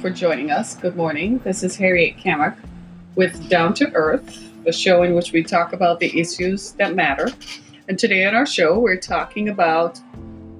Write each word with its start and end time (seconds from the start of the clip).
for 0.00 0.08
joining 0.08 0.50
us. 0.50 0.76
Good 0.76 0.96
morning. 0.96 1.40
This 1.40 1.62
is 1.62 1.76
Harriet 1.76 2.16
Kamak 2.16 2.56
with 3.16 3.50
Down 3.50 3.74
to 3.74 3.92
Earth, 3.92 4.50
the 4.64 4.72
show 4.72 5.02
in 5.02 5.14
which 5.14 5.32
we 5.32 5.42
talk 5.42 5.74
about 5.74 6.00
the 6.00 6.18
issues 6.18 6.72
that 6.72 6.94
matter. 6.94 7.28
And 7.86 7.98
today 7.98 8.24
on 8.24 8.34
our 8.34 8.46
show, 8.46 8.78
we're 8.78 8.96
talking 8.96 9.50
about 9.50 10.00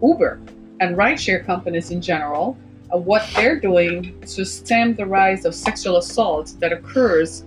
Uber 0.02 0.42
and 0.80 0.94
rideshare 0.94 1.42
companies 1.46 1.90
in 1.90 2.02
general 2.02 2.58
and 2.92 3.06
what 3.06 3.26
they're 3.34 3.58
doing 3.58 4.20
to 4.26 4.44
stem 4.44 4.94
the 4.94 5.06
rise 5.06 5.46
of 5.46 5.54
sexual 5.54 5.96
assault 5.96 6.52
that 6.58 6.70
occurs 6.70 7.46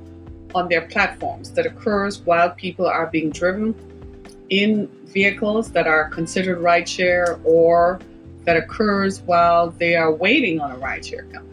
on 0.56 0.70
their 0.70 0.88
platforms, 0.88 1.52
that 1.52 1.68
occurs 1.68 2.22
while 2.22 2.50
people 2.50 2.88
are 2.88 3.06
being 3.06 3.30
driven 3.30 3.76
in 4.50 4.88
vehicles 5.06 5.72
that 5.72 5.86
are 5.86 6.10
considered 6.10 6.58
rideshare 6.58 7.40
or 7.44 8.00
that 8.46 8.58
occurs 8.58 9.22
while 9.22 9.70
they 9.70 9.96
are 9.96 10.12
waiting 10.12 10.60
on 10.60 10.72
a 10.72 10.76
rideshare 10.78 11.32
company. 11.32 11.53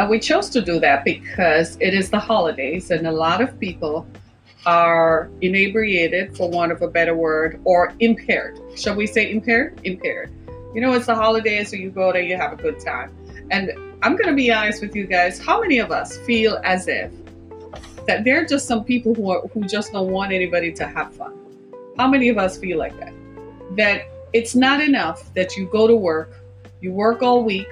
And 0.00 0.08
we 0.08 0.18
chose 0.18 0.48
to 0.48 0.62
do 0.62 0.80
that 0.80 1.04
because 1.04 1.76
it 1.78 1.92
is 1.92 2.08
the 2.08 2.18
holidays 2.18 2.90
and 2.90 3.06
a 3.06 3.12
lot 3.12 3.42
of 3.42 3.60
people 3.60 4.06
are 4.64 5.28
inebriated, 5.42 6.34
for 6.38 6.48
want 6.48 6.72
of 6.72 6.80
a 6.80 6.88
better 6.88 7.14
word, 7.14 7.60
or 7.64 7.92
impaired. 8.00 8.58
Shall 8.76 8.94
we 8.94 9.06
say 9.06 9.30
impaired? 9.30 9.78
Impaired. 9.84 10.32
You 10.74 10.80
know, 10.80 10.94
it's 10.94 11.04
the 11.04 11.14
holidays, 11.14 11.68
so 11.68 11.76
you 11.76 11.90
go 11.90 12.14
there, 12.14 12.22
you 12.22 12.38
have 12.38 12.54
a 12.54 12.56
good 12.56 12.80
time. 12.80 13.14
And 13.50 13.72
I'm 14.00 14.16
going 14.16 14.30
to 14.30 14.34
be 14.34 14.50
honest 14.50 14.80
with 14.80 14.96
you 14.96 15.06
guys. 15.06 15.38
How 15.38 15.60
many 15.60 15.80
of 15.80 15.92
us 15.92 16.16
feel 16.20 16.58
as 16.64 16.88
if 16.88 17.12
that 18.06 18.24
there 18.24 18.40
are 18.40 18.46
just 18.46 18.66
some 18.66 18.84
people 18.84 19.14
who 19.14 19.30
are, 19.30 19.46
who 19.48 19.64
just 19.64 19.92
don't 19.92 20.10
want 20.10 20.32
anybody 20.32 20.72
to 20.72 20.86
have 20.86 21.12
fun? 21.12 21.34
How 21.98 22.08
many 22.08 22.30
of 22.30 22.38
us 22.38 22.56
feel 22.56 22.78
like 22.78 22.98
that? 23.00 23.12
That 23.76 24.04
it's 24.32 24.54
not 24.54 24.80
enough 24.80 25.34
that 25.34 25.58
you 25.58 25.66
go 25.66 25.86
to 25.86 25.94
work, 25.94 26.40
you 26.80 26.90
work 26.90 27.20
all 27.20 27.44
week, 27.44 27.68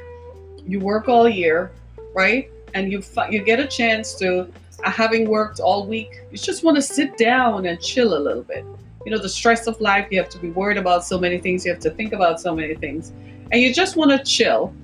you 0.66 0.78
work 0.78 1.08
all 1.08 1.26
year, 1.26 1.72
right? 2.14 2.50
And 2.74 2.92
you 2.92 3.02
you 3.30 3.42
get 3.42 3.60
a 3.60 3.66
chance 3.66 4.14
to, 4.16 4.52
uh, 4.84 4.90
having 4.90 5.28
worked 5.28 5.60
all 5.60 5.86
week, 5.86 6.20
you 6.30 6.38
just 6.38 6.62
want 6.62 6.76
to 6.76 6.82
sit 6.82 7.16
down 7.16 7.66
and 7.66 7.80
chill 7.80 8.16
a 8.16 8.20
little 8.20 8.42
bit. 8.42 8.64
You 9.04 9.12
know, 9.12 9.18
the 9.18 9.28
stress 9.28 9.66
of 9.66 9.80
life, 9.80 10.08
you 10.10 10.18
have 10.18 10.28
to 10.30 10.38
be 10.38 10.50
worried 10.50 10.76
about 10.76 11.04
so 11.04 11.18
many 11.18 11.38
things, 11.38 11.64
you 11.64 11.72
have 11.72 11.80
to 11.82 11.90
think 11.90 12.12
about 12.12 12.40
so 12.40 12.54
many 12.54 12.74
things, 12.74 13.12
and 13.50 13.62
you 13.62 13.72
just 13.72 13.96
want 13.96 14.10
to 14.10 14.22
chill. 14.24 14.74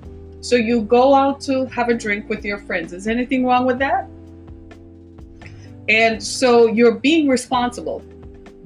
So 0.40 0.56
you 0.56 0.82
go 0.82 1.14
out 1.14 1.40
to 1.42 1.64
have 1.66 1.88
a 1.88 1.94
drink 1.94 2.28
with 2.28 2.44
your 2.44 2.58
friends. 2.58 2.92
Is 2.92 3.06
anything 3.06 3.46
wrong 3.46 3.64
with 3.64 3.78
that? 3.78 4.08
And 5.88 6.22
so 6.22 6.66
you're 6.66 6.96
being 6.96 7.28
responsible 7.28 8.00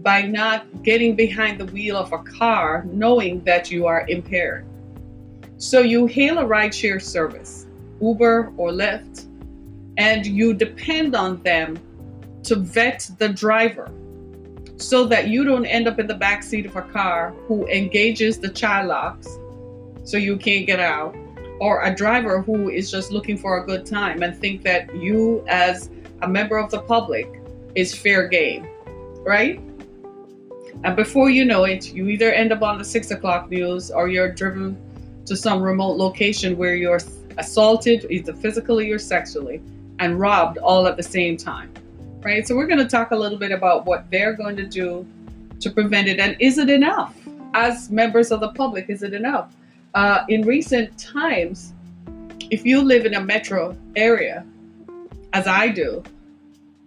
by 0.01 0.23
not 0.23 0.83
getting 0.83 1.15
behind 1.15 1.61
the 1.61 1.67
wheel 1.67 1.97
of 1.97 2.13
a 2.13 2.19
car 2.19 2.85
knowing 2.91 3.45
that 3.45 3.71
you 3.71 3.87
are 3.87 4.07
impaired. 4.09 4.67
So 5.57 5.81
you 5.81 6.07
hail 6.07 6.39
a 6.39 6.45
rideshare 6.45 7.01
service, 7.01 7.68
Uber 8.01 8.53
or 8.57 8.71
Lyft, 8.71 9.27
and 9.97 10.27
you 10.27 10.55
depend 10.55 11.15
on 11.15 11.43
them 11.43 11.79
to 12.45 12.57
vet 12.57 13.11
the 13.19 13.29
driver 13.29 13.91
so 14.77 15.05
that 15.07 15.29
you 15.29 15.45
don't 15.45 15.67
end 15.67 15.89
up 15.89 15.99
in 15.99 16.07
the 16.07 16.15
back 16.15 16.43
seat 16.43 16.65
of 16.65 16.77
a 16.77 16.83
car 16.83 17.35
who 17.47 17.67
engages 17.67 18.39
the 18.39 18.49
child 18.49 18.89
locks 18.89 19.39
so 20.05 20.17
you 20.17 20.37
can't 20.37 20.67
get 20.67 20.79
out 20.79 21.17
or 21.61 21.83
a 21.83 21.93
driver 21.93 22.41
who 22.41 22.71
is 22.71 22.89
just 22.91 23.11
looking 23.11 23.37
for 23.37 23.59
a 23.59 23.67
good 23.67 23.85
time 23.85 24.23
and 24.23 24.39
think 24.39 24.63
that 24.63 24.95
you 24.95 25.45
as 25.49 25.91
a 26.23 26.29
member 26.29 26.57
of 26.57 26.71
the 26.71 26.81
public 26.83 27.43
is 27.75 27.93
fair 27.93 28.29
game 28.29 28.69
right? 29.29 29.61
And 30.85 30.97
before 30.97 31.29
you 31.29 31.45
know 31.45 31.65
it, 31.65 31.93
you 31.93 32.09
either 32.09 32.33
end 32.33 32.51
up 32.51 32.63
on 32.63 32.79
the 32.79 32.85
six 32.85 33.11
o'clock 33.11 33.51
news 33.51 33.91
or 33.91 34.09
you're 34.09 34.33
driven 34.33 34.81
to 35.27 35.37
some 35.37 35.63
remote 35.63 35.99
location 35.99 36.57
where 36.57 36.75
you're 36.75 37.01
assaulted, 37.39 38.07
either 38.11 38.35
physically 38.35 38.91
or 38.91 38.99
sexually, 38.99 39.63
and 39.99 40.21
robbed 40.21 40.59
all 40.59 40.87
at 40.87 40.97
the 40.97 41.03
same 41.03 41.37
time. 41.37 41.73
Right? 42.21 42.47
So, 42.47 42.57
we're 42.57 42.67
going 42.67 42.79
to 42.79 42.89
talk 42.89 43.13
a 43.13 43.17
little 43.17 43.39
bit 43.39 43.53
about 43.53 43.87
what 43.87 44.11
they're 44.11 44.35
going 44.35 44.57
to 44.57 44.67
do 44.67 45.07
to 45.61 45.71
prevent 45.71 46.09
it. 46.09 46.19
And 46.19 46.37
is 46.41 46.59
it 46.59 46.71
enough? 46.71 47.15
As 47.55 47.91
members 47.91 48.31
of 48.31 48.41
the 48.41 48.51
public, 48.53 48.91
is 48.91 49.03
it 49.03 49.15
enough? 49.15 49.55
Uh, 49.95 50.25
in 50.29 50.43
recent 50.43 50.97
times, 50.99 51.73
if 52.51 52.65
you 52.65 52.83
live 52.83 53.07
in 53.07 53.15
a 53.15 53.21
metro 53.21 53.77
area, 53.97 54.45
as 55.33 55.47
I 55.47 55.69
do, 55.69 56.03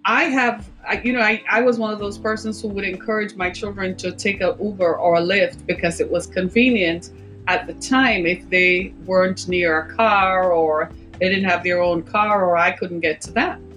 I 0.05 0.23
have, 0.25 0.67
you 1.03 1.13
know, 1.13 1.19
I, 1.19 1.43
I 1.49 1.61
was 1.61 1.77
one 1.77 1.93
of 1.93 1.99
those 1.99 2.17
persons 2.17 2.61
who 2.61 2.67
would 2.69 2.85
encourage 2.85 3.35
my 3.35 3.49
children 3.49 3.95
to 3.97 4.11
take 4.11 4.41
a 4.41 4.57
Uber 4.59 4.97
or 4.97 5.15
a 5.17 5.21
Lyft 5.21 5.65
because 5.67 5.99
it 5.99 6.09
was 6.09 6.25
convenient 6.25 7.11
at 7.47 7.67
the 7.67 7.73
time 7.73 8.25
if 8.25 8.49
they 8.49 8.93
weren't 9.05 9.47
near 9.47 9.79
a 9.79 9.95
car 9.95 10.51
or 10.51 10.91
they 11.19 11.29
didn't 11.29 11.49
have 11.49 11.63
their 11.63 11.81
own 11.81 12.03
car 12.03 12.45
or 12.45 12.57
I 12.57 12.71
couldn't 12.71 12.99
get 12.99 13.21
to 13.21 13.31
them. 13.31 13.67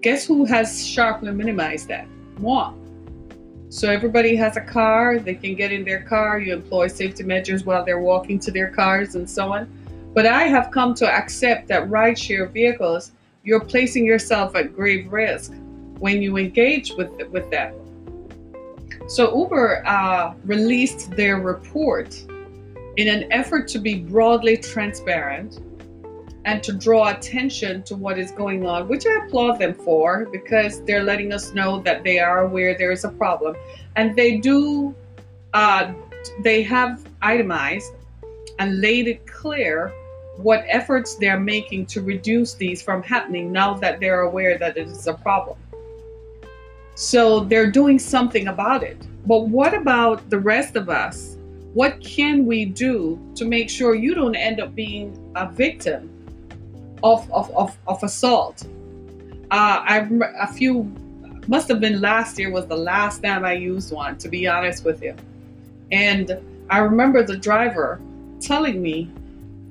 Guess 0.00 0.26
who 0.26 0.44
has 0.44 0.86
sharply 0.86 1.32
minimized 1.32 1.88
that? 1.88 2.06
Moi. 2.38 2.72
So 3.70 3.90
everybody 3.90 4.34
has 4.36 4.56
a 4.56 4.62
car, 4.62 5.18
they 5.18 5.34
can 5.34 5.54
get 5.54 5.72
in 5.72 5.84
their 5.84 6.02
car, 6.02 6.38
you 6.38 6.54
employ 6.54 6.88
safety 6.88 7.22
measures 7.22 7.64
while 7.64 7.84
they're 7.84 8.00
walking 8.00 8.38
to 8.40 8.50
their 8.50 8.68
cars 8.68 9.14
and 9.14 9.28
so 9.28 9.52
on. 9.52 9.68
But 10.14 10.26
I 10.26 10.44
have 10.44 10.70
come 10.70 10.94
to 10.94 11.06
accept 11.06 11.68
that 11.68 11.88
rideshare 11.88 12.50
vehicles 12.50 13.12
you're 13.44 13.60
placing 13.60 14.04
yourself 14.04 14.54
at 14.56 14.74
grave 14.74 15.12
risk 15.12 15.52
when 15.98 16.20
you 16.20 16.36
engage 16.36 16.92
with 16.92 17.10
with 17.30 17.50
them. 17.50 17.74
So 19.08 19.34
Uber 19.36 19.86
uh, 19.86 20.34
released 20.44 21.10
their 21.12 21.40
report 21.40 22.22
in 22.98 23.06
an 23.06 23.32
effort 23.32 23.68
to 23.68 23.78
be 23.78 23.94
broadly 23.94 24.56
transparent 24.56 25.60
and 26.44 26.64
to 26.64 26.72
draw 26.72 27.10
attention 27.10 27.80
to 27.84 27.94
what 27.94 28.18
is 28.18 28.32
going 28.32 28.66
on, 28.66 28.88
which 28.88 29.06
I 29.06 29.24
applaud 29.24 29.60
them 29.60 29.72
for 29.72 30.26
because 30.32 30.82
they're 30.82 31.04
letting 31.04 31.32
us 31.32 31.54
know 31.54 31.80
that 31.82 32.02
they 32.02 32.18
are 32.18 32.40
aware 32.40 32.76
there 32.76 32.90
is 32.90 33.04
a 33.04 33.10
problem, 33.10 33.54
and 33.96 34.16
they 34.16 34.38
do. 34.38 34.94
Uh, 35.54 35.92
they 36.42 36.62
have 36.64 37.06
itemized 37.22 37.92
and 38.58 38.80
laid 38.80 39.06
it 39.06 39.24
clear 39.26 39.92
what 40.36 40.64
efforts 40.68 41.14
they're 41.14 41.38
making 41.38 41.86
to 41.86 42.02
reduce 42.02 42.54
these 42.54 42.82
from 42.82 43.02
happening 43.02 43.52
now 43.52 43.74
that 43.74 44.00
they're 44.00 44.22
aware 44.22 44.58
that 44.58 44.76
it 44.76 44.88
is 44.88 45.06
a 45.06 45.14
problem. 45.14 45.56
So 46.96 47.40
they're 47.40 47.70
doing 47.70 48.00
something 48.00 48.48
about 48.48 48.82
it. 48.82 48.98
But 49.26 49.46
what 49.48 49.72
about 49.72 50.28
the 50.28 50.38
rest 50.38 50.74
of 50.74 50.88
us? 50.88 51.37
What 51.78 52.00
can 52.00 52.44
we 52.44 52.64
do 52.64 53.20
to 53.36 53.44
make 53.44 53.70
sure 53.70 53.94
you 53.94 54.12
don't 54.12 54.34
end 54.34 54.58
up 54.58 54.74
being 54.74 55.16
a 55.36 55.48
victim 55.48 56.10
of, 57.04 57.30
of, 57.30 57.54
of, 57.54 57.78
of 57.86 58.02
assault? 58.02 58.66
Uh, 59.52 59.78
I 59.86 60.08
a 60.40 60.52
few 60.52 60.92
must 61.46 61.68
have 61.68 61.78
been 61.78 62.00
last 62.00 62.36
year 62.36 62.50
was 62.50 62.66
the 62.66 62.76
last 62.76 63.22
time 63.22 63.44
I 63.44 63.52
used 63.52 63.92
one, 63.92 64.18
to 64.18 64.28
be 64.28 64.48
honest 64.48 64.84
with 64.84 65.00
you. 65.04 65.14
And 65.92 66.40
I 66.68 66.78
remember 66.78 67.22
the 67.22 67.36
driver 67.36 68.00
telling 68.40 68.82
me 68.82 69.08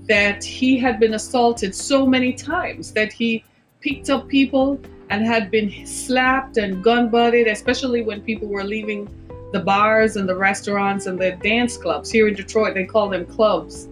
that 0.07 0.41
he 0.45 0.77
had 0.77 1.01
been 1.01 1.15
assaulted 1.15 1.75
so 1.75 2.07
many 2.07 2.31
times 2.31 2.93
that 2.93 3.11
he 3.11 3.43
picked 3.81 4.09
up 4.09 4.29
people 4.29 4.79
and 5.09 5.25
had 5.25 5.51
been 5.51 5.85
slapped 5.85 6.55
and 6.55 6.81
gun 6.81 7.09
butted, 7.09 7.47
especially 7.47 8.01
when 8.01 8.21
people 8.21 8.47
were 8.47 8.63
leaving 8.63 9.09
the 9.51 9.59
bars 9.59 10.15
and 10.15 10.27
the 10.27 10.35
restaurants 10.35 11.05
and 11.05 11.19
the 11.19 11.31
dance 11.31 11.77
clubs. 11.77 12.11
Here 12.11 12.27
in 12.27 12.33
Detroit, 12.33 12.73
they 12.73 12.85
call 12.85 13.09
them 13.09 13.25
clubs, 13.25 13.87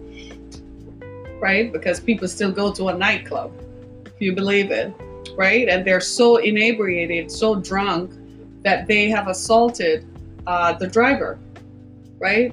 right? 1.40 1.72
Because 1.72 2.00
people 2.00 2.28
still 2.28 2.52
go 2.52 2.72
to 2.72 2.88
a 2.88 2.94
nightclub, 2.96 3.52
if 4.04 4.20
you 4.20 4.34
believe 4.34 4.70
it, 4.70 4.92
right? 5.36 5.68
And 5.68 5.86
they're 5.86 6.00
so 6.00 6.36
inebriated, 6.36 7.30
so 7.30 7.54
drunk 7.56 8.12
that 8.62 8.86
they 8.86 9.08
have 9.08 9.28
assaulted 9.28 10.06
uh, 10.46 10.72
the 10.74 10.86
driver, 10.86 11.38
right? 12.18 12.52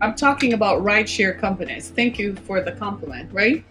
I'm 0.00 0.14
talking 0.14 0.52
about 0.52 0.82
rideshare 0.82 1.38
companies. 1.38 1.88
Thank 1.88 2.18
you 2.18 2.36
for 2.36 2.60
the 2.60 2.72
compliment, 2.72 3.32
right? 3.32 3.64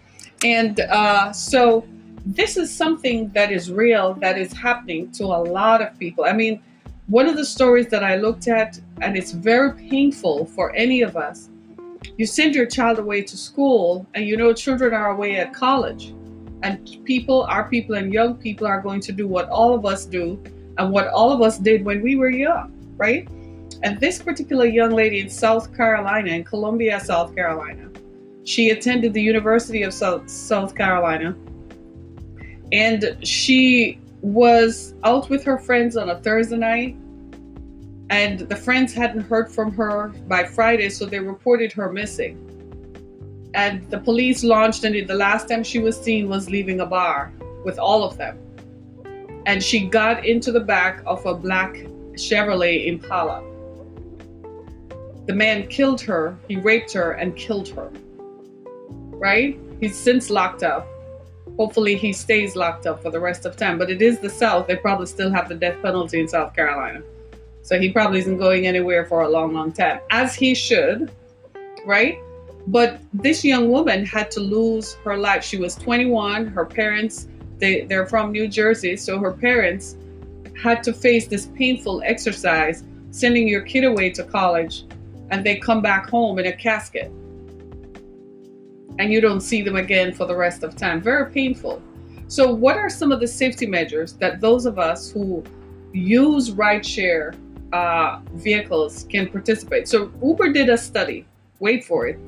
And 0.44 0.80
uh, 0.80 1.32
so 1.32 1.86
this 2.26 2.58
is 2.58 2.74
something 2.74 3.30
that 3.30 3.52
is 3.52 3.72
real, 3.72 4.14
that 4.16 4.38
is 4.38 4.54
happening 4.54 5.12
to 5.12 5.26
a 5.26 5.44
lot 5.44 5.82
of 5.82 5.98
people. 6.00 6.26
I 6.26 6.34
mean, 6.34 6.62
one 7.08 7.28
of 7.28 7.36
the 7.36 7.46
stories 7.46 7.88
that 7.88 8.04
I 8.04 8.16
looked 8.16 8.48
at, 8.48 8.80
and 9.02 9.18
it's 9.18 9.32
very 9.32 9.74
painful 9.74 10.46
for 10.46 10.74
any 10.76 11.02
of 11.02 11.18
us. 11.18 11.50
You 12.18 12.26
send 12.26 12.56
your 12.56 12.66
child 12.66 13.00
away 13.00 13.24
to 13.24 13.38
school, 13.38 14.06
and 14.14 14.26
you 14.26 14.38
know 14.38 14.54
children 14.54 14.94
are 14.94 15.12
away 15.12 15.38
at 15.38 15.54
college, 15.54 16.14
and 16.62 16.98
people, 17.04 17.44
our 17.44 17.68
people, 17.68 17.96
and 17.96 18.14
young 18.14 18.36
people 18.36 18.68
are 18.68 18.82
going 18.82 19.02
to 19.02 19.12
do 19.12 19.28
what 19.28 19.50
all 19.50 19.74
of 19.74 19.86
us 19.86 20.06
do, 20.06 20.42
and 20.78 20.92
what 20.92 21.08
all 21.08 21.32
of 21.32 21.42
us 21.42 21.58
did 21.58 21.84
when 21.84 22.02
we 22.02 22.16
were 22.16 22.30
young, 22.30 22.72
right? 22.96 23.28
And 23.84 24.00
this 24.00 24.22
particular 24.22 24.66
young 24.66 24.92
lady 24.92 25.20
in 25.20 25.30
South 25.30 25.76
Carolina, 25.76 26.30
in 26.30 26.44
Columbia, 26.46 27.02
South 27.02 27.36
Carolina, 27.36 27.90
she 28.46 28.70
attended 28.70 29.14
the 29.14 29.22
University 29.22 29.84
of 29.84 29.94
South, 29.94 30.30
South 30.30 30.74
Carolina. 30.74 31.36
And 32.74 33.18
she 33.24 34.00
was 34.22 34.96
out 35.06 35.30
with 35.30 35.46
her 35.46 35.60
friends 35.60 35.96
on 35.96 36.10
a 36.10 36.20
Thursday 36.20 36.58
night. 36.58 36.98
And 38.10 38.40
the 38.42 38.56
friends 38.56 38.94
hadn't 38.94 39.22
heard 39.22 39.52
from 39.52 39.74
her 39.76 40.10
by 40.28 40.44
Friday, 40.44 40.90
so 40.90 41.06
they 41.06 41.20
reported 41.20 41.72
her 41.74 41.92
missing. 41.92 42.38
and 43.54 43.90
the 43.92 44.00
police 44.00 44.44
launched 44.44 44.84
and 44.84 45.08
the 45.08 45.14
last 45.14 45.48
time 45.48 45.64
she 45.64 45.80
was 45.80 46.00
seen 46.00 46.28
was 46.28 46.50
leaving 46.50 46.80
a 46.80 46.86
bar 46.86 47.32
with 47.64 47.78
all 47.78 48.04
of 48.04 48.18
them. 48.18 48.38
And 49.46 49.62
she 49.62 49.88
got 49.88 50.26
into 50.26 50.52
the 50.52 50.60
back 50.60 51.04
of 51.06 51.26
a 51.26 51.36
black 51.36 51.76
chevrolet 52.14 52.88
impala. 52.88 53.44
The 55.28 55.34
man 55.34 55.68
killed 55.68 56.02
her 56.02 56.38
he 56.48 56.58
raped 56.58 56.94
her 56.94 57.12
and 57.12 57.36
killed 57.36 57.70
her. 57.70 57.92
Right? 59.12 59.60
He's 59.80 59.98
since 59.98 60.30
locked 60.30 60.64
up 60.64 60.88
hopefully 61.58 61.96
he 61.96 62.12
stays 62.12 62.56
locked 62.56 62.86
up 62.86 63.02
for 63.02 63.12
the 63.12 63.20
rest 63.20 63.46
of 63.46 63.56
time 63.56 63.78
but 63.78 63.90
it 63.90 64.02
is 64.02 64.20
the 64.20 64.30
south 64.30 64.68
they 64.68 64.76
probably 64.76 65.06
still 65.06 65.32
have 65.32 65.48
the 65.50 65.56
death 65.56 65.80
penalty 65.82 66.20
in 66.20 66.28
south 66.28 66.56
carolina 66.56 67.02
so 67.62 67.80
he 67.80 67.92
probably 67.92 68.20
isn't 68.20 68.38
going 68.38 68.68
anywhere 68.68 69.06
for 69.06 69.22
a 69.22 69.30
long 69.30 69.54
long 69.54 69.72
time 69.72 70.00
as 70.10 70.36
he 70.36 70.54
should 70.54 71.12
right 71.86 72.20
but 72.68 73.02
this 73.14 73.44
young 73.44 73.70
woman 73.70 74.06
had 74.06 74.32
to 74.32 74.40
lose 74.40 74.94
her 75.04 75.18
life. 75.18 75.44
She 75.44 75.58
was 75.58 75.76
21. 75.76 76.48
Her 76.48 76.66
parents, 76.66 77.28
they, 77.58 77.82
they're 77.82 78.06
from 78.06 78.32
New 78.32 78.48
Jersey, 78.48 78.96
so 78.96 79.20
her 79.20 79.34
parents 79.34 79.98
had 80.62 80.84
to 80.84 80.94
face 80.94 81.28
this 81.28 81.48
painful 81.48 82.02
exercise, 82.06 82.84
sending 83.12 83.48
your 83.48 83.62
kid 83.62 83.84
away 83.84 84.12
to 84.12 84.24
college, 84.24 84.86
and 85.30 85.46
they 85.46 85.58
come 85.58 85.82
back 85.82 86.10
home 86.10 86.40
in 86.40 86.46
a 86.46 86.54
casket. 86.54 87.12
And 89.00 89.12
you 89.12 89.22
don't 89.22 89.42
see 89.42 89.62
them 89.62 89.76
again 89.76 90.14
for 90.14 90.26
the 90.26 90.36
rest 90.36 90.64
of 90.64 90.76
time. 90.76 91.02
Very 91.02 91.32
painful. 91.32 91.82
So, 92.28 92.52
what 92.52 92.78
are 92.78 92.90
some 92.90 93.12
of 93.12 93.20
the 93.20 93.28
safety 93.28 93.66
measures 93.66 94.14
that 94.14 94.42
those 94.42 94.66
of 94.66 94.80
us 94.80 95.12
who 95.12 95.44
use 95.92 96.52
rideshare 96.52 97.36
uh, 97.74 98.20
vehicles 98.34 99.06
can 99.10 99.30
participate? 99.30 99.88
So, 99.88 100.12
Uber 100.22 100.52
did 100.52 100.70
a 100.70 100.78
study. 100.78 101.26
Wait 101.60 101.84
for 101.84 102.08
it 102.08 102.20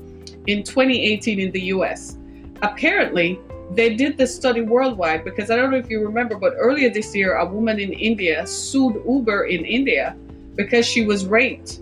in 0.46 0.62
2018 0.62 1.40
in 1.40 1.50
the 1.50 1.60
US. 1.74 2.16
Apparently, 2.62 3.38
they 3.72 3.94
did 3.94 4.16
this 4.16 4.34
study 4.34 4.60
worldwide 4.60 5.24
because 5.24 5.50
I 5.50 5.56
don't 5.56 5.70
know 5.70 5.76
if 5.76 5.90
you 5.90 6.00
remember, 6.00 6.36
but 6.36 6.54
earlier 6.56 6.88
this 6.88 7.14
year, 7.14 7.36
a 7.36 7.44
woman 7.44 7.80
in 7.80 7.92
India 7.92 8.46
sued 8.46 9.02
Uber 9.06 9.46
in 9.46 9.64
India 9.64 10.16
because 10.54 10.86
she 10.86 11.04
was 11.04 11.26
raped 11.26 11.80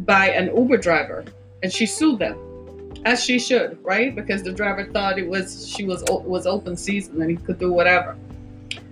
by 0.00 0.30
an 0.30 0.56
Uber 0.56 0.78
driver 0.78 1.24
and 1.62 1.72
she 1.72 1.86
sued 1.86 2.18
them 2.18 2.36
as 3.04 3.22
she 3.22 3.38
should, 3.38 3.78
right? 3.82 4.14
Because 4.14 4.42
the 4.42 4.52
driver 4.52 4.84
thought 4.84 5.18
it 5.18 5.28
was 5.28 5.68
she 5.68 5.84
was 5.84 6.02
was 6.08 6.46
open 6.46 6.76
season 6.76 7.20
and 7.20 7.30
he 7.30 7.36
could 7.36 7.58
do 7.58 7.72
whatever. 7.72 8.16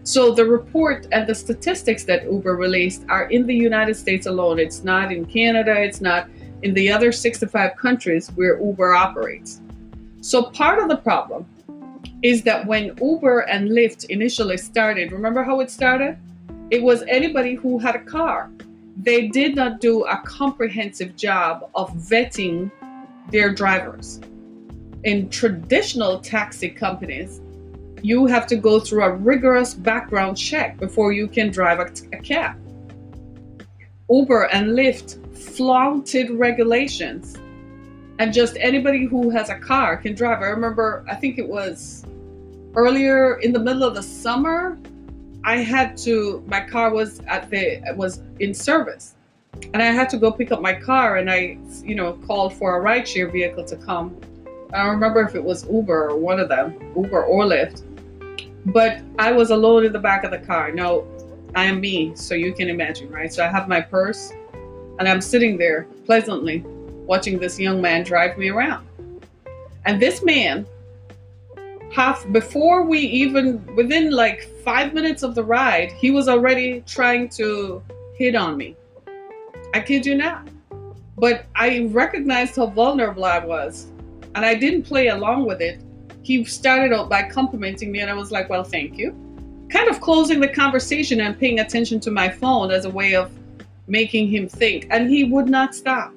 So 0.03 0.35
the 0.35 0.45
report 0.45 1.07
and 1.13 1.29
the 1.29 1.35
statistics 1.35 2.05
that 2.05 2.25
Uber 2.25 2.57
released 2.57 3.05
are 3.09 3.25
in 3.25 3.47
the 3.47 3.55
United 3.55 3.95
States 3.95 4.27
alone. 4.27 4.59
It's 4.59 4.83
not 4.83 5.13
in 5.13 5.25
Canada, 5.27 5.81
it's 5.81 6.01
not 6.01 6.29
in 6.63 6.75
the 6.75 6.91
other 6.91 7.13
65 7.13 7.77
countries 7.77 8.29
where 8.35 8.61
Uber 8.61 8.95
operates. 8.95 9.61
So 10.21 10.45
part 10.45 10.79
of 10.79 10.89
the 10.89 10.97
problem 10.97 11.47
is 12.23 12.43
that 12.43 12.67
when 12.67 12.97
Uber 13.01 13.41
and 13.41 13.71
Lyft 13.71 14.07
initially 14.07 14.57
started, 14.57 15.13
remember 15.13 15.43
how 15.43 15.61
it 15.61 15.71
started? 15.71 16.19
It 16.71 16.83
was 16.83 17.03
anybody 17.09 17.55
who 17.55 17.79
had 17.79 17.97
a 17.97 18.01
car. 18.01 18.51
They 18.97 19.29
did 19.29 19.55
not 19.55 19.81
do 19.81 20.05
a 20.05 20.19
comprehensive 20.25 21.17
job 21.17 21.71
of 21.75 21.91
vetting 21.93 22.71
their 23.31 23.53
drivers. 23.53 24.21
In 25.05 25.29
traditional 25.31 26.21
taxi 26.21 26.69
companies, 26.69 27.41
you 28.03 28.27
have 28.27 28.47
to 28.47 28.57
go 28.57 28.81
through 28.81 29.05
a 29.05 29.11
rigorous 29.11 29.75
background 29.75 30.37
check 30.37 30.79
before 30.79 31.13
you 31.13 31.29
can 31.29 31.51
drive 31.51 31.81
a, 31.81 32.17
a 32.17 32.21
cab. 32.21 32.57
Uber 34.11 34.45
and 34.53 34.69
Lyft 34.69 35.37
flaunted 35.37 36.31
regulations 36.31 37.37
and 38.19 38.33
just 38.33 38.57
anybody 38.59 39.07
who 39.07 39.31
has 39.31 39.49
a 39.49 39.59
car 39.59 39.97
can 39.97 40.15
drive. 40.15 40.43
I 40.43 40.47
remember, 40.47 41.05
I 41.09 41.15
think 41.15 41.39
it 41.39 41.49
was 41.49 42.05
earlier 42.75 43.39
in 43.41 43.53
the 43.53 43.59
middle 43.59 43.85
of 43.85 43.95
the 43.95 44.03
summer, 44.03 44.79
I 45.45 45.57
had 45.57 45.97
to, 45.99 46.43
my 46.47 46.61
car 46.61 46.91
was 46.93 47.21
at 47.27 47.49
the, 47.51 47.81
was 47.97 48.21
in 48.41 48.53
service 48.53 49.15
and 49.73 49.83
I 49.83 49.87
had 49.87 50.09
to 50.11 50.19
go 50.19 50.33
pick 50.33 50.53
up 50.53 50.61
my 50.61 50.73
car 50.73 51.17
and 51.17 51.31
I, 51.31 51.59
you 51.83 51.95
know, 51.95 52.15
called 52.27 52.55
for 52.55 52.81
a 52.81 52.85
rideshare 52.85 53.31
vehicle 53.31 53.65
to 53.65 53.77
come. 53.77 54.17
I 54.73 54.79
don't 54.79 54.91
remember 54.91 55.21
if 55.23 55.35
it 55.35 55.43
was 55.43 55.69
Uber 55.69 56.11
or 56.11 56.17
one 56.17 56.41
of 56.41 56.49
them, 56.49 56.75
Uber 56.97 57.25
or 57.25 57.45
Lyft, 57.45 57.83
but 58.67 59.01
I 59.19 59.33
was 59.33 59.51
alone 59.51 59.85
in 59.85 59.93
the 59.93 59.99
back 59.99 60.25
of 60.25 60.31
the 60.31 60.39
car. 60.39 60.73
Now, 60.73 61.05
I 61.55 61.65
am 61.65 61.81
me, 61.81 62.13
so 62.15 62.35
you 62.35 62.53
can 62.53 62.69
imagine, 62.69 63.11
right? 63.11 63.33
So 63.33 63.45
I 63.45 63.49
have 63.49 63.69
my 63.69 63.81
purse 63.81 64.33
and 64.99 65.09
I'm 65.09 65.21
sitting 65.21 65.57
there 65.57 65.85
pleasantly 66.05 66.61
watching 67.07 67.39
this 67.39 67.59
young 67.59 67.81
man 67.81 68.05
drive 68.05 68.39
me 68.39 68.51
around. 68.51 68.87
And 69.87 70.01
this 70.01 70.23
man, 70.23 70.67
half 71.93 72.31
before 72.33 72.85
we 72.85 72.99
even 72.99 73.65
within 73.75 74.11
like 74.11 74.49
five 74.65 74.95
minutes 74.95 75.23
of 75.23 75.35
the 75.35 75.43
ride, 75.43 75.91
he 75.93 76.11
was 76.11 76.29
already 76.29 76.83
trying 76.87 77.29
to 77.31 77.83
hit 78.15 78.35
on 78.35 78.57
me. 78.57 78.77
I 79.75 79.81
kid 79.81 80.07
you 80.07 80.15
not. 80.15 80.49
But 81.17 81.47
I 81.55 81.89
recognized 81.91 82.57
how 82.57 82.67
vulnerable 82.67 83.25
I 83.25 83.39
was. 83.39 83.89
And 84.35 84.45
I 84.45 84.55
didn't 84.55 84.85
play 84.85 85.09
along 85.09 85.47
with 85.47 85.61
it. 85.61 85.81
He 86.23 86.45
started 86.45 86.93
out 86.93 87.09
by 87.09 87.23
complimenting 87.25 87.91
me, 87.91 88.01
and 88.01 88.11
I 88.11 88.15
was 88.15 88.31
like, 88.31 88.49
well, 88.49 88.65
thank 88.65 88.97
you. 88.97 89.15
Kind 89.71 89.89
of 89.89 90.01
closing 90.01 90.41
the 90.41 90.49
conversation 90.49 91.21
and 91.21 91.39
paying 91.39 91.61
attention 91.61 92.01
to 92.01 92.11
my 92.11 92.29
phone 92.29 92.71
as 92.71 92.85
a 92.85 92.91
way 92.91 93.15
of 93.15 93.31
making 93.87 94.29
him 94.29 94.49
think, 94.49 94.87
and 94.91 95.11
he 95.11 95.25
would 95.25 95.49
not 95.49 95.75
stop. 95.75 96.13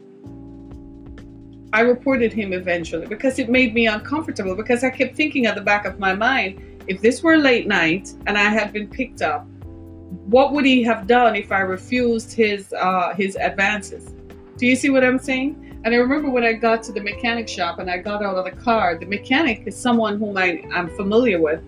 I 1.73 1.81
reported 1.81 2.31
him 2.31 2.53
eventually 2.53 3.07
because 3.07 3.39
it 3.39 3.49
made 3.49 3.73
me 3.73 3.88
uncomfortable 3.88 4.56
because 4.56 4.83
I 4.83 4.91
kept 4.91 5.15
thinking 5.15 5.47
at 5.47 5.56
the 5.56 5.61
back 5.61 5.85
of 5.85 5.97
my 5.97 6.13
mind, 6.13 6.61
if 6.88 7.01
this 7.01 7.23
were 7.23 7.38
late 7.38 7.65
night 7.65 8.13
and 8.27 8.38
I 8.38 8.44
had 8.44 8.71
been 8.71 8.88
picked 8.88 9.23
up, 9.23 9.47
what 10.25 10.54
would 10.54 10.65
he 10.65 10.83
have 10.83 11.07
done 11.07 11.36
if 11.36 11.51
I 11.51 11.60
refused 11.60 12.33
his 12.33 12.71
uh, 12.74 13.13
his 13.15 13.36
advances? 13.36 14.13
Do 14.57 14.68
you 14.68 14.75
see 14.75 14.89
what 14.89 15.04
I'm 15.04 15.19
saying? 15.19 15.81
And 15.83 15.94
I 15.94 15.98
remember 15.98 16.30
when 16.30 16.44
I 16.44 16.54
got 16.54 16.83
to 16.83 16.92
the 16.92 17.01
mechanic 17.01 17.50
shop 17.50 17.80
and 17.80 17.89
I 17.89 17.98
got 17.98 18.24
out 18.24 18.36
of 18.36 18.45
the 18.45 18.51
car, 18.51 18.95
the 18.98 19.06
mechanic 19.06 19.63
is 19.65 19.75
someone 19.75 20.18
whom 20.18 20.38
I, 20.38 20.63
I'm 20.71 20.89
familiar 20.95 21.42
with. 21.42 21.62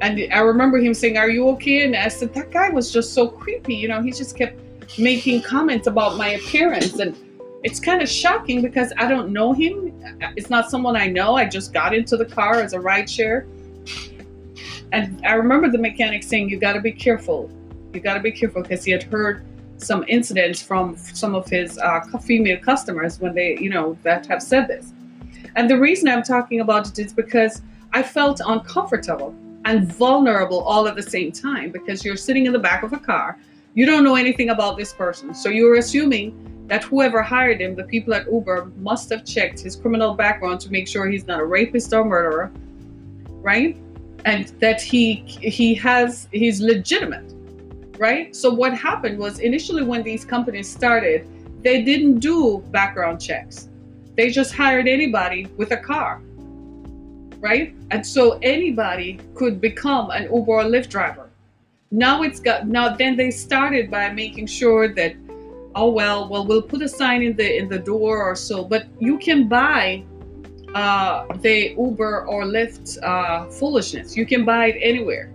And 0.00 0.32
I 0.32 0.40
remember 0.40 0.78
him 0.78 0.94
saying, 0.94 1.16
Are 1.16 1.28
you 1.28 1.48
okay? 1.50 1.84
And 1.84 1.94
I 1.94 2.08
said, 2.08 2.34
That 2.34 2.50
guy 2.50 2.70
was 2.70 2.90
just 2.90 3.12
so 3.12 3.28
creepy. 3.28 3.74
You 3.74 3.88
know, 3.88 4.02
he 4.02 4.10
just 4.10 4.36
kept 4.36 4.58
making 4.98 5.42
comments 5.42 5.86
about 5.86 6.16
my 6.16 6.30
appearance 6.30 6.98
and 6.98 7.16
it's 7.62 7.78
kind 7.78 8.02
of 8.02 8.08
shocking 8.08 8.60
because 8.60 8.92
I 8.98 9.06
don't 9.06 9.32
know 9.32 9.52
him. 9.52 9.92
It's 10.36 10.50
not 10.50 10.68
someone 10.68 10.96
I 10.96 11.06
know. 11.06 11.36
I 11.36 11.44
just 11.44 11.72
got 11.72 11.94
into 11.94 12.16
the 12.16 12.24
car 12.24 12.54
as 12.54 12.72
a 12.72 12.80
ride 12.80 13.08
share. 13.08 13.46
And 14.92 15.24
I 15.26 15.34
remember 15.34 15.70
the 15.70 15.78
mechanic 15.78 16.22
saying, 16.22 16.48
You 16.48 16.58
got 16.58 16.74
to 16.74 16.80
be 16.80 16.92
careful. 16.92 17.50
You 17.92 18.00
got 18.00 18.14
to 18.14 18.20
be 18.20 18.32
careful 18.32 18.62
because 18.62 18.84
he 18.84 18.92
had 18.92 19.02
heard 19.02 19.44
some 19.78 20.04
incidents 20.06 20.62
from 20.62 20.96
some 20.96 21.34
of 21.34 21.48
his 21.48 21.78
uh, 21.78 22.00
female 22.22 22.58
customers 22.60 23.18
when 23.18 23.34
they, 23.34 23.58
you 23.58 23.68
know, 23.68 23.98
that 24.04 24.26
have 24.26 24.42
said 24.42 24.68
this. 24.68 24.92
And 25.56 25.68
the 25.68 25.78
reason 25.78 26.08
I'm 26.08 26.22
talking 26.22 26.60
about 26.60 26.88
it 26.88 26.98
is 26.98 27.12
because 27.12 27.62
I 27.92 28.02
felt 28.02 28.40
uncomfortable 28.46 29.34
and 29.64 29.92
vulnerable 29.92 30.60
all 30.60 30.86
at 30.86 30.94
the 30.94 31.02
same 31.02 31.32
time 31.32 31.70
because 31.70 32.04
you're 32.04 32.16
sitting 32.16 32.46
in 32.46 32.52
the 32.52 32.58
back 32.58 32.82
of 32.82 32.92
a 32.92 32.98
car 32.98 33.38
you 33.74 33.86
don't 33.86 34.04
know 34.04 34.16
anything 34.16 34.50
about 34.50 34.76
this 34.76 34.92
person. 34.92 35.34
So 35.34 35.48
you're 35.48 35.76
assuming 35.76 36.66
that 36.68 36.84
whoever 36.84 37.22
hired 37.22 37.60
him, 37.60 37.74
the 37.74 37.84
people 37.84 38.12
at 38.14 38.30
Uber, 38.30 38.70
must 38.76 39.08
have 39.10 39.24
checked 39.24 39.60
his 39.60 39.76
criminal 39.76 40.14
background 40.14 40.60
to 40.60 40.70
make 40.70 40.86
sure 40.86 41.08
he's 41.08 41.26
not 41.26 41.40
a 41.40 41.44
rapist 41.44 41.92
or 41.92 42.04
murderer, 42.04 42.52
right? 43.40 43.76
And 44.24 44.48
that 44.60 44.80
he 44.80 45.16
he 45.26 45.74
has 45.74 46.28
he's 46.32 46.60
legitimate, 46.60 47.32
right? 47.98 48.34
So 48.34 48.52
what 48.52 48.76
happened 48.76 49.18
was 49.18 49.40
initially 49.40 49.82
when 49.82 50.02
these 50.02 50.24
companies 50.24 50.70
started, 50.70 51.26
they 51.62 51.82
didn't 51.82 52.20
do 52.20 52.62
background 52.70 53.20
checks. 53.20 53.68
They 54.16 54.30
just 54.30 54.54
hired 54.54 54.86
anybody 54.86 55.46
with 55.56 55.72
a 55.72 55.76
car, 55.76 56.20
right? 57.40 57.74
And 57.90 58.06
so 58.06 58.38
anybody 58.42 59.18
could 59.34 59.60
become 59.60 60.10
an 60.10 60.24
Uber 60.24 60.52
or 60.52 60.64
Lyft 60.64 60.90
driver 60.90 61.32
now 61.92 62.22
it's 62.22 62.40
got 62.40 62.66
now 62.66 62.96
then 62.96 63.16
they 63.16 63.30
started 63.30 63.90
by 63.90 64.08
making 64.08 64.46
sure 64.46 64.88
that 64.88 65.14
oh 65.74 65.90
well 65.90 66.26
well 66.26 66.44
we'll 66.46 66.62
put 66.62 66.80
a 66.80 66.88
sign 66.88 67.22
in 67.22 67.36
the 67.36 67.56
in 67.58 67.68
the 67.68 67.78
door 67.78 68.22
or 68.22 68.34
so 68.34 68.64
but 68.64 68.86
you 68.98 69.18
can 69.18 69.46
buy 69.46 70.02
uh, 70.74 71.26
the 71.38 71.74
uber 71.78 72.26
or 72.26 72.44
lyft 72.44 73.02
uh, 73.02 73.46
foolishness. 73.46 74.16
You 74.16 74.26
can 74.26 74.44
buy 74.44 74.66
it 74.66 74.78
anywhere 74.80 75.32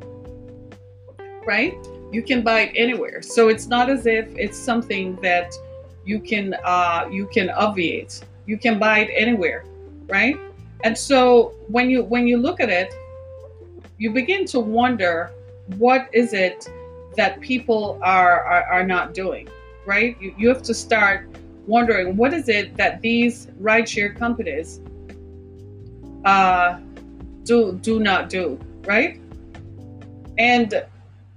right? 1.48 1.74
You 2.12 2.22
can 2.22 2.44
buy 2.44 2.60
it 2.62 2.74
anywhere. 2.75 3.22
So 3.22 3.48
it's 3.48 3.67
not 3.67 3.89
as 3.89 4.06
if 4.06 4.27
it's 4.36 4.58
something 4.58 5.15
that 5.22 5.56
you 6.06 6.20
can 6.20 6.56
uh, 6.63 7.08
you 7.10 7.27
can 7.27 7.50
obviate. 7.50 8.22
You 8.46 8.58
can 8.58 8.77
buy 8.77 9.00
it 9.00 9.10
anywhere 9.15 9.63
right? 10.08 10.38
And 10.84 10.98
so 10.98 11.56
when 11.67 11.89
you 11.89 12.03
when 12.03 12.27
you 12.27 12.38
look 12.38 12.60
at 12.60 12.70
it 12.70 12.94
you 13.98 14.12
begin 14.12 14.46
to 14.46 14.60
wonder 14.60 15.32
what 15.77 16.08
is 16.13 16.34
it 16.34 16.70
that 17.15 17.41
people 17.41 18.00
are, 18.03 18.44
are, 18.44 18.63
are 18.65 18.84
not 18.84 19.13
doing, 19.13 19.50
right? 19.88 20.15
You, 20.22 20.36
you 20.38 20.48
have 20.50 20.62
to 20.63 20.74
start 20.74 21.27
wondering 21.65 22.15
what 22.15 22.34
is 22.34 22.48
it 22.48 22.77
that 22.77 23.01
these 23.01 23.48
rideshare 23.60 24.15
companies 24.15 24.82
uh, 26.27 26.77
do 27.43 27.79
do 27.81 28.00
not 28.01 28.29
do, 28.29 28.60
right? 28.84 29.19
And 30.38 30.84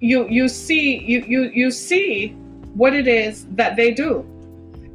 you 0.00 0.28
you 0.28 0.48
see 0.48 0.98
you 0.98 1.20
you 1.28 1.42
you 1.54 1.70
see 1.70 2.34
what 2.74 2.92
it 2.94 3.06
is 3.06 3.46
that 3.52 3.76
they 3.76 3.92
do. 3.92 4.26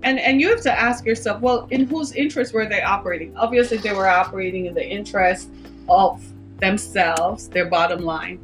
And 0.03 0.19
and 0.19 0.41
you 0.41 0.49
have 0.49 0.61
to 0.61 0.71
ask 0.71 1.05
yourself, 1.05 1.39
well, 1.41 1.67
in 1.71 1.85
whose 1.87 2.11
interest 2.11 2.53
were 2.53 2.65
they 2.65 2.81
operating? 2.81 3.35
Obviously 3.37 3.77
they 3.77 3.93
were 3.93 4.09
operating 4.09 4.65
in 4.65 4.73
the 4.73 4.85
interest 4.85 5.49
of 5.87 6.21
themselves, 6.59 7.47
their 7.47 7.67
bottom 7.67 8.01
line. 8.01 8.39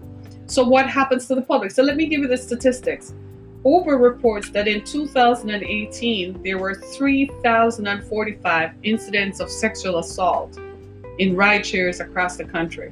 So 0.46 0.63
what 0.63 0.88
happens 0.88 1.27
to 1.27 1.36
the 1.36 1.41
public? 1.41 1.72
So 1.72 1.84
let 1.84 1.98
me 1.98 2.05
give 2.05 2.22
you 2.22 2.29
the 2.29 2.38
statistics. 2.38 3.13
Uber 3.65 3.98
reports 3.98 4.50
that 4.51 4.67
in 4.67 4.84
2018, 4.84 6.41
there 6.43 6.58
were 6.58 6.75
3,045 6.75 8.72
incidents 8.84 9.39
of 9.39 9.50
sexual 9.51 10.00
assault 10.00 10.58
in 11.22 11.36
ride 11.36 11.63
shares 11.63 12.00
across 12.00 12.36
the 12.36 12.44
country. 12.44 12.92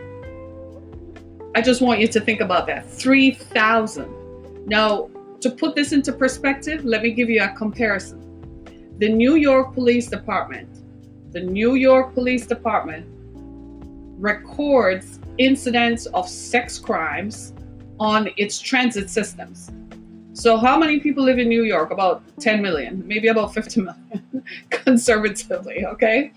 I 1.55 1.61
just 1.61 1.81
want 1.81 1.99
you 1.99 2.07
to 2.09 2.21
think 2.21 2.41
about 2.41 2.67
that 2.67 2.87
3,000. 2.87 4.67
Now, 4.67 5.09
to 5.41 5.49
put 5.49 5.73
this 5.73 5.93
into 5.93 6.13
perspective, 6.13 6.85
let 6.85 7.01
me 7.01 7.09
give 7.09 7.27
you 7.27 7.41
a 7.43 7.49
comparison. 7.49 8.19
The 8.99 9.09
New 9.09 9.33
York 9.33 9.73
Police 9.73 10.07
Department, 10.07 10.69
the 11.31 11.39
New 11.39 11.73
York 11.73 12.13
Police 12.13 12.45
Department 12.45 13.07
records 14.19 15.19
incidents 15.39 16.05
of 16.07 16.29
sex 16.29 16.77
crimes 16.77 17.53
on 17.99 18.29
its 18.37 18.59
transit 18.59 19.09
systems. 19.09 19.71
So, 20.33 20.55
how 20.55 20.77
many 20.77 20.99
people 20.99 21.23
live 21.23 21.39
in 21.39 21.49
New 21.49 21.63
York? 21.63 21.89
About 21.89 22.21
10 22.39 22.61
million, 22.61 23.01
maybe 23.07 23.29
about 23.29 23.55
50 23.55 23.81
million, 23.81 24.43
conservatively, 24.69 25.85
okay? 25.87 26.31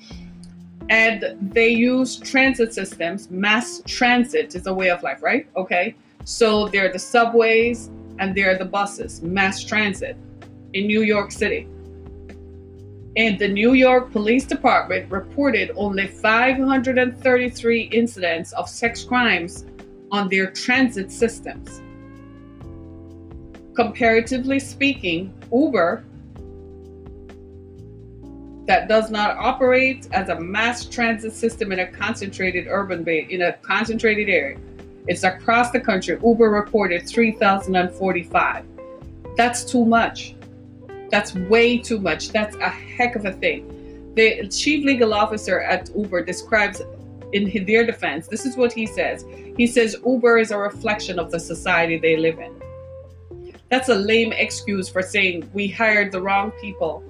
And 0.89 1.37
they 1.41 1.69
use 1.69 2.17
transit 2.17 2.75
systems. 2.75 3.31
Mass 3.31 3.83
transit 3.87 4.55
is 4.55 4.67
a 4.67 4.75
way 4.75 4.91
of 4.91 5.03
life, 5.03 5.23
right? 5.23 5.47
Okay. 5.57 5.95
So, 6.25 6.69
there 6.69 6.89
are 6.89 6.93
the 6.93 6.99
subways 6.99 7.91
and 8.19 8.35
there 8.35 8.51
are 8.51 8.59
the 8.59 8.65
buses, 8.65 9.23
mass 9.23 9.65
transit 9.65 10.17
in 10.75 10.87
New 10.87 11.03
York 11.03 11.33
City. 11.33 11.69
And 13.17 13.39
the 13.39 13.49
New 13.49 13.75
York 13.75 14.11
Police 14.11 14.47
Department 14.47 15.11
reported 15.11 15.71
only 15.77 16.07
533 16.07 17.83
incidents 17.93 18.53
of 18.53 18.69
sex 18.69 19.05
crimes 19.05 19.67
on 20.11 20.29
their 20.29 20.51
transit 20.51 21.13
systems. 21.13 21.83
Comparatively 23.75 24.59
speaking, 24.59 25.33
Uber, 25.53 26.05
that 28.67 28.89
does 28.89 29.11
not 29.11 29.37
operate 29.37 30.09
as 30.13 30.29
a 30.29 30.39
mass 30.39 30.85
transit 30.85 31.33
system 31.33 31.73
in 31.73 31.81
a 31.81 31.87
concentrated 31.87 32.67
urban 32.69 33.03
bay 33.03 33.27
in 33.29 33.43
a 33.43 33.53
concentrated 33.55 34.29
area. 34.29 34.59
It's 35.09 35.25
across 35.25 35.71
the 35.73 35.81
country. 35.81 36.19
Uber 36.23 36.49
reported 36.51 37.09
3,045. 37.09 38.65
That's 39.37 39.65
too 39.65 39.85
much. 39.85 40.37
That's 41.11 41.35
way 41.35 41.79
too 41.79 41.99
much. 41.99 42.29
That's 42.29 42.57
a 42.57 42.69
heck 42.69 43.17
of 43.17 43.25
a 43.25 43.33
thing. 43.33 44.13
The 44.15 44.47
chief 44.49 44.85
legal 44.85 45.13
officer 45.13 45.61
at 45.61 45.91
Uber 45.97 46.25
describes 46.25 46.81
in 47.33 47.65
their 47.65 47.85
defense, 47.85 48.29
this 48.29 48.45
is 48.45 48.57
what 48.57 48.73
he 48.73 48.87
says. 48.87 49.25
He 49.57 49.67
says 49.67 49.97
Uber 50.07 50.39
is 50.39 50.51
a 50.51 50.59
reflection 50.59 51.19
of 51.19 51.31
the 51.31 51.41
society 51.41 51.99
they 51.99 52.17
live 52.17 52.39
in 52.39 52.63
that's 53.73 53.89
a 53.89 53.95
lame 53.95 54.33
excuse 54.33 54.91
for 54.91 55.01
saying 55.01 55.49
we 55.55 55.67
hired 55.67 56.13
the 56.13 56.21
wrong 56.21 56.51
people 56.61 57.03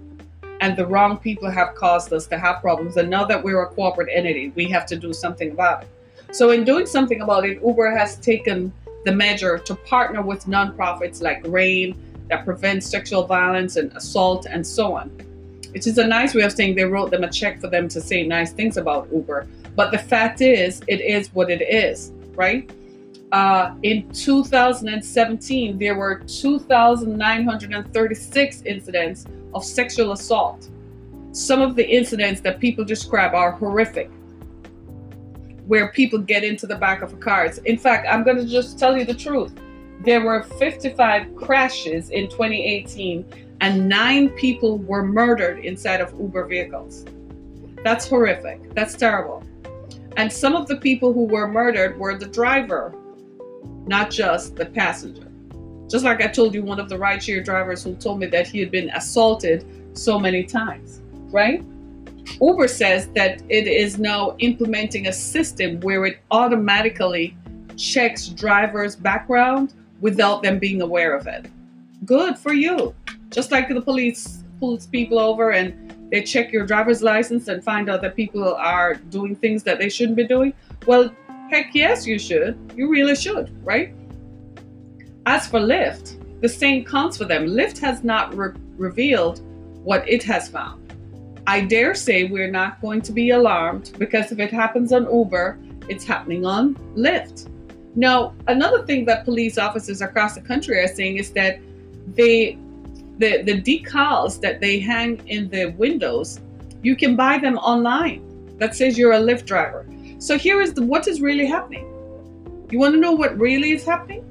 and 0.62 0.74
the 0.76 0.86
wrong 0.86 1.18
people 1.18 1.50
have 1.50 1.74
caused 1.74 2.12
us 2.12 2.28
to 2.28 2.38
have 2.38 2.60
problems. 2.60 2.96
And 2.96 3.10
now 3.10 3.24
that 3.24 3.42
we're 3.42 3.62
a 3.62 3.66
corporate 3.66 4.08
entity, 4.12 4.52
we 4.54 4.68
have 4.68 4.86
to 4.86 4.96
do 4.96 5.12
something 5.12 5.50
about 5.50 5.82
it. 5.82 5.88
So, 6.30 6.52
in 6.52 6.62
doing 6.62 6.86
something 6.86 7.20
about 7.20 7.44
it, 7.44 7.60
Uber 7.66 7.90
has 7.90 8.14
taken 8.16 8.72
the 9.04 9.10
measure 9.10 9.58
to 9.58 9.74
partner 9.74 10.22
with 10.22 10.46
nonprofits 10.46 11.20
like 11.20 11.42
RAINN 11.44 11.96
that 12.28 12.44
prevent 12.44 12.84
sexual 12.84 13.26
violence 13.26 13.74
and 13.74 13.90
assault 13.96 14.46
and 14.48 14.64
so 14.64 14.94
on. 14.94 15.08
Which 15.72 15.88
is 15.88 15.98
a 15.98 16.06
nice 16.06 16.32
way 16.32 16.42
of 16.42 16.52
saying 16.52 16.76
they 16.76 16.84
wrote 16.84 17.10
them 17.10 17.24
a 17.24 17.30
check 17.30 17.60
for 17.60 17.66
them 17.66 17.88
to 17.88 18.00
say 18.00 18.24
nice 18.24 18.52
things 18.52 18.76
about 18.76 19.08
Uber. 19.12 19.48
But 19.74 19.90
the 19.90 19.98
fact 19.98 20.42
is, 20.42 20.80
it 20.86 21.00
is 21.00 21.34
what 21.34 21.50
it 21.50 21.62
is, 21.62 22.12
right? 22.36 22.70
Uh, 23.32 23.74
in 23.82 24.08
2017, 24.12 25.78
there 25.78 25.96
were 25.96 26.20
2,936 26.20 28.62
incidents 28.62 29.26
of 29.54 29.64
sexual 29.64 30.12
assault. 30.12 30.68
Some 31.32 31.62
of 31.62 31.76
the 31.76 31.88
incidents 31.88 32.40
that 32.42 32.60
people 32.60 32.84
describe 32.84 33.34
are 33.34 33.52
horrific, 33.52 34.10
where 35.66 35.88
people 35.88 36.18
get 36.18 36.44
into 36.44 36.66
the 36.66 36.76
back 36.76 37.02
of 37.02 37.12
a 37.12 37.16
cars. 37.16 37.58
In 37.58 37.78
fact, 37.78 38.06
I'm 38.10 38.24
going 38.24 38.36
to 38.36 38.46
just 38.46 38.78
tell 38.78 38.96
you 38.96 39.04
the 39.04 39.14
truth. 39.14 39.54
There 40.00 40.20
were 40.20 40.42
55 40.42 41.36
crashes 41.36 42.10
in 42.10 42.28
2018, 42.28 43.24
and 43.60 43.88
nine 43.88 44.30
people 44.30 44.78
were 44.78 45.04
murdered 45.04 45.64
inside 45.64 46.00
of 46.00 46.12
Uber 46.18 46.46
vehicles. 46.46 47.04
That's 47.84 48.08
horrific. 48.08 48.74
That's 48.74 48.94
terrible. 48.94 49.42
And 50.16 50.30
some 50.30 50.54
of 50.54 50.66
the 50.66 50.76
people 50.76 51.12
who 51.12 51.24
were 51.24 51.48
murdered 51.48 51.98
were 51.98 52.18
the 52.18 52.26
driver 52.26 52.94
not 53.86 54.10
just 54.10 54.56
the 54.56 54.66
passenger. 54.66 55.31
Just 55.92 56.06
like 56.06 56.22
I 56.22 56.26
told 56.26 56.54
you, 56.54 56.62
one 56.62 56.80
of 56.80 56.88
the 56.88 56.96
rideshare 56.96 57.44
drivers 57.44 57.84
who 57.84 57.94
told 57.96 58.18
me 58.18 58.26
that 58.28 58.46
he 58.46 58.58
had 58.60 58.70
been 58.70 58.88
assaulted 58.94 59.62
so 59.92 60.18
many 60.18 60.42
times, 60.42 61.02
right? 61.30 61.62
Uber 62.40 62.66
says 62.66 63.08
that 63.08 63.42
it 63.50 63.66
is 63.66 63.98
now 63.98 64.34
implementing 64.38 65.08
a 65.08 65.12
system 65.12 65.80
where 65.80 66.06
it 66.06 66.20
automatically 66.30 67.36
checks 67.76 68.28
drivers' 68.28 68.96
background 68.96 69.74
without 70.00 70.42
them 70.42 70.58
being 70.58 70.80
aware 70.80 71.14
of 71.14 71.26
it. 71.26 71.44
Good 72.06 72.38
for 72.38 72.54
you. 72.54 72.94
Just 73.28 73.50
like 73.50 73.68
the 73.68 73.82
police 73.82 74.44
pulls 74.60 74.86
people 74.86 75.18
over 75.18 75.50
and 75.50 76.08
they 76.10 76.22
check 76.22 76.52
your 76.52 76.64
driver's 76.64 77.02
license 77.02 77.48
and 77.48 77.62
find 77.62 77.90
out 77.90 78.00
that 78.00 78.16
people 78.16 78.54
are 78.54 78.94
doing 78.94 79.36
things 79.36 79.62
that 79.64 79.78
they 79.78 79.90
shouldn't 79.90 80.16
be 80.16 80.26
doing. 80.26 80.54
Well, 80.86 81.14
Heck 81.52 81.74
yes, 81.74 82.06
you 82.06 82.18
should. 82.18 82.58
You 82.74 82.88
really 82.88 83.14
should, 83.14 83.54
right? 83.62 83.92
As 85.26 85.46
for 85.46 85.60
Lyft, 85.60 86.40
the 86.40 86.48
same 86.48 86.84
counts 86.84 87.16
for 87.16 87.24
them. 87.24 87.46
Lyft 87.46 87.78
has 87.78 88.02
not 88.02 88.34
re- 88.34 88.52
revealed 88.76 89.40
what 89.84 90.08
it 90.08 90.22
has 90.24 90.48
found. 90.48 90.80
I 91.46 91.60
dare 91.60 91.94
say 91.94 92.24
we're 92.24 92.50
not 92.50 92.80
going 92.80 93.02
to 93.02 93.12
be 93.12 93.30
alarmed 93.30 93.92
because 93.98 94.32
if 94.32 94.38
it 94.38 94.50
happens 94.50 94.92
on 94.92 95.12
Uber, 95.12 95.58
it's 95.88 96.04
happening 96.04 96.44
on 96.44 96.74
Lyft. 96.96 97.48
Now, 97.94 98.34
another 98.48 98.84
thing 98.84 99.04
that 99.06 99.24
police 99.24 99.58
officers 99.58 100.00
across 100.00 100.34
the 100.34 100.40
country 100.40 100.78
are 100.78 100.88
saying 100.88 101.18
is 101.18 101.32
that 101.32 101.60
they 102.14 102.58
the, 103.18 103.42
the 103.42 103.60
decals 103.60 104.40
that 104.40 104.60
they 104.60 104.80
hang 104.80 105.26
in 105.28 105.48
the 105.50 105.66
windows, 105.78 106.40
you 106.82 106.96
can 106.96 107.14
buy 107.14 107.38
them 107.38 107.58
online 107.58 108.56
that 108.58 108.74
says 108.74 108.98
you're 108.98 109.12
a 109.12 109.20
Lyft 109.20 109.44
driver. 109.44 109.86
So 110.18 110.38
here 110.38 110.60
is 110.60 110.74
the, 110.74 110.82
what 110.82 111.06
is 111.06 111.20
really 111.20 111.46
happening. 111.46 111.86
You 112.70 112.78
want 112.78 112.94
to 112.94 113.00
know 113.00 113.12
what 113.12 113.38
really 113.38 113.72
is 113.72 113.84
happening? 113.84 114.24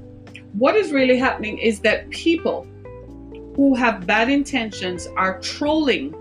What 0.52 0.76
is 0.76 0.92
really 0.92 1.16
happening 1.16 1.58
is 1.58 1.80
that 1.80 2.08
people 2.10 2.66
who 3.56 3.74
have 3.74 4.06
bad 4.06 4.28
intentions 4.28 5.06
are 5.16 5.40
trolling 5.40 6.14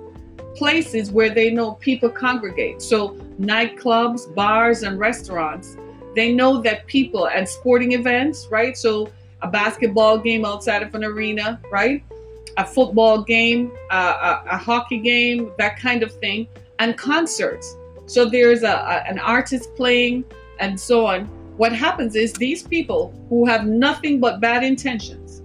places 0.56 1.12
where 1.12 1.30
they 1.30 1.50
know 1.50 1.74
people 1.74 2.10
congregate. 2.10 2.82
So 2.82 3.16
nightclubs, 3.40 4.34
bars, 4.34 4.84
and 4.84 5.00
restaurants. 5.00 5.78
They 6.16 6.34
know 6.34 6.62
that 6.62 6.88
people 6.88 7.28
and 7.28 7.48
sporting 7.48 7.94
events, 7.94 8.48
right? 8.52 8.78
So 8.78 9.10
a 9.42 9.48
basketball 9.48 10.18
game 10.18 10.46
outside 10.46 10.84
of 10.84 10.94
an 10.94 11.04
arena, 11.04 11.60
right? 11.72 12.04
A 12.58 12.66
football 12.66 13.24
game, 13.24 13.72
uh, 13.90 14.42
a, 14.46 14.56
a 14.56 14.58
hockey 14.58 15.00
game, 15.00 15.52
that 15.58 15.78
kind 15.80 16.04
of 16.04 16.12
thing, 16.14 16.48
and 16.80 16.98
concerts. 16.98 17.76
So 18.06 18.26
there's 18.26 18.64
a, 18.64 18.74
a, 18.74 19.08
an 19.08 19.20
artist 19.20 19.74
playing 19.76 20.26
and 20.60 20.80
so 20.80 21.06
on. 21.06 21.30
What 21.62 21.74
happens 21.74 22.15
is 22.15 22.34
these 22.34 22.63
people 22.63 23.13
who 23.30 23.46
have 23.46 23.68
nothing 23.68 24.20
but 24.20 24.39
bad 24.39 24.63
intentions, 24.63 25.44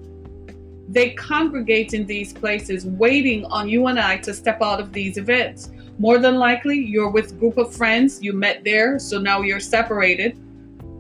they 0.89 1.11
congregate 1.11 1.93
in 1.93 2.07
these 2.07 2.33
places 2.33 2.87
waiting 2.87 3.45
on 3.45 3.69
you 3.69 3.89
and 3.89 4.01
I 4.01 4.17
to 4.25 4.33
step 4.33 4.63
out 4.63 4.81
of 4.81 4.95
these 4.95 5.19
events. 5.19 5.69
More 5.99 6.17
than 6.17 6.37
likely, 6.37 6.79
you're 6.79 7.11
with 7.11 7.33
a 7.33 7.35
group 7.35 7.59
of 7.59 7.75
friends, 7.75 8.23
you 8.23 8.33
met 8.33 8.65
there, 8.65 8.99
so 8.99 9.19
now 9.19 9.43
you're 9.43 9.61
separated. 9.61 10.41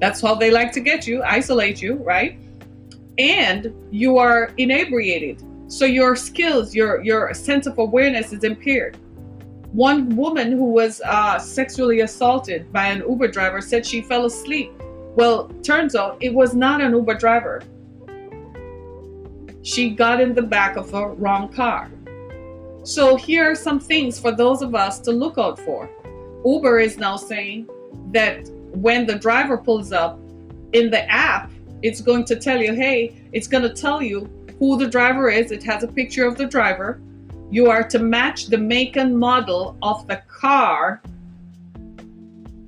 That's 0.02 0.20
how 0.20 0.35
they 0.35 0.50
like 0.50 0.70
to 0.73 0.80
get 0.80 1.06
you, 1.06 1.23
isolate 1.23 1.80
you, 1.80 1.94
right? 1.94 2.38
And 3.16 3.73
you 3.90 4.18
are 4.18 4.52
inebriated. 4.58 5.42
So 5.68 5.87
your 5.87 6.14
skills, 6.14 6.75
your 6.75 7.02
your 7.02 7.32
sense 7.32 7.66
of 7.66 7.78
awareness 7.78 8.35
is 8.35 8.44
impaired. 8.44 8.99
One 9.73 10.14
woman 10.14 10.52
who 10.52 10.66
was 10.66 11.00
uh, 11.00 11.38
sexually 11.38 12.00
assaulted 12.00 12.70
by 12.70 12.88
an 12.88 12.99
Uber 12.99 13.28
driver 13.28 13.62
said 13.62 13.87
she 13.87 14.02
fell 14.02 14.26
asleep. 14.26 14.75
Well, 15.16 15.49
turns 15.62 15.96
out 15.96 16.18
it 16.20 16.35
was 16.35 16.54
not 16.54 16.82
an 16.82 16.92
Uber 16.92 17.14
driver. 17.14 17.62
She 19.62 19.88
got 19.88 20.20
in 20.20 20.35
the 20.35 20.42
back 20.42 20.76
of 20.76 20.92
a 20.92 21.08
wrong 21.08 21.49
car. 21.49 21.90
So 22.82 23.16
here 23.16 23.50
are 23.50 23.54
some 23.54 23.80
things 23.80 24.20
for 24.20 24.30
those 24.30 24.61
of 24.61 24.75
us 24.75 24.99
to 25.00 25.12
look 25.12 25.38
out 25.38 25.58
for. 25.58 25.88
Uber 26.44 26.80
is 26.80 26.99
now 26.99 27.16
saying 27.16 27.66
that 28.12 28.46
when 28.75 29.06
the 29.06 29.14
driver 29.14 29.56
pulls 29.56 29.90
up 29.90 30.18
in 30.75 30.90
the 30.90 31.11
app, 31.11 31.50
it's 31.80 32.02
going 32.02 32.26
to 32.26 32.37
tell 32.37 32.61
you, 32.61 32.75
hey, 32.75 33.16
it's 33.32 33.46
going 33.46 33.62
to 33.62 33.73
tell 33.73 34.02
you 34.02 34.28
who 34.58 34.76
the 34.76 34.87
driver 34.87 35.30
is. 35.30 35.50
It 35.50 35.62
has 35.62 35.82
a 35.82 35.88
picture 35.88 36.26
of 36.26 36.37
the 36.37 36.44
driver. 36.44 37.00
You 37.50 37.70
are 37.70 37.88
to 37.88 37.99
match 37.99 38.49
the 38.49 38.58
make 38.58 38.96
and 38.96 39.18
model 39.18 39.78
of 39.80 40.06
the 40.08 40.20
car 40.28 41.00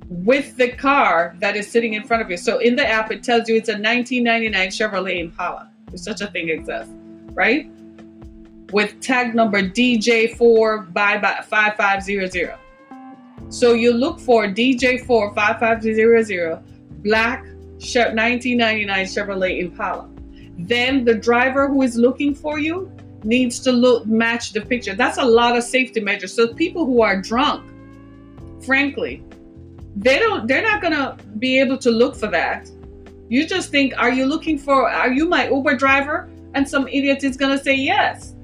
with 0.09 0.57
the 0.57 0.71
car 0.71 1.35
that 1.39 1.55
is 1.55 1.71
sitting 1.71 1.93
in 1.93 2.03
front 2.03 2.23
of 2.23 2.31
you. 2.31 2.37
So 2.37 2.57
in 2.57 2.75
the 2.75 2.87
app, 2.87 3.11
it 3.11 3.23
tells 3.23 3.47
you 3.47 3.55
it's 3.55 3.69
a 3.69 3.73
1999 3.73 4.69
Chevrolet 4.69 5.19
Impala. 5.19 5.69
If 5.93 5.99
such 5.99 6.21
a 6.21 6.27
thing 6.27 6.49
exists, 6.49 6.91
right? 7.33 7.69
With 8.71 8.99
tag 9.01 9.35
number 9.35 9.61
DJ4 9.61 10.91
by 10.93 11.19
5500. 11.47 12.55
So 13.49 13.73
you 13.73 13.93
look 13.93 14.19
for 14.19 14.45
DJ4 14.45 15.33
5500 15.33 16.63
black 17.03 17.43
1999 17.43 19.05
Chevrolet 19.05 19.59
Impala. 19.59 20.09
Then 20.57 21.05
the 21.05 21.13
driver 21.13 21.67
who 21.67 21.83
is 21.83 21.95
looking 21.95 22.35
for 22.35 22.59
you 22.59 22.91
needs 23.23 23.59
to 23.61 23.71
look 23.71 24.05
match 24.05 24.53
the 24.53 24.61
picture. 24.61 24.93
That's 24.93 25.17
a 25.17 25.25
lot 25.25 25.55
of 25.55 25.63
safety 25.63 25.99
measures. 25.99 26.33
So 26.33 26.53
people 26.53 26.85
who 26.85 27.01
are 27.01 27.21
drunk, 27.21 27.71
frankly, 28.63 29.23
they 29.95 30.19
don't 30.19 30.47
they're 30.47 30.63
not 30.63 30.81
gonna 30.81 31.17
be 31.39 31.59
able 31.59 31.77
to 31.79 31.91
look 31.91 32.15
for 32.15 32.27
that. 32.27 32.69
You 33.27 33.45
just 33.45 33.69
think, 33.69 33.93
are 33.97 34.11
you 34.11 34.25
looking 34.25 34.57
for 34.57 34.89
are 34.89 35.11
you 35.11 35.27
my 35.27 35.49
Uber 35.49 35.75
driver? 35.75 36.29
And 36.55 36.67
some 36.67 36.87
idiot 36.87 37.23
is 37.23 37.37
gonna 37.37 37.61
say 37.61 37.75
yes. 37.75 38.35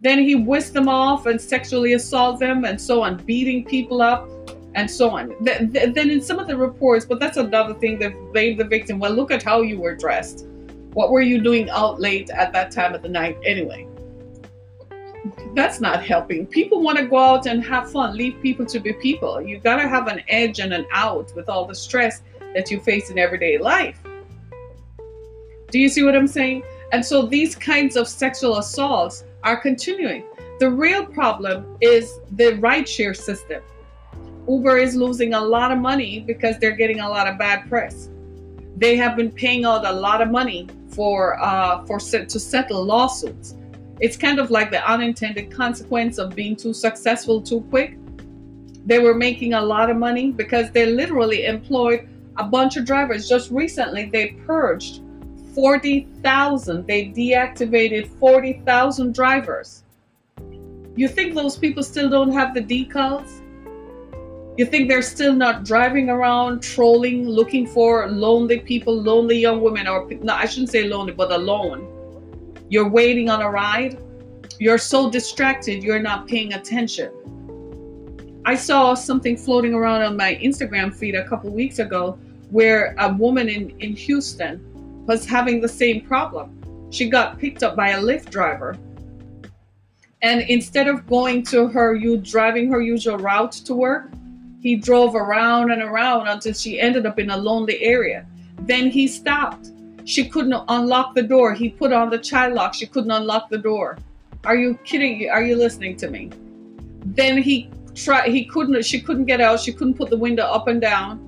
Then 0.00 0.18
he 0.18 0.34
whisks 0.34 0.70
them 0.70 0.88
off 0.88 1.24
and 1.26 1.40
sexually 1.40 1.94
assault 1.94 2.38
them 2.38 2.64
and 2.64 2.78
so 2.78 3.02
on, 3.02 3.16
beating 3.24 3.64
people 3.64 4.02
up 4.02 4.28
and 4.74 4.90
so 4.90 5.10
on. 5.10 5.34
Then 5.40 5.96
in 5.96 6.20
some 6.20 6.38
of 6.38 6.46
the 6.46 6.56
reports, 6.56 7.06
but 7.06 7.20
that's 7.20 7.38
another 7.38 7.74
thing 7.74 7.98
that 8.00 8.12
blame 8.32 8.58
the 8.58 8.64
victim. 8.64 8.98
Well, 8.98 9.12
look 9.12 9.30
at 9.30 9.42
how 9.42 9.62
you 9.62 9.80
were 9.80 9.94
dressed. 9.94 10.46
What 10.92 11.10
were 11.10 11.22
you 11.22 11.40
doing 11.40 11.70
out 11.70 12.00
late 12.00 12.28
at 12.30 12.52
that 12.52 12.70
time 12.70 12.94
of 12.94 13.02
the 13.02 13.08
night 13.08 13.38
anyway? 13.44 13.88
That's 15.54 15.80
not 15.80 16.04
helping. 16.04 16.46
People 16.46 16.82
want 16.82 16.98
to 16.98 17.06
go 17.06 17.18
out 17.18 17.46
and 17.46 17.64
have 17.64 17.90
fun, 17.90 18.16
leave 18.16 18.40
people 18.42 18.66
to 18.66 18.80
be 18.80 18.92
people. 18.92 19.40
You 19.40 19.58
got 19.58 19.76
to 19.76 19.88
have 19.88 20.06
an 20.08 20.22
edge 20.28 20.60
and 20.60 20.72
an 20.72 20.86
out 20.92 21.34
with 21.34 21.48
all 21.48 21.64
the 21.64 21.74
stress 21.74 22.22
that 22.54 22.70
you 22.70 22.80
face 22.80 23.10
in 23.10 23.18
everyday 23.18 23.58
life. 23.58 23.98
Do 25.70 25.78
you 25.78 25.88
see 25.88 26.04
what 26.04 26.14
I'm 26.14 26.26
saying? 26.28 26.62
And 26.92 27.04
so 27.04 27.26
these 27.26 27.56
kinds 27.56 27.96
of 27.96 28.06
sexual 28.06 28.58
assaults 28.58 29.24
are 29.42 29.56
continuing. 29.56 30.24
The 30.60 30.70
real 30.70 31.04
problem 31.04 31.76
is 31.80 32.20
the 32.32 32.52
rideshare 32.52 33.16
system 33.16 33.62
Uber 34.48 34.78
is 34.78 34.94
losing 34.94 35.34
a 35.34 35.40
lot 35.40 35.72
of 35.72 35.78
money 35.78 36.20
because 36.20 36.58
they're 36.58 36.76
getting 36.76 37.00
a 37.00 37.08
lot 37.08 37.26
of 37.26 37.38
bad 37.38 37.68
press. 37.68 38.10
They 38.76 38.96
have 38.96 39.16
been 39.16 39.30
paying 39.30 39.64
out 39.64 39.86
a 39.86 39.92
lot 39.92 40.20
of 40.20 40.30
money 40.30 40.68
for 40.88 41.40
uh, 41.42 41.84
for 41.86 41.98
to 41.98 42.40
settle 42.40 42.84
lawsuits. 42.84 43.54
It's 44.00 44.16
kind 44.16 44.38
of 44.38 44.50
like 44.50 44.70
the 44.70 44.88
unintended 44.90 45.50
consequence 45.50 46.18
of 46.18 46.34
being 46.34 46.56
too 46.56 46.72
successful 46.72 47.40
too 47.40 47.60
quick. 47.70 47.96
They 48.86 48.98
were 48.98 49.14
making 49.14 49.54
a 49.54 49.62
lot 49.62 49.88
of 49.88 49.96
money 49.96 50.32
because 50.32 50.70
they 50.72 50.86
literally 50.86 51.46
employed 51.46 52.08
a 52.36 52.44
bunch 52.44 52.76
of 52.76 52.84
drivers. 52.84 53.28
Just 53.28 53.50
recently, 53.50 54.06
they 54.06 54.28
purged 54.46 55.00
40,000. 55.54 56.86
They 56.86 57.06
deactivated 57.06 58.08
40,000 58.18 59.14
drivers. 59.14 59.84
You 60.96 61.08
think 61.08 61.34
those 61.34 61.56
people 61.56 61.82
still 61.82 62.10
don't 62.10 62.32
have 62.32 62.54
the 62.54 62.60
decals? 62.60 63.40
You 64.56 64.66
think 64.66 64.88
they're 64.88 65.02
still 65.02 65.32
not 65.32 65.64
driving 65.64 66.10
around 66.10 66.62
trolling, 66.62 67.28
looking 67.28 67.66
for 67.66 68.08
lonely 68.08 68.60
people, 68.60 68.94
lonely 68.94 69.38
young 69.38 69.60
women, 69.60 69.88
or 69.88 70.08
no, 70.22 70.34
I 70.34 70.46
shouldn't 70.46 70.70
say 70.70 70.84
lonely, 70.84 71.12
but 71.12 71.32
alone. 71.32 71.93
You're 72.74 72.88
waiting 72.88 73.30
on 73.30 73.40
a 73.40 73.48
ride. 73.48 74.02
You're 74.58 74.78
so 74.78 75.08
distracted, 75.08 75.84
you're 75.84 76.00
not 76.00 76.26
paying 76.26 76.54
attention. 76.54 77.12
I 78.44 78.56
saw 78.56 78.94
something 78.94 79.36
floating 79.36 79.74
around 79.74 80.02
on 80.02 80.16
my 80.16 80.34
Instagram 80.42 80.92
feed 80.92 81.14
a 81.14 81.24
couple 81.28 81.50
weeks 81.50 81.78
ago 81.78 82.18
where 82.50 82.96
a 82.98 83.12
woman 83.12 83.48
in, 83.48 83.70
in 83.78 83.94
Houston 83.94 84.58
was 85.06 85.24
having 85.24 85.60
the 85.60 85.68
same 85.68 86.00
problem. 86.00 86.90
She 86.90 87.08
got 87.08 87.38
picked 87.38 87.62
up 87.62 87.76
by 87.76 87.90
a 87.90 88.00
Lyft 88.00 88.30
driver. 88.30 88.76
And 90.22 90.40
instead 90.40 90.88
of 90.88 91.06
going 91.06 91.44
to 91.44 91.68
her, 91.68 91.94
you 91.94 92.16
driving 92.16 92.68
her 92.72 92.80
usual 92.80 93.18
route 93.18 93.52
to 93.52 93.72
work, 93.72 94.10
he 94.60 94.74
drove 94.74 95.14
around 95.14 95.70
and 95.70 95.80
around 95.80 96.26
until 96.26 96.54
she 96.54 96.80
ended 96.80 97.06
up 97.06 97.20
in 97.20 97.30
a 97.30 97.36
lonely 97.36 97.80
area. 97.84 98.26
Then 98.62 98.90
he 98.90 99.06
stopped. 99.06 99.68
She 100.04 100.28
couldn't 100.28 100.62
unlock 100.68 101.14
the 101.14 101.22
door. 101.22 101.54
He 101.54 101.70
put 101.70 101.92
on 101.92 102.10
the 102.10 102.18
child 102.18 102.54
lock. 102.54 102.74
She 102.74 102.86
couldn't 102.86 103.10
unlock 103.10 103.48
the 103.48 103.58
door. 103.58 103.98
Are 104.44 104.56
you 104.56 104.78
kidding? 104.84 105.28
Are 105.30 105.42
you 105.42 105.56
listening 105.56 105.96
to 105.98 106.10
me? 106.10 106.30
Then 107.04 107.38
he 107.38 107.70
tried. 107.94 108.30
He 108.30 108.44
couldn't. 108.44 108.84
She 108.84 109.00
couldn't 109.00 109.24
get 109.24 109.40
out. 109.40 109.60
She 109.60 109.72
couldn't 109.72 109.94
put 109.94 110.10
the 110.10 110.16
window 110.16 110.44
up 110.44 110.68
and 110.68 110.80
down. 110.80 111.20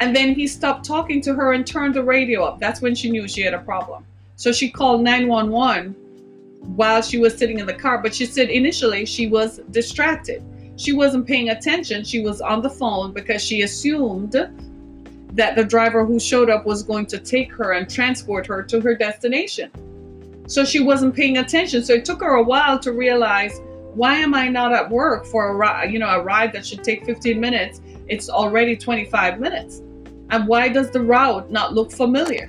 And 0.00 0.14
then 0.14 0.34
he 0.34 0.46
stopped 0.46 0.84
talking 0.84 1.20
to 1.22 1.34
her 1.34 1.52
and 1.52 1.66
turned 1.66 1.94
the 1.94 2.04
radio 2.04 2.44
up. 2.44 2.60
That's 2.60 2.80
when 2.80 2.94
she 2.94 3.10
knew 3.10 3.26
she 3.28 3.42
had 3.42 3.54
a 3.54 3.58
problem. 3.58 4.04
So 4.36 4.52
she 4.52 4.70
called 4.70 5.02
911 5.02 5.92
while 6.76 7.00
she 7.00 7.18
was 7.18 7.36
sitting 7.36 7.58
in 7.58 7.66
the 7.66 7.74
car. 7.74 7.98
But 7.98 8.14
she 8.14 8.26
said 8.26 8.50
initially 8.50 9.06
she 9.06 9.26
was 9.26 9.60
distracted 9.70 10.42
she 10.76 10.92
wasn't 10.92 11.26
paying 11.26 11.48
attention. 11.48 12.04
She 12.04 12.20
was 12.20 12.40
on 12.40 12.62
the 12.62 12.70
phone 12.70 13.12
because 13.12 13.42
she 13.42 13.62
assumed 13.62 14.36
that 15.36 15.54
the 15.54 15.64
driver 15.64 16.04
who 16.04 16.18
showed 16.18 16.50
up 16.50 16.66
was 16.66 16.82
going 16.82 17.06
to 17.06 17.18
take 17.18 17.52
her 17.52 17.72
and 17.72 17.88
transport 17.88 18.46
her 18.46 18.62
to 18.64 18.80
her 18.80 18.94
destination. 18.94 19.70
So 20.48 20.64
she 20.64 20.80
wasn't 20.80 21.14
paying 21.14 21.38
attention. 21.38 21.84
So 21.84 21.94
it 21.94 22.04
took 22.04 22.20
her 22.20 22.36
a 22.36 22.42
while 22.42 22.78
to 22.80 22.92
realize 22.92 23.60
why 23.94 24.16
am 24.16 24.34
I 24.34 24.48
not 24.48 24.72
at 24.72 24.90
work 24.90 25.26
for 25.26 25.48
a 25.48 25.54
ride, 25.54 25.92
you 25.92 25.98
know, 25.98 26.08
a 26.08 26.22
ride 26.22 26.52
that 26.52 26.66
should 26.66 26.82
take 26.82 27.04
15 27.04 27.38
minutes? 27.38 27.80
It's 28.08 28.28
already 28.28 28.76
25 28.76 29.40
minutes. 29.40 29.82
And 30.30 30.46
why 30.46 30.68
does 30.68 30.90
the 30.90 31.00
route 31.00 31.50
not 31.50 31.74
look 31.74 31.90
familiar? 31.90 32.46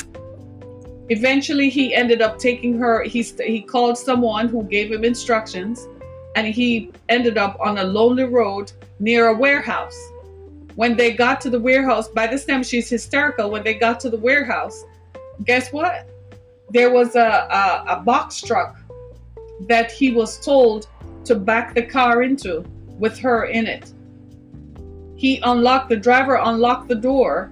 Eventually, 1.10 1.70
he 1.70 1.96
ended 1.96 2.22
up 2.22 2.38
taking 2.38 2.78
her. 2.80 3.04
He 3.04 3.22
he 3.22 3.62
called 3.62 3.98
someone 3.98 4.50
who 4.50 4.64
gave 4.64 4.92
him 4.92 5.06
instructions 5.06 5.88
and 6.36 6.48
he 6.48 6.92
ended 7.10 7.38
up 7.38 7.58
on 7.60 7.78
a 7.80 7.84
lonely 7.84 8.26
road 8.26 8.72
near 9.00 9.28
a 9.28 9.36
warehouse. 9.36 9.98
When 10.78 10.96
they 10.96 11.12
got 11.12 11.42
to 11.42 11.50
the 11.50 11.60
warehouse, 11.60 12.08
by 12.08 12.28
this 12.28 12.46
time 12.46 12.62
she's 12.62 12.88
hysterical. 12.88 13.50
When 13.50 13.64
they 13.64 13.74
got 13.74 14.00
to 14.02 14.12
the 14.12 14.18
warehouse, 14.20 14.86
guess 15.44 15.74
what? 15.74 16.08
There 16.70 16.92
was 16.92 17.16
a, 17.16 17.48
a, 17.50 17.96
a 17.96 18.00
box 18.02 18.40
truck 18.44 18.78
that 19.62 19.92
he 19.92 20.12
was 20.12 20.40
told 20.40 20.88
to 21.26 21.34
back 21.34 21.74
the 21.74 21.82
car 21.82 22.22
into 22.22 22.64
with 23.00 23.18
her 23.18 23.46
in 23.46 23.66
it. 23.66 23.92
He 25.16 25.40
unlocked, 25.40 25.90
the 25.90 25.96
driver 25.98 26.36
unlocked 26.36 26.90
the 26.90 26.96
door 26.96 27.52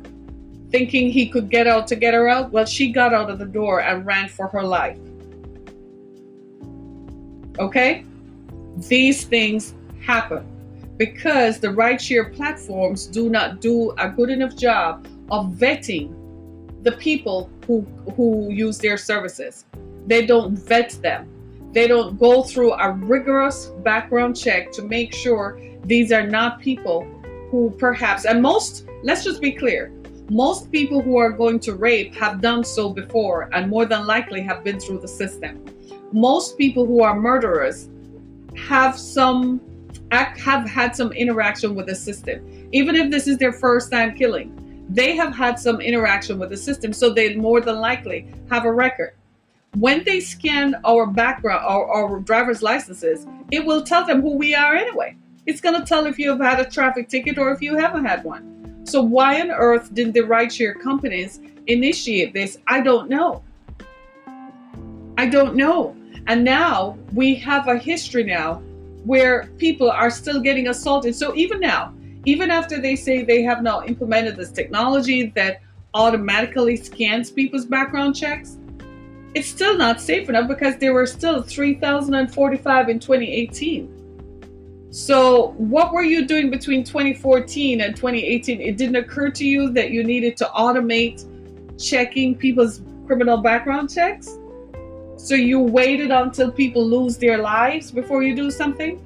thinking 0.69 1.09
he 1.09 1.27
could 1.27 1.49
get 1.49 1.65
out 1.65 1.87
to 1.87 1.95
get 1.95 2.13
her 2.13 2.29
out. 2.29 2.51
Well, 2.51 2.65
she 2.65 2.91
got 2.91 3.11
out 3.11 3.31
of 3.31 3.39
the 3.39 3.45
door 3.45 3.81
and 3.81 4.05
ran 4.05 4.29
for 4.29 4.47
her 4.49 4.61
life. 4.61 4.99
Okay? 7.57 8.05
These 8.77 9.23
things 9.25 9.73
happen 9.99 10.45
because 10.97 11.59
the 11.59 11.67
rideshare 11.67 12.33
platforms 12.35 13.05
do 13.07 13.29
not 13.29 13.61
do 13.61 13.91
a 13.97 14.09
good 14.09 14.29
enough 14.29 14.55
job 14.55 15.07
of 15.31 15.53
vetting 15.53 16.13
the 16.83 16.93
people 16.93 17.49
who 17.67 17.81
who 18.15 18.49
use 18.49 18.77
their 18.77 18.97
services. 18.97 19.65
They 20.07 20.25
don't 20.25 20.57
vet 20.57 20.91
them. 21.01 21.27
They 21.71 21.87
don't 21.87 22.17
go 22.17 22.43
through 22.43 22.73
a 22.73 22.91
rigorous 22.91 23.65
background 23.83 24.37
check 24.37 24.71
to 24.73 24.83
make 24.83 25.13
sure 25.13 25.59
these 25.83 26.11
are 26.11 26.25
not 26.25 26.61
people 26.61 27.05
who 27.51 27.69
perhaps 27.77 28.25
and 28.25 28.41
most 28.41 28.87
let's 29.03 29.23
just 29.23 29.41
be 29.41 29.51
clear 29.51 29.91
most 30.29 30.71
people 30.71 31.01
who 31.01 31.17
are 31.17 31.31
going 31.31 31.59
to 31.59 31.75
rape 31.75 32.15
have 32.15 32.41
done 32.41 32.63
so 32.63 32.89
before 32.89 33.49
and 33.53 33.69
more 33.69 33.85
than 33.85 34.07
likely 34.07 34.41
have 34.41 34.63
been 34.63 34.79
through 34.79 34.99
the 34.99 35.07
system 35.07 35.63
most 36.11 36.57
people 36.57 36.85
who 36.85 37.03
are 37.03 37.19
murderers 37.19 37.89
have 38.55 38.97
some 38.97 39.61
have 40.23 40.69
had 40.69 40.95
some 40.95 41.11
interaction 41.11 41.75
with 41.75 41.87
the 41.87 41.95
system. 41.95 42.69
Even 42.71 42.95
if 42.95 43.11
this 43.11 43.27
is 43.27 43.37
their 43.37 43.53
first 43.53 43.91
time 43.91 44.15
killing 44.15 44.61
they 44.89 45.15
have 45.15 45.35
had 45.35 45.59
some 45.59 45.81
interaction 45.81 46.37
with 46.37 46.49
the 46.49 46.57
system 46.57 46.93
so 46.93 47.09
they 47.09 47.35
more 47.35 47.61
than 47.61 47.79
likely 47.79 48.27
have 48.49 48.65
a 48.65 48.71
record. 48.71 49.13
When 49.77 50.03
they 50.03 50.19
scan 50.19 50.75
our 50.85 51.05
background 51.05 51.65
our, 51.65 51.85
our 51.87 52.19
driver's 52.19 52.61
licenses 52.61 53.25
it 53.51 53.65
will 53.65 53.83
tell 53.83 54.05
them 54.05 54.21
who 54.21 54.37
we 54.37 54.55
are 54.55 54.75
anyway. 54.75 55.15
It's 55.45 55.61
going 55.61 55.79
to 55.79 55.85
tell 55.85 56.05
if 56.05 56.17
you 56.17 56.29
have 56.31 56.39
had 56.39 56.59
a 56.59 56.69
traffic 56.69 57.09
ticket 57.09 57.37
or 57.37 57.51
if 57.51 57.61
you 57.61 57.77
haven't 57.77 58.05
had 58.05 58.23
one. 58.23 58.81
So 58.85 59.01
why 59.01 59.41
on 59.41 59.51
earth 59.51 59.93
didn't 59.93 60.13
the 60.13 60.21
rideshare 60.21 60.79
companies 60.79 61.39
initiate 61.67 62.33
this? 62.33 62.57
I 62.67 62.81
don't 62.81 63.09
know. 63.09 63.43
I 65.17 65.27
don't 65.27 65.55
know. 65.55 65.95
And 66.27 66.43
now 66.43 66.97
we 67.13 67.35
have 67.35 67.67
a 67.67 67.77
history 67.77 68.23
now 68.23 68.61
where 69.05 69.47
people 69.57 69.89
are 69.89 70.09
still 70.09 70.41
getting 70.41 70.67
assaulted. 70.67 71.15
So 71.15 71.35
even 71.35 71.59
now, 71.59 71.93
even 72.25 72.49
after 72.49 72.81
they 72.81 72.95
say 72.95 73.23
they 73.23 73.43
have 73.43 73.61
now 73.61 73.83
implemented 73.83 74.35
this 74.35 74.51
technology 74.51 75.31
that 75.35 75.61
automatically 75.93 76.75
scans 76.75 77.29
people's 77.31 77.65
background 77.65 78.15
checks, 78.15 78.57
it's 79.35 79.47
still 79.47 79.77
not 79.77 80.01
safe 80.01 80.27
enough 80.29 80.47
because 80.47 80.77
there 80.77 80.93
were 80.93 81.05
still 81.05 81.41
3,045 81.41 82.89
in 82.89 82.99
2018. 82.99 83.91
So, 84.91 85.53
what 85.57 85.91
were 85.91 86.03
you 86.03 86.25
doing 86.25 86.49
between 86.49 86.83
2014 86.83 87.81
and 87.81 87.95
2018? 87.95 88.61
It 88.61 88.77
didn't 88.77 88.95
occur 88.95 89.29
to 89.29 89.45
you 89.45 89.69
that 89.73 89.91
you 89.91 90.05
needed 90.05 90.37
to 90.37 90.45
automate 90.45 91.25
checking 91.77 92.33
people's 92.33 92.81
criminal 93.05 93.37
background 93.37 93.93
checks? 93.93 94.37
So, 95.25 95.33
you 95.33 95.59
waited 95.59 96.11
until 96.11 96.51
people 96.51 96.85
lose 96.85 97.17
their 97.17 97.39
lives 97.39 97.89
before 97.89 98.21
you 98.21 98.35
do 98.35 98.51
something? 98.51 99.01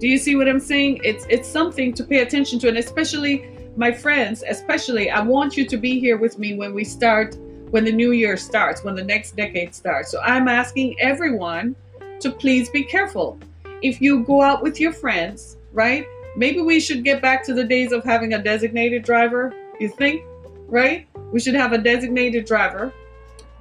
Do 0.00 0.08
you 0.08 0.16
see 0.16 0.34
what 0.34 0.48
I'm 0.48 0.60
saying? 0.60 1.02
It's 1.04 1.26
it's 1.28 1.46
something 1.46 1.92
to 1.92 2.02
pay 2.02 2.20
attention 2.20 2.58
to 2.60 2.68
and 2.68 2.78
especially 2.78 3.44
my 3.76 3.92
friends, 3.92 4.42
especially 4.48 5.10
I 5.10 5.20
want 5.20 5.58
you 5.58 5.66
to 5.66 5.76
be 5.76 6.00
here 6.00 6.16
with 6.16 6.38
me 6.38 6.54
when 6.54 6.72
we 6.72 6.84
start 6.84 7.36
when 7.68 7.84
the 7.84 7.92
new 7.92 8.12
year 8.12 8.38
starts, 8.38 8.82
when 8.82 8.94
the 8.94 9.04
next 9.04 9.36
decade 9.36 9.74
starts. 9.74 10.10
So 10.10 10.22
I'm 10.22 10.48
asking 10.48 10.98
everyone 11.00 11.76
to 12.20 12.30
please 12.30 12.70
be 12.70 12.82
careful 12.82 13.38
if 13.82 14.00
you 14.00 14.24
go 14.24 14.40
out 14.40 14.62
with 14.62 14.80
your 14.80 14.94
friends, 14.94 15.58
right? 15.74 16.06
Maybe 16.34 16.62
we 16.62 16.80
should 16.80 17.04
get 17.04 17.20
back 17.20 17.44
to 17.44 17.52
the 17.52 17.64
days 17.64 17.92
of 17.92 18.02
having 18.04 18.32
a 18.32 18.42
designated 18.42 19.02
driver. 19.04 19.52
You 19.78 19.90
think, 19.90 20.24
right? 20.66 21.06
We 21.30 21.40
should 21.40 21.56
have 21.56 21.74
a 21.74 21.78
designated 21.78 22.46
driver. 22.46 22.90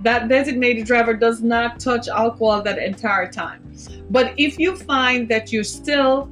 That 0.03 0.27
designated 0.27 0.85
driver 0.85 1.13
does 1.13 1.41
not 1.41 1.79
touch 1.79 2.09
alcohol 2.09 2.61
that 2.63 2.77
entire 2.77 3.31
time. 3.31 3.73
But 4.09 4.33
if 4.35 4.59
you 4.59 4.75
find 4.75 5.29
that 5.29 5.53
you 5.53 5.63
still 5.63 6.29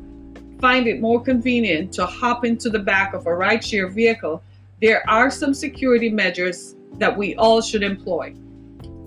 find 0.60 0.88
it 0.88 1.00
more 1.00 1.22
convenient 1.22 1.94
to 1.94 2.06
hop 2.06 2.44
into 2.44 2.70
the 2.70 2.80
back 2.80 3.14
of 3.14 3.28
a 3.28 3.30
rideshare 3.30 3.90
vehicle, 3.90 4.44
there 4.82 5.10
are 5.10 5.32
some 5.32 5.54
security 5.54 6.10
measures 6.10 6.76
that 6.96 7.16
we 7.18 7.34
all 7.36 7.62
should 7.62 7.82
employ. 7.82 8.36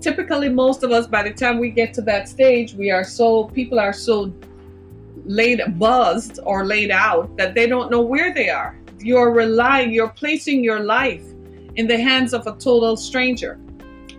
Typically, 0.01 0.49
most 0.49 0.81
of 0.81 0.91
us, 0.91 1.05
by 1.05 1.21
the 1.21 1.31
time 1.31 1.59
we 1.59 1.69
get 1.69 1.93
to 1.93 2.01
that 2.01 2.27
stage, 2.27 2.73
we 2.73 2.89
are 2.89 3.03
so, 3.03 3.43
people 3.45 3.79
are 3.79 3.93
so 3.93 4.33
laid 5.25 5.61
buzzed 5.77 6.39
or 6.43 6.65
laid 6.65 6.89
out 6.89 7.37
that 7.37 7.53
they 7.53 7.67
don't 7.67 7.91
know 7.91 8.01
where 8.01 8.33
they 8.33 8.49
are. 8.49 8.75
You're 8.99 9.31
relying, 9.31 9.93
you're 9.93 10.09
placing 10.09 10.63
your 10.63 10.79
life 10.79 11.23
in 11.75 11.85
the 11.85 11.99
hands 11.99 12.33
of 12.33 12.47
a 12.47 12.53
total 12.53 12.97
stranger. 12.97 13.59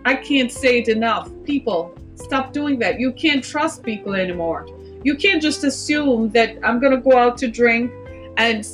I 0.07 0.15
can't 0.15 0.51
say 0.51 0.79
it 0.79 0.87
enough. 0.87 1.29
People, 1.43 1.93
stop 2.15 2.53
doing 2.53 2.79
that. 2.79 2.99
You 2.99 3.11
can't 3.11 3.43
trust 3.43 3.83
people 3.83 4.15
anymore. 4.15 4.65
You 5.03 5.15
can't 5.15 5.41
just 5.41 5.63
assume 5.63 6.29
that 6.31 6.57
I'm 6.63 6.79
going 6.79 6.93
to 6.93 7.01
go 7.01 7.17
out 7.17 7.37
to 7.39 7.47
drink 7.47 7.91
and 8.37 8.65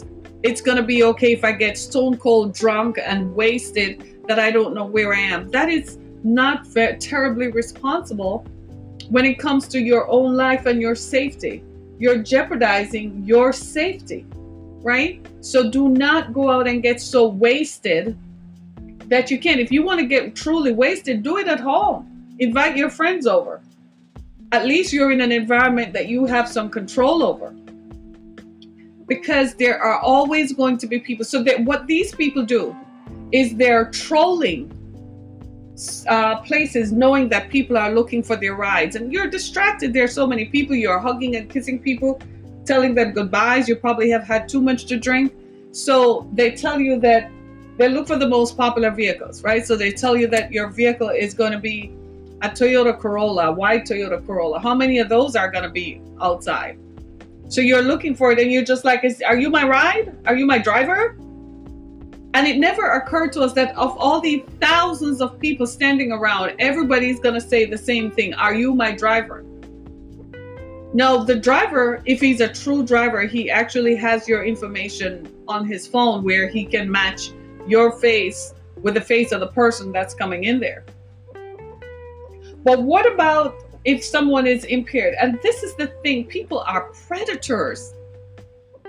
it's 0.43 0.61
going 0.61 0.77
to 0.77 0.83
be 0.83 1.03
okay 1.03 1.33
if 1.33 1.43
I 1.43 1.51
get 1.51 1.77
stone 1.77 2.17
cold 2.17 2.53
drunk 2.53 2.99
and 3.03 3.33
wasted 3.33 4.25
that 4.27 4.39
I 4.39 4.51
don't 4.51 4.73
know 4.73 4.85
where 4.85 5.13
I 5.13 5.19
am. 5.19 5.49
That 5.49 5.69
is 5.69 5.97
not 6.23 6.67
terribly 6.99 7.47
responsible 7.47 8.45
when 9.09 9.25
it 9.25 9.39
comes 9.39 9.67
to 9.69 9.79
your 9.79 10.09
own 10.09 10.35
life 10.35 10.65
and 10.65 10.81
your 10.81 10.95
safety 10.95 11.63
you're 11.99 12.17
jeopardizing 12.17 13.23
your 13.23 13.53
safety, 13.53 14.25
right? 14.81 15.25
So 15.41 15.69
do 15.69 15.89
not 15.89 16.33
go 16.33 16.49
out 16.49 16.67
and 16.67 16.81
get 16.81 16.99
so 16.99 17.27
wasted 17.27 18.17
that 19.07 19.29
you 19.31 19.39
can. 19.39 19.59
If 19.59 19.71
you 19.71 19.83
want 19.83 19.99
to 19.99 20.05
get 20.05 20.35
truly 20.35 20.71
wasted, 20.71 21.23
do 21.23 21.37
it 21.37 21.47
at 21.47 21.59
home. 21.59 22.35
Invite 22.39 22.77
your 22.77 22.89
friends 22.89 23.27
over. 23.27 23.61
At 24.51 24.65
least 24.65 24.93
you're 24.93 25.11
in 25.11 25.21
an 25.21 25.31
environment 25.31 25.93
that 25.93 26.07
you 26.07 26.25
have 26.25 26.47
some 26.47 26.69
control 26.69 27.23
over. 27.23 27.53
Because 29.07 29.55
there 29.55 29.79
are 29.81 29.99
always 29.99 30.53
going 30.53 30.77
to 30.77 30.87
be 30.87 30.99
people. 30.99 31.25
So 31.25 31.43
that 31.43 31.63
what 31.63 31.87
these 31.87 32.13
people 32.13 32.45
do 32.45 32.75
is 33.31 33.55
they're 33.55 33.89
trolling 33.91 34.71
uh, 36.07 36.37
places 36.41 36.91
knowing 36.91 37.29
that 37.29 37.49
people 37.49 37.77
are 37.77 37.91
looking 37.91 38.21
for 38.21 38.35
their 38.35 38.53
rides 38.53 38.95
and 38.95 39.11
you're 39.11 39.27
distracted. 39.27 39.91
There 39.93 40.03
are 40.03 40.07
so 40.07 40.27
many 40.27 40.45
people. 40.45 40.75
You're 40.75 40.99
hugging 40.99 41.35
and 41.35 41.49
kissing 41.49 41.79
people, 41.79 42.21
telling 42.65 42.93
them 42.93 43.11
goodbyes. 43.11 43.67
You 43.67 43.75
probably 43.75 44.09
have 44.11 44.23
had 44.23 44.47
too 44.47 44.61
much 44.61 44.85
to 44.85 44.97
drink. 44.97 45.33
So 45.71 46.29
they 46.33 46.51
tell 46.51 46.79
you 46.79 46.99
that 46.99 47.31
they 47.77 47.89
look 47.89 48.07
for 48.07 48.17
the 48.17 48.27
most 48.27 48.55
popular 48.55 48.91
vehicles, 48.91 49.43
right? 49.43 49.65
So 49.65 49.75
they 49.75 49.91
tell 49.91 50.15
you 50.15 50.27
that 50.27 50.51
your 50.51 50.69
vehicle 50.69 51.09
is 51.09 51.33
going 51.33 51.51
to 51.51 51.59
be 51.59 51.91
a 52.41 52.49
Toyota 52.49 52.97
Corolla, 52.97 53.51
white 53.51 53.85
Toyota 53.85 54.25
Corolla. 54.25 54.59
How 54.59 54.75
many 54.75 54.99
of 54.99 55.09
those 55.09 55.35
are 55.35 55.49
going 55.49 55.63
to 55.63 55.69
be 55.69 56.01
outside? 56.21 56.77
So 57.47 57.61
you're 57.61 57.81
looking 57.81 58.15
for 58.15 58.31
it 58.31 58.39
and 58.39 58.51
you're 58.51 58.63
just 58.63 58.83
like, 58.85 59.03
are 59.25 59.37
you 59.37 59.49
my 59.49 59.67
ride? 59.67 60.15
Are 60.25 60.35
you 60.35 60.45
my 60.45 60.57
driver? 60.57 61.15
And 62.35 62.47
it 62.47 62.57
never 62.57 62.91
occurred 62.91 63.31
to 63.33 63.41
us 63.41 63.53
that 63.53 63.75
of 63.75 63.95
all 63.97 64.19
the 64.19 64.43
thousands 64.59 65.21
of 65.21 65.39
people 65.39 65.67
standing 65.67 66.11
around, 66.11 66.55
everybody's 66.57 67.19
going 67.19 67.35
to 67.35 67.41
say 67.41 67.65
the 67.65 67.77
same 67.77 68.09
thing 68.09 68.33
Are 68.33 68.55
you 68.55 68.73
my 68.73 68.91
driver? 68.91 69.45
No, 70.95 71.23
the 71.23 71.35
driver, 71.35 72.01
if 72.05 72.19
he's 72.19 72.41
a 72.41 72.51
true 72.51 72.83
driver, 72.83 73.21
he 73.21 73.49
actually 73.49 73.95
has 73.95 74.27
your 74.27 74.43
information 74.43 75.31
on 75.47 75.65
his 75.65 75.87
phone 75.87 76.23
where 76.23 76.47
he 76.47 76.65
can 76.65 76.89
match 76.89 77.31
your 77.67 77.91
face 77.99 78.53
with 78.81 78.95
the 78.95 79.01
face 79.01 79.31
of 79.31 79.39
the 79.39 79.47
person 79.47 79.91
that's 79.91 80.13
coming 80.13 80.43
in 80.43 80.59
there. 80.59 80.83
But 82.63 82.81
what 82.81 83.11
about 83.11 83.55
if 83.85 84.03
someone 84.03 84.47
is 84.47 84.65
impaired? 84.65 85.15
And 85.19 85.39
this 85.41 85.63
is 85.63 85.75
the 85.75 85.87
thing 86.03 86.25
people 86.25 86.59
are 86.59 86.91
predators. 87.07 87.93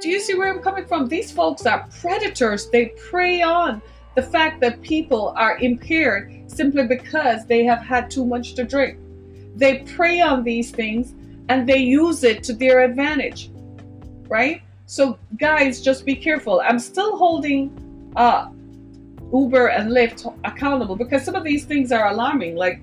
Do 0.00 0.08
you 0.08 0.20
see 0.20 0.34
where 0.34 0.52
I'm 0.52 0.62
coming 0.62 0.86
from? 0.86 1.08
These 1.08 1.32
folks 1.32 1.66
are 1.66 1.88
predators. 2.00 2.68
They 2.68 2.86
prey 3.08 3.42
on 3.42 3.82
the 4.14 4.22
fact 4.22 4.60
that 4.60 4.80
people 4.82 5.34
are 5.36 5.58
impaired 5.58 6.32
simply 6.46 6.86
because 6.86 7.46
they 7.46 7.64
have 7.64 7.80
had 7.80 8.10
too 8.10 8.24
much 8.24 8.54
to 8.54 8.64
drink. 8.64 8.98
They 9.56 9.78
prey 9.78 10.20
on 10.20 10.44
these 10.44 10.70
things 10.70 11.14
and 11.48 11.68
they 11.68 11.78
use 11.78 12.24
it 12.24 12.42
to 12.44 12.52
their 12.52 12.82
advantage, 12.82 13.50
right? 14.28 14.62
So, 14.86 15.18
guys, 15.38 15.80
just 15.80 16.04
be 16.04 16.14
careful. 16.14 16.60
I'm 16.64 16.78
still 16.78 17.16
holding 17.16 17.72
uh, 18.16 18.50
Uber 19.34 19.66
and 19.66 19.90
Lyft 19.90 20.32
accountable 20.44 20.94
because 20.94 21.24
some 21.24 21.34
of 21.34 21.42
these 21.42 21.64
things 21.64 21.90
are 21.90 22.08
alarming. 22.10 22.54
Like 22.54 22.80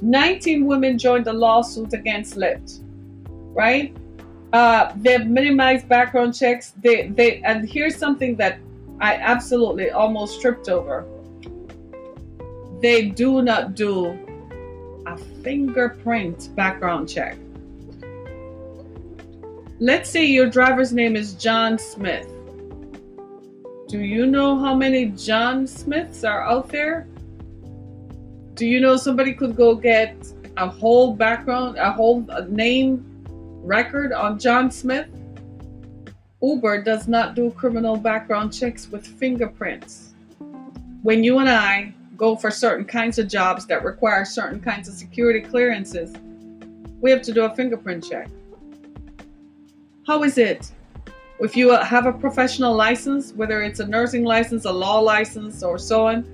19 0.00 0.66
women 0.66 0.96
joined 0.98 1.26
a 1.26 1.32
lawsuit 1.32 1.92
against 1.92 2.36
Lyft, 2.36 2.80
right? 3.54 3.94
Uh, 4.54 4.92
they've 4.96 5.26
minimized 5.26 5.88
background 5.88 6.34
checks. 6.34 6.72
They 6.82 7.08
they 7.08 7.42
and 7.42 7.68
here's 7.68 7.96
something 7.96 8.36
that 8.36 8.58
I 9.00 9.16
absolutely 9.16 9.90
almost 9.90 10.40
tripped 10.40 10.68
over. 10.68 11.06
They 12.80 13.10
do 13.10 13.42
not 13.42 13.74
do 13.74 14.18
a 15.06 15.16
fingerprint 15.42 16.54
background 16.56 17.08
check. 17.08 17.36
Let's 19.78 20.08
say 20.08 20.24
your 20.24 20.46
driver's 20.46 20.92
name 20.92 21.16
is 21.16 21.34
John 21.34 21.78
Smith. 21.78 22.28
Do 23.92 24.00
you 24.00 24.24
know 24.24 24.58
how 24.58 24.74
many 24.74 25.04
John 25.04 25.66
Smiths 25.66 26.24
are 26.24 26.40
out 26.40 26.70
there? 26.70 27.06
Do 28.54 28.64
you 28.64 28.80
know 28.80 28.96
somebody 28.96 29.34
could 29.34 29.54
go 29.54 29.74
get 29.74 30.16
a 30.56 30.66
whole 30.66 31.12
background, 31.12 31.76
a 31.76 31.92
whole 31.92 32.22
name 32.48 33.04
record 33.62 34.14
on 34.14 34.38
John 34.38 34.70
Smith, 34.70 35.08
Uber 36.42 36.80
does 36.80 37.06
not 37.06 37.34
do 37.34 37.50
criminal 37.50 37.98
background 37.98 38.54
checks 38.54 38.88
with 38.88 39.06
fingerprints. 39.06 40.14
When 41.02 41.22
you 41.22 41.40
and 41.40 41.50
I 41.50 41.92
go 42.16 42.34
for 42.34 42.50
certain 42.50 42.86
kinds 42.86 43.18
of 43.18 43.28
jobs 43.28 43.66
that 43.66 43.84
require 43.84 44.24
certain 44.24 44.58
kinds 44.58 44.88
of 44.88 44.94
security 44.94 45.42
clearances, 45.42 46.16
we 47.02 47.10
have 47.10 47.20
to 47.20 47.32
do 47.34 47.44
a 47.44 47.54
fingerprint 47.54 48.08
check. 48.08 48.30
How 50.06 50.22
is 50.22 50.38
it 50.38 50.72
if 51.40 51.56
you 51.56 51.70
have 51.70 52.06
a 52.06 52.12
professional 52.12 52.74
license, 52.74 53.32
whether 53.32 53.62
it's 53.62 53.80
a 53.80 53.86
nursing 53.86 54.24
license, 54.24 54.64
a 54.64 54.72
law 54.72 54.98
license, 54.98 55.62
or 55.62 55.78
so 55.78 56.06
on? 56.06 56.24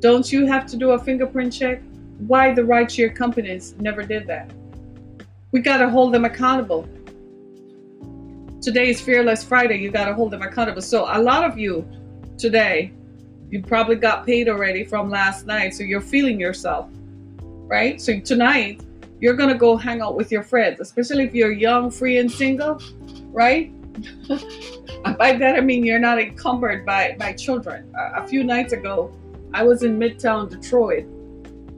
Don't 0.00 0.30
you 0.32 0.46
have 0.46 0.66
to 0.66 0.76
do 0.76 0.90
a 0.92 0.98
fingerprint 0.98 1.52
check? 1.52 1.82
Why 2.26 2.54
the 2.54 2.62
rideshare 2.62 3.14
companies 3.14 3.74
never 3.78 4.02
did 4.02 4.26
that? 4.26 4.50
we 5.52 5.60
got 5.60 5.78
to 5.78 5.90
hold 5.90 6.14
them 6.14 6.24
accountable. 6.24 6.88
Today 8.60 8.90
is 8.90 9.00
Fearless 9.00 9.42
Friday. 9.42 9.78
You 9.78 9.90
got 9.90 10.04
to 10.04 10.14
hold 10.14 10.30
them 10.30 10.42
accountable. 10.42 10.82
So, 10.82 11.06
a 11.10 11.18
lot 11.20 11.44
of 11.44 11.58
you 11.58 11.88
today, 12.38 12.92
you 13.50 13.62
probably 13.62 13.96
got 13.96 14.26
paid 14.26 14.48
already 14.48 14.84
from 14.84 15.10
last 15.10 15.46
night. 15.46 15.74
So, 15.74 15.82
you're 15.82 16.00
feeling 16.00 16.38
yourself, 16.38 16.88
right? 17.40 18.00
So, 18.00 18.20
tonight, 18.20 18.82
you're 19.20 19.34
going 19.34 19.48
to 19.48 19.58
go 19.58 19.76
hang 19.76 20.00
out 20.00 20.14
with 20.14 20.30
your 20.30 20.42
friends, 20.42 20.78
especially 20.80 21.24
if 21.24 21.34
you're 21.34 21.52
young, 21.52 21.90
free, 21.90 22.18
and 22.18 22.30
single, 22.30 22.80
right? 23.32 23.72
by 25.18 25.32
that, 25.32 25.56
I 25.56 25.60
mean 25.60 25.84
you're 25.84 25.98
not 25.98 26.20
encumbered 26.20 26.84
by, 26.86 27.16
by 27.18 27.32
children. 27.32 27.92
a 28.14 28.26
few 28.26 28.44
nights 28.44 28.72
ago, 28.72 29.12
I 29.52 29.62
was 29.64 29.82
in 29.82 29.98
Midtown 29.98 30.48
Detroit, 30.48 31.04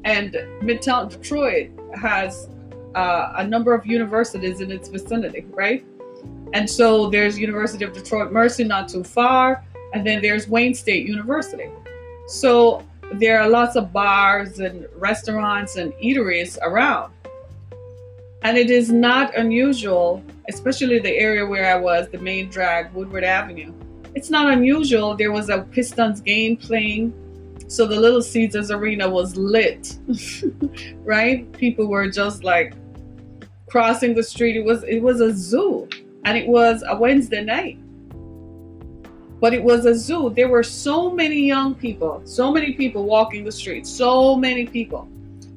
and 0.05 0.33
Midtown 0.61 1.11
Detroit 1.11 1.71
has 1.95 2.49
uh, 2.95 3.33
a 3.37 3.47
number 3.47 3.75
of 3.75 3.87
universities 3.87 4.61
in 4.61 4.71
its 4.71 4.89
vicinity, 4.89 5.47
right? 5.51 5.85
And 6.53 6.69
so 6.69 7.09
there's 7.09 7.39
University 7.39 7.85
of 7.85 7.93
Detroit 7.93 8.31
Mercy 8.31 8.65
not 8.65 8.89
too 8.89 9.05
far, 9.05 9.65
and 9.95 10.07
then 10.07 10.21
there's 10.21 10.49
Wayne 10.49 10.75
State 10.75 11.07
University. 11.07 11.71
So 12.27 12.87
there 13.15 13.41
are 13.41 13.49
lots 13.49 13.77
of 13.77 13.93
bars 13.93 14.59
and 14.59 14.87
restaurants 14.97 15.77
and 15.77 15.93
eateries 15.95 16.59
around. 16.63 17.13
And 18.45 18.59
it 18.59 18.71
is 18.71 18.91
not 18.91 19.37
unusual, 19.37 20.23
especially 20.49 20.99
the 20.99 21.17
area 21.17 21.47
where 21.47 21.75
I 21.75 21.79
was, 21.79 22.09
the 22.09 22.19
main 22.19 22.49
drag, 22.49 22.93
Woodward 22.93 23.25
Avenue. 23.25 23.73
It's 24.15 24.31
not 24.31 24.53
unusual. 24.53 25.17
There 25.17 25.33
was 25.33 25.49
a 25.49 25.63
Pistons 25.63 26.21
game 26.21 26.57
playing, 26.57 27.15
so 27.69 27.87
the 27.87 27.99
Little 27.99 28.21
Caesars 28.21 28.71
Arena 28.71 29.09
was 29.09 29.37
lit, 29.37 29.97
right? 31.05 31.51
People 31.53 31.87
were 31.87 32.11
just 32.11 32.45
like 32.45 32.75
crossing 33.69 34.15
the 34.15 34.23
street. 34.23 34.57
It 34.57 34.65
was 34.65 34.83
it 34.85 35.01
was 35.01 35.21
a 35.21 35.33
zoo, 35.33 35.89
and 36.25 36.37
it 36.37 36.47
was 36.47 36.85
a 36.87 36.97
Wednesday 36.97 37.43
night. 37.43 37.79
But 39.41 39.55
it 39.55 39.63
was 39.63 39.87
a 39.87 39.95
zoo. 39.95 40.31
There 40.31 40.49
were 40.49 40.63
so 40.63 41.11
many 41.11 41.47
young 41.47 41.75
people, 41.75 42.21
so 42.25 42.53
many 42.53 42.75
people 42.75 43.05
walking 43.05 43.45
the 43.45 43.53
streets, 43.53 43.89
so 43.89 44.37
many 44.37 44.67
people 44.67 45.09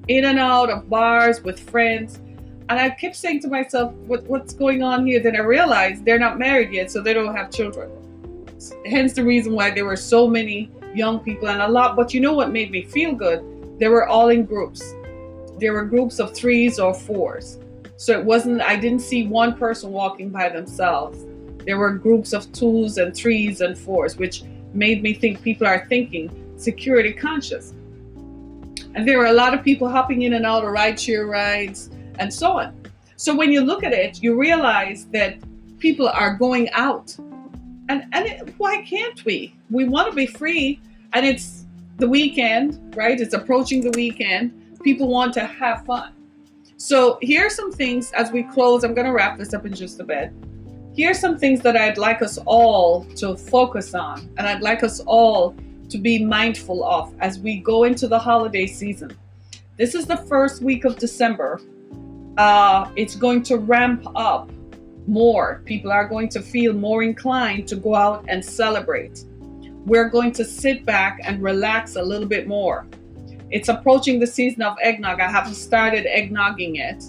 in 0.07 0.25
and 0.25 0.39
out 0.39 0.69
of 0.69 0.89
bars 0.89 1.41
with 1.43 1.59
friends. 1.69 2.19
And 2.67 2.79
I 2.79 2.89
kept 2.89 3.15
saying 3.15 3.41
to 3.41 3.47
myself, 3.47 3.93
what, 4.07 4.23
what's 4.23 4.53
going 4.53 4.81
on 4.81 5.05
here? 5.05 5.19
Then 5.19 5.35
I 5.35 5.41
realized 5.41 6.03
they're 6.03 6.19
not 6.19 6.39
married 6.39 6.73
yet, 6.73 6.89
so 6.89 6.99
they 6.99 7.13
don't 7.13 7.35
have 7.35 7.51
children. 7.51 7.91
Hence 8.85 9.13
the 9.13 9.23
reason 9.23 9.53
why 9.53 9.69
there 9.69 9.85
were 9.85 9.95
so 9.95 10.27
many 10.27 10.71
young 10.95 11.19
people 11.19 11.47
and 11.47 11.61
a 11.61 11.67
lot. 11.67 11.95
But 11.95 12.13
you 12.13 12.21
know 12.21 12.33
what 12.33 12.51
made 12.51 12.71
me 12.71 12.81
feel 12.81 13.13
good? 13.13 13.79
They 13.79 13.87
were 13.87 14.07
all 14.07 14.29
in 14.29 14.45
groups. 14.45 14.95
There 15.59 15.73
were 15.73 15.85
groups 15.85 16.19
of 16.19 16.33
threes 16.33 16.79
or 16.79 16.93
fours. 16.93 17.59
So 17.97 18.17
it 18.17 18.25
wasn't, 18.25 18.61
I 18.61 18.75
didn't 18.75 18.99
see 18.99 19.27
one 19.27 19.55
person 19.55 19.91
walking 19.91 20.29
by 20.29 20.49
themselves. 20.49 21.23
There 21.65 21.77
were 21.77 21.91
groups 21.91 22.33
of 22.33 22.51
twos 22.51 22.97
and 22.97 23.15
threes 23.15 23.61
and 23.61 23.77
fours, 23.77 24.17
which 24.17 24.43
made 24.73 25.03
me 25.03 25.13
think 25.13 25.41
people 25.41 25.67
are 25.67 25.85
thinking 25.87 26.31
security 26.57 27.13
conscious. 27.13 27.73
And 28.95 29.07
there 29.07 29.19
were 29.19 29.25
a 29.25 29.33
lot 29.33 29.53
of 29.53 29.63
people 29.63 29.87
hopping 29.87 30.23
in 30.23 30.33
and 30.33 30.45
out 30.45 30.63
of 30.63 30.71
rideshare 30.71 31.27
rides 31.29 31.89
and 32.19 32.33
so 32.33 32.59
on. 32.59 32.73
So 33.17 33.35
when 33.35 33.51
you 33.51 33.61
look 33.61 33.83
at 33.83 33.93
it, 33.93 34.21
you 34.21 34.39
realize 34.39 35.05
that 35.07 35.37
people 35.79 36.07
are 36.07 36.35
going 36.35 36.69
out. 36.71 37.15
And, 37.87 38.05
and 38.13 38.25
it, 38.25 38.53
why 38.57 38.81
can't 38.81 39.23
we? 39.25 39.55
We 39.69 39.85
want 39.85 40.09
to 40.09 40.15
be 40.15 40.25
free, 40.25 40.79
and 41.13 41.25
it's 41.25 41.65
the 41.97 42.07
weekend, 42.07 42.95
right? 42.95 43.19
It's 43.19 43.33
approaching 43.33 43.81
the 43.81 43.91
weekend. 43.91 44.79
People 44.83 45.07
want 45.07 45.33
to 45.35 45.45
have 45.45 45.85
fun. 45.85 46.11
So 46.77 47.17
here 47.21 47.45
are 47.45 47.49
some 47.49 47.71
things 47.71 48.11
as 48.11 48.31
we 48.31 48.43
close. 48.43 48.83
I'm 48.83 48.93
going 48.93 49.07
to 49.07 49.13
wrap 49.13 49.37
this 49.37 49.53
up 49.53 49.65
in 49.65 49.73
just 49.73 49.99
a 49.99 50.03
bit 50.03 50.31
Here 50.93 51.11
are 51.11 51.13
some 51.13 51.37
things 51.37 51.61
that 51.61 51.75
I'd 51.75 51.97
like 51.97 52.21
us 52.21 52.37
all 52.45 53.05
to 53.15 53.35
focus 53.35 53.93
on, 53.93 54.29
and 54.37 54.47
I'd 54.47 54.61
like 54.61 54.83
us 54.83 54.99
all 55.01 55.55
to 55.89 55.97
be 55.97 56.23
mindful 56.23 56.83
of 56.83 57.13
as 57.19 57.39
we 57.39 57.59
go 57.59 57.83
into 57.83 58.07
the 58.07 58.17
holiday 58.17 58.65
season. 58.65 59.15
This 59.77 59.93
is 59.93 60.05
the 60.05 60.17
first 60.17 60.61
week 60.61 60.85
of 60.85 60.97
December. 60.97 61.61
Uh, 62.37 62.89
it's 62.95 63.15
going 63.15 63.43
to 63.43 63.57
ramp 63.57 64.05
up 64.15 64.51
more. 65.07 65.61
People 65.65 65.91
are 65.91 66.07
going 66.07 66.29
to 66.29 66.41
feel 66.41 66.73
more 66.73 67.03
inclined 67.03 67.67
to 67.69 67.75
go 67.75 67.95
out 67.95 68.25
and 68.27 68.43
celebrate. 68.43 69.23
We're 69.85 70.09
going 70.09 70.31
to 70.33 70.43
sit 70.43 70.85
back 70.85 71.19
and 71.23 71.41
relax 71.41 71.95
a 71.95 72.01
little 72.01 72.27
bit 72.27 72.47
more. 72.47 72.87
It's 73.51 73.69
approaching 73.69 74.19
the 74.19 74.27
season 74.27 74.63
of 74.63 74.75
eggnog. 74.81 75.19
I 75.19 75.29
haven't 75.29 75.53
started 75.53 76.05
eggnogging 76.05 76.75
yet, 76.75 77.03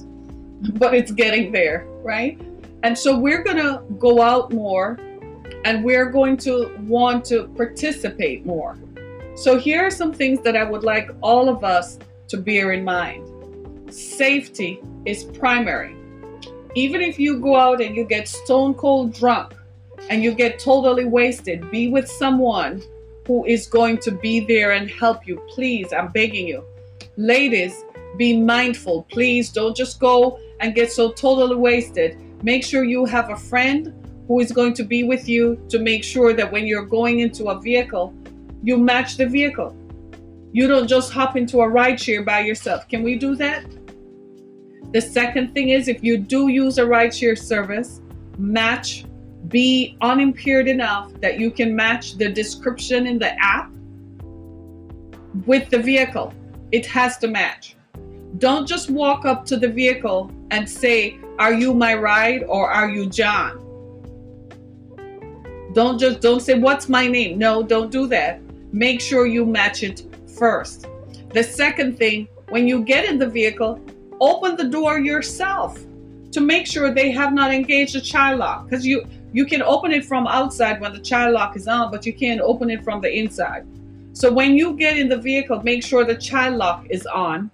but 0.79 0.95
it's 0.95 1.11
getting 1.11 1.53
there, 1.53 1.87
right? 2.03 2.41
And 2.83 2.97
so 2.97 3.19
we're 3.19 3.43
going 3.43 3.57
to 3.57 3.83
go 3.99 4.21
out 4.21 4.53
more 4.53 4.99
and 5.65 5.83
we're 5.83 6.11
going 6.11 6.37
to 6.37 6.71
want 6.83 7.25
to 7.27 7.49
participate 7.57 8.47
more. 8.47 8.77
So 9.35 9.59
here 9.59 9.85
are 9.85 9.91
some 9.91 10.13
things 10.13 10.41
that 10.43 10.57
I 10.57 10.65
would 10.65 10.85
like 10.85 11.11
all 11.21 11.49
of 11.49 11.65
us 11.65 11.99
to 12.29 12.37
bear 12.37 12.73
in 12.73 12.85
mind. 12.85 13.27
Safety 13.97 14.81
is 15.05 15.25
primary. 15.25 15.97
Even 16.75 17.01
if 17.01 17.19
you 17.19 17.41
go 17.41 17.57
out 17.57 17.81
and 17.81 17.97
you 17.97 18.05
get 18.05 18.29
stone 18.29 18.75
cold 18.75 19.15
drunk 19.15 19.55
and 20.11 20.23
you 20.23 20.35
get 20.35 20.59
totally 20.59 21.07
wasted, 21.07 21.71
be 21.71 21.89
with 21.89 22.07
someone 22.07 22.83
who 23.27 23.45
is 23.47 23.67
going 23.67 23.99
to 23.99 24.11
be 24.11 24.41
there 24.41 24.73
and 24.73 24.91
help 24.91 25.27
you. 25.27 25.41
Please, 25.49 25.93
I'm 25.93 26.09
begging 26.09 26.47
you. 26.47 26.63
Ladies, 27.17 27.85
be 28.19 28.39
mindful. 28.39 29.05
Please 29.05 29.51
don't 29.51 29.77
just 29.77 29.99
go 29.99 30.39
and 30.61 30.75
get 30.75 30.93
so 30.93 31.13
totally 31.13 31.57
wasted 31.57 32.19
Make 32.43 32.65
sure 32.65 32.85
you 32.85 33.07
have 33.07 33.31
a 33.31 33.37
friend 33.37 33.95
who 34.29 34.41
is 34.41 34.53
going 34.53 34.75
to 34.75 34.85
be 34.85 35.05
with 35.05 35.29
you 35.29 35.59
to 35.69 35.79
make 35.79 36.05
sure 36.05 36.35
that 36.35 36.53
when 36.53 36.67
you're 36.67 36.85
going 36.85 37.21
into 37.21 37.49
a 37.49 37.61
vehicle, 37.61 38.15
you 38.63 38.77
match 38.77 39.17
the 39.17 39.27
vehicle. 39.27 39.75
You 40.53 40.69
don't 40.69 40.87
just 40.87 41.13
hop 41.13 41.37
into 41.37 41.61
a 41.61 41.69
ride 41.69 42.01
share 42.01 42.23
by 42.23 42.41
yourself. 42.41 42.89
Can 42.89 43.03
we 43.03 43.17
do 43.17 43.35
that? 43.37 43.65
The 44.93 45.01
second 45.01 45.53
thing 45.53 45.71
is 45.71 45.89
if 45.89 46.03
you 46.03 46.17
do 46.17 46.49
use 46.49 46.79
a 46.79 46.87
ride 46.87 47.15
share 47.15 47.37
service, 47.37 48.01
match, 48.39 49.05
be 49.49 49.97
unimpaired 50.01 50.69
enough 50.69 51.13
that 51.21 51.39
you 51.39 51.51
can 51.51 51.75
match 51.75 52.17
the 52.17 52.29
description 52.29 53.07
in 53.07 53.19
the 53.19 53.33
app 53.43 53.71
with 55.45 55.69
the 55.71 55.79
vehicle. 55.79 56.33
It 56.73 56.87
has 56.87 57.19
to 57.19 57.29
match. 57.29 57.77
Don't 58.39 58.67
just 58.67 58.91
walk 58.91 59.25
up 59.25 59.47
to 59.47 59.57
the 59.57 59.69
vehicle 59.69 60.31
and 60.51 60.69
say, 60.69 61.19
Are 61.39 61.53
you 61.53 61.75
my 61.75 61.95
ride 61.95 62.43
or 62.45 62.71
are 62.71 62.91
you 62.91 63.07
John? 63.07 63.63
Don't 65.73 65.99
just 65.99 66.21
don't 66.21 66.41
say 66.41 66.59
what's 66.59 66.89
my 66.89 67.07
name. 67.07 67.39
No, 67.39 67.63
don't 67.63 67.91
do 67.91 68.07
that. 68.09 68.41
Make 68.73 69.01
sure 69.01 69.27
you 69.27 69.45
match 69.45 69.83
it 69.83 70.03
first. 70.39 70.87
The 71.31 71.43
second 71.43 71.99
thing, 71.99 72.29
when 72.49 72.67
you 72.67 72.83
get 72.83 73.05
in 73.05 73.19
the 73.19 73.29
vehicle, 73.29 73.81
open 74.21 74.57
the 74.57 74.65
door 74.65 74.99
yourself 74.99 75.79
to 76.33 76.41
make 76.41 76.67
sure 76.67 76.93
they 76.93 77.11
have 77.11 77.33
not 77.33 77.53
engaged 77.53 77.97
a 77.97 78.01
child 78.01 78.41
lock 78.41 78.65
because 78.65 78.87
you 78.87 79.07
you 79.33 79.45
can 79.45 79.63
open 79.63 79.93
it 79.93 80.05
from 80.05 80.27
outside 80.27 80.81
when 80.81 80.93
the 80.93 81.01
child 81.01 81.35
lock 81.35 81.57
is 81.57 81.69
on, 81.69 81.91
but 81.91 82.07
you 82.07 82.13
can't 82.13 82.41
open 82.41 82.71
it 82.71 82.83
from 82.83 83.01
the 83.01 83.11
inside. 83.15 83.67
So 84.15 84.33
when 84.33 84.57
you 84.57 84.73
get 84.75 84.97
in 84.97 85.09
the 85.09 85.19
vehicle, 85.19 85.63
make 85.63 85.85
sure 85.85 86.05
the 86.05 86.15
child 86.15 86.57
lock 86.57 86.87
is 86.89 87.05
on, 87.07 87.51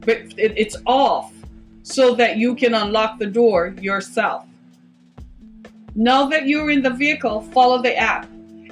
but 0.00 0.18
it, 0.36 0.52
it's 0.56 0.76
off 0.86 1.32
so 1.82 2.14
that 2.16 2.36
you 2.36 2.54
can 2.56 2.74
unlock 2.74 3.18
the 3.18 3.26
door 3.26 3.74
yourself. 3.80 4.44
Now 5.94 6.26
that 6.26 6.46
you're 6.46 6.70
in 6.70 6.82
the 6.82 6.90
vehicle, 6.90 7.42
follow 7.42 7.80
the 7.80 7.96
app. 7.96 8.28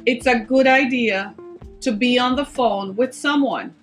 It's 0.07 0.27
a 0.27 0.39
good 0.39 0.67
idea 0.67 1.35
to 1.81 1.93
be 1.93 2.19
on 2.19 2.35
the 2.35 2.45
phone 2.45 2.97
with 2.97 3.15
someone, 3.15 3.75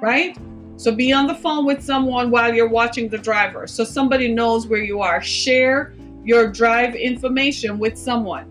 right? 0.00 0.36
So 0.78 0.92
be 0.92 1.12
on 1.12 1.26
the 1.26 1.34
phone 1.34 1.66
with 1.66 1.82
someone 1.82 2.30
while 2.30 2.54
you're 2.54 2.68
watching 2.68 3.08
the 3.08 3.18
driver 3.18 3.66
so 3.66 3.82
somebody 3.82 4.32
knows 4.32 4.68
where 4.68 4.80
you 4.80 5.00
are. 5.00 5.20
Share 5.20 5.92
your 6.24 6.46
drive 6.46 6.94
information 6.94 7.80
with 7.80 7.98
someone. 7.98 8.46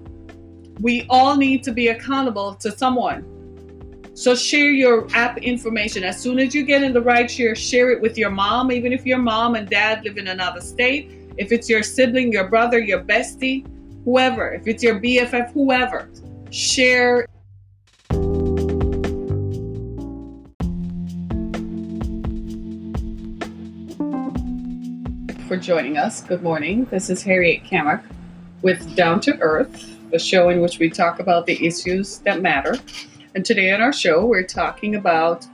We 0.81 1.05
all 1.09 1.37
need 1.37 1.63
to 1.63 1.71
be 1.71 1.87
accountable 1.87 2.55
to 2.55 2.69
someone. 2.69 3.23
So 4.13 4.35
share 4.35 4.71
your 4.71 5.07
app 5.13 5.37
information. 5.37 6.03
As 6.03 6.19
soon 6.19 6.37
as 6.39 6.53
you 6.53 6.65
get 6.65 6.83
in 6.83 6.91
the 6.91 7.01
ride 7.01 7.31
share, 7.31 7.55
share 7.55 7.91
it 7.91 8.01
with 8.01 8.17
your 8.17 8.29
mom, 8.29 8.73
even 8.73 8.91
if 8.91 9.05
your 9.05 9.19
mom 9.19 9.55
and 9.55 9.69
dad 9.69 10.03
live 10.03 10.17
in 10.17 10.27
another 10.27 10.59
state. 10.59 11.09
If 11.37 11.53
it's 11.53 11.69
your 11.69 11.81
sibling, 11.81 12.33
your 12.33 12.49
brother, 12.49 12.77
your 12.77 13.05
bestie, 13.05 13.65
whoever, 14.03 14.51
if 14.51 14.67
it's 14.67 14.83
your 14.83 14.99
BFF, 14.99 15.53
whoever, 15.53 16.09
share 16.49 17.25
for 25.47 25.55
joining 25.55 25.97
us. 25.97 26.19
Good 26.19 26.43
morning. 26.43 26.83
This 26.91 27.09
is 27.09 27.23
Harriet 27.23 27.63
Kamek 27.63 28.03
with 28.63 28.97
Down 28.97 29.21
to 29.21 29.39
Earth, 29.39 29.97
the 30.11 30.19
show 30.19 30.49
in 30.49 30.59
which 30.59 30.77
we 30.77 30.89
talk 30.89 31.21
about 31.21 31.45
the 31.45 31.65
issues 31.65 32.17
that 32.19 32.41
matter. 32.41 32.75
And 33.33 33.45
today 33.45 33.71
on 33.71 33.81
our 33.81 33.93
show, 33.93 34.25
we're 34.25 34.43
talking 34.43 34.95
about 34.95 35.47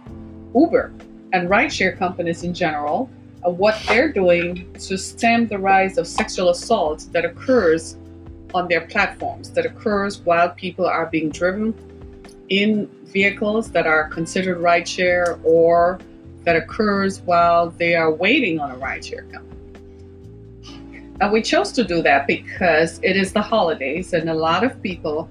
Uber 0.56 0.92
and 1.32 1.48
rideshare 1.48 1.96
companies 1.96 2.42
in 2.42 2.56
general, 2.56 3.08
and 3.44 3.56
what 3.56 3.80
they're 3.88 4.12
doing 4.12 4.74
to 4.80 4.98
stem 4.98 5.46
the 5.46 5.60
rise 5.60 6.00
of 6.00 6.08
sexual 6.08 6.50
assault 6.50 7.06
that 7.12 7.24
occurs 7.24 7.96
on 8.56 8.68
their 8.68 8.88
platforms, 8.88 9.52
that 9.52 9.68
occurs 9.68 10.22
while 10.22 10.50
people 10.50 10.88
are 10.88 11.06
being 11.06 11.30
driven 11.30 11.72
in 12.50 12.88
vehicles 13.04 13.70
that 13.70 13.86
are 13.86 14.08
considered 14.08 14.58
rideshare 14.58 15.40
or 15.44 16.00
that 16.46 16.56
occurs 16.56 17.22
while 17.22 17.70
they 17.70 17.94
are 17.94 18.12
waiting 18.12 18.60
on 18.60 18.72
a 18.72 18.76
rideshare 18.78 19.32
company. 19.32 19.53
And 21.22 21.32
we 21.32 21.42
chose 21.42 21.72
to 21.74 21.84
do 21.84 22.02
that 22.02 22.28
because 22.28 23.00
it 23.04 23.16
is 23.16 23.34
the 23.34 23.42
holidays 23.42 24.14
and 24.14 24.30
a 24.30 24.34
lot 24.34 24.64
of 24.64 24.82
people 24.82 25.30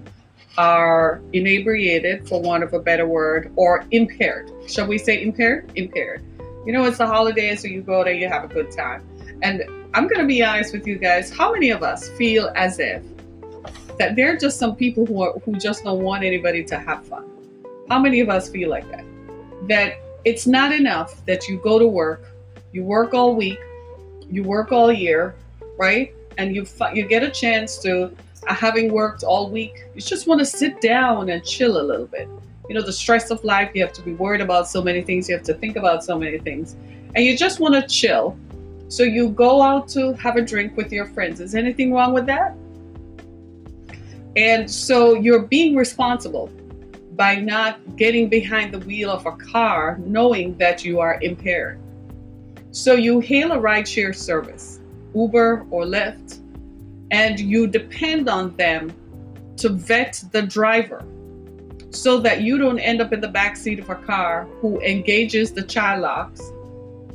are 0.58 1.20
inebriated, 1.32 2.28
for 2.28 2.40
want 2.40 2.62
of 2.62 2.72
a 2.74 2.78
better 2.78 3.06
word, 3.06 3.52
or 3.56 3.84
impaired. 3.90 4.50
Shall 4.66 4.86
we 4.86 4.98
say 4.98 5.22
impaired? 5.22 5.70
Impaired. 5.76 6.22
You 6.66 6.72
know, 6.72 6.84
it's 6.84 6.98
the 6.98 7.06
holidays, 7.06 7.62
so 7.62 7.68
you 7.68 7.82
go 7.82 8.04
there, 8.04 8.12
you 8.12 8.28
have 8.28 8.44
a 8.44 8.48
good 8.48 8.70
time. 8.70 9.06
And 9.42 9.64
I'm 9.94 10.06
going 10.06 10.20
to 10.20 10.26
be 10.26 10.42
honest 10.44 10.72
with 10.72 10.86
you 10.86 10.96
guys. 10.96 11.30
How 11.30 11.52
many 11.52 11.70
of 11.70 11.82
us 11.82 12.08
feel 12.10 12.52
as 12.54 12.78
if 12.78 13.02
that 13.98 14.14
there 14.14 14.32
are 14.32 14.36
just 14.36 14.58
some 14.58 14.76
people 14.76 15.04
who 15.06 15.22
are, 15.22 15.32
who 15.40 15.56
just 15.56 15.84
don't 15.84 16.02
want 16.02 16.22
anybody 16.22 16.62
to 16.64 16.78
have 16.78 17.04
fun? 17.06 17.28
How 17.88 17.98
many 17.98 18.20
of 18.20 18.28
us 18.28 18.48
feel 18.48 18.70
like 18.70 18.88
that? 18.90 19.04
That 19.68 19.94
it's 20.24 20.46
not 20.46 20.72
enough 20.72 21.24
that 21.26 21.48
you 21.48 21.58
go 21.58 21.78
to 21.78 21.86
work, 21.86 22.24
you 22.72 22.84
work 22.84 23.12
all 23.12 23.34
week, 23.34 23.58
you 24.30 24.42
work 24.44 24.70
all 24.70 24.92
year, 24.92 25.34
right? 25.86 26.14
And 26.38 26.46
you 26.56 26.62
you 26.98 27.04
get 27.14 27.22
a 27.30 27.32
chance 27.42 27.70
to, 27.84 27.90
uh, 28.48 28.54
having 28.66 28.86
worked 29.00 29.22
all 29.30 29.44
week, 29.58 29.74
you 29.94 30.00
just 30.14 30.24
want 30.28 30.38
to 30.44 30.48
sit 30.60 30.74
down 30.80 31.28
and 31.32 31.38
chill 31.44 31.74
a 31.82 31.84
little 31.90 32.10
bit. 32.16 32.28
You 32.68 32.74
know, 32.76 32.84
the 32.92 32.98
stress 33.04 33.26
of 33.34 33.38
life, 33.54 33.68
you 33.74 33.80
have 33.86 33.94
to 34.00 34.04
be 34.10 34.14
worried 34.24 34.42
about 34.48 34.64
so 34.74 34.80
many 34.88 35.02
things, 35.08 35.28
you 35.28 35.34
have 35.38 35.48
to 35.52 35.56
think 35.62 35.74
about 35.82 35.98
so 36.08 36.14
many 36.24 36.38
things, 36.48 36.76
and 37.14 37.20
you 37.26 37.32
just 37.36 37.56
want 37.64 37.74
to 37.78 37.82
chill. 38.00 38.26
So 38.96 39.02
you 39.16 39.30
go 39.46 39.52
out 39.70 39.84
to 39.96 40.12
have 40.24 40.36
a 40.42 40.44
drink 40.52 40.76
with 40.76 40.90
your 40.92 41.06
friends. 41.14 41.40
Is 41.40 41.54
anything 41.64 41.88
wrong 41.96 42.12
with 42.18 42.26
that? 42.34 42.50
And 44.36 44.70
so 44.70 45.14
you're 45.24 45.46
being 45.56 45.74
responsible 45.84 46.46
by 47.22 47.32
not 47.36 47.72
getting 48.02 48.28
behind 48.38 48.72
the 48.74 48.82
wheel 48.88 49.10
of 49.10 49.26
a 49.26 49.36
car 49.52 49.98
knowing 50.16 50.56
that 50.62 50.84
you 50.86 50.94
are 51.04 51.14
impaired. 51.30 51.76
So 52.70 52.90
you 53.06 53.20
hail 53.20 53.52
a 53.52 53.58
rideshare 53.58 54.14
service, 54.14 54.80
Uber 55.14 55.66
or 55.70 55.84
Lyft, 55.84 56.38
and 57.10 57.38
you 57.38 57.66
depend 57.66 58.28
on 58.28 58.56
them 58.56 58.92
to 59.56 59.68
vet 59.68 60.22
the 60.32 60.42
driver 60.42 61.04
so 61.90 62.18
that 62.18 62.40
you 62.40 62.56
don't 62.56 62.78
end 62.78 63.00
up 63.02 63.12
in 63.12 63.20
the 63.20 63.28
back 63.28 63.56
seat 63.56 63.78
of 63.78 63.90
a 63.90 63.94
car 63.94 64.48
who 64.60 64.80
engages 64.80 65.52
the 65.52 65.62
child 65.62 66.00
locks 66.00 66.40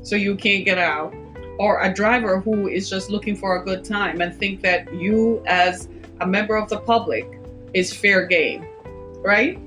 so 0.04 0.16
you 0.16 0.36
can't 0.36 0.64
get 0.66 0.78
out 0.78 1.14
or 1.58 1.82
a 1.82 1.92
driver 1.92 2.40
who 2.40 2.68
is 2.68 2.88
just 2.90 3.10
looking 3.10 3.36
for 3.36 3.60
a 3.60 3.66
good 3.66 3.84
time 3.84 4.22
and 4.22 4.36
think 4.38 4.62
that 4.62 4.94
you 4.94 5.42
as 5.48 5.90
a 6.22 6.28
member 6.28 6.56
of 6.56 6.70
the 6.70 6.78
public 6.78 7.40
is 7.74 7.92
fair 7.92 8.26
game 8.26 8.66
right? 9.22 9.60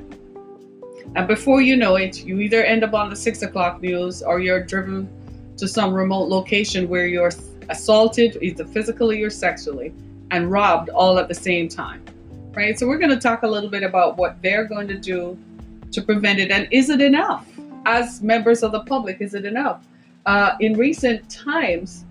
And 1.16 1.26
before 1.26 1.60
you 1.60 1.76
know 1.76 1.96
it 1.96 2.24
you 2.24 2.40
either 2.40 2.62
end 2.62 2.84
up 2.84 2.94
on 2.94 3.10
the 3.10 3.16
six 3.16 3.42
o'clock 3.42 3.82
news 3.82 4.22
or 4.22 4.40
you're 4.40 4.62
driven 4.62 5.08
to 5.56 5.66
some 5.66 5.92
remote 5.92 6.28
location 6.28 6.88
where 6.88 7.06
you're 7.06 7.32
assaulted 7.70 8.38
either 8.42 8.64
physically 8.64 9.22
or 9.22 9.30
sexually 9.30 9.92
and 10.30 10.50
robbed 10.50 10.90
all 10.90 11.18
at 11.18 11.28
the 11.28 11.34
same 11.34 11.68
time. 11.68 12.04
Right? 12.52 12.78
So 12.78 12.86
we're 12.86 12.98
going 12.98 13.10
to 13.10 13.18
talk 13.18 13.42
a 13.42 13.48
little 13.48 13.70
bit 13.70 13.82
about 13.82 14.16
what 14.16 14.40
they're 14.42 14.64
going 14.64 14.88
to 14.88 14.98
do 14.98 15.38
to 15.92 16.02
prevent 16.02 16.38
it 16.38 16.50
and 16.50 16.68
is 16.70 16.90
it 16.90 17.00
enough? 17.00 17.46
As 17.86 18.22
members 18.22 18.62
of 18.62 18.72
the 18.72 18.80
public, 18.80 19.20
is 19.20 19.34
it 19.34 19.44
enough? 19.44 19.84
Uh, 20.26 20.56
in 20.60 20.76
recent 20.76 21.28
times, 21.30 22.04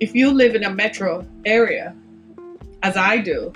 if 0.00 0.14
you 0.14 0.30
live 0.30 0.54
in 0.54 0.64
a 0.64 0.70
metro 0.70 1.24
area, 1.44 1.94
as 2.82 2.96
I 2.96 3.18
do, 3.18 3.52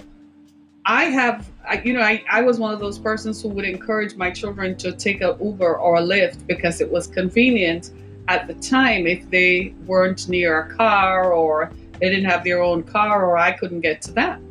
I 0.85 1.05
have, 1.05 1.49
you 1.85 1.93
know, 1.93 2.01
I, 2.01 2.25
I 2.31 2.43
was 2.43 2.59
one 2.59 2.75
of 2.75 2.81
those 2.81 2.99
persons 2.99 3.41
who 3.41 3.49
would 3.51 3.65
encourage 3.65 4.17
my 4.17 4.31
children 4.31 4.77
to 4.79 4.93
take 4.93 5.21
a 5.21 5.37
Uber 5.41 5.79
or 5.79 5.97
a 5.97 6.01
Lyft 6.01 6.47
because 6.47 6.81
it 6.81 6.91
was 6.91 7.07
convenient 7.07 7.91
at 8.29 8.47
the 8.47 8.55
time 8.55 9.07
if 9.07 9.29
they 9.31 9.75
weren't 9.87 10.29
near 10.29 10.61
a 10.61 10.77
car 10.77 11.33
or 11.33 11.73
they 11.99 12.09
didn't 12.09 12.29
have 12.29 12.45
their 12.45 12.63
own 12.63 12.83
car 12.83 13.27
or 13.27 13.37
I 13.37 13.53
couldn't 13.53 13.81
get 13.81 14.03
to 14.03 14.13
them. 14.13 14.49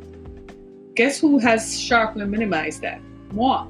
Guess 0.94 1.18
who 1.18 1.38
has 1.38 1.80
sharply 1.80 2.26
minimized 2.26 2.82
that? 2.82 3.00
Moi. 3.32 3.66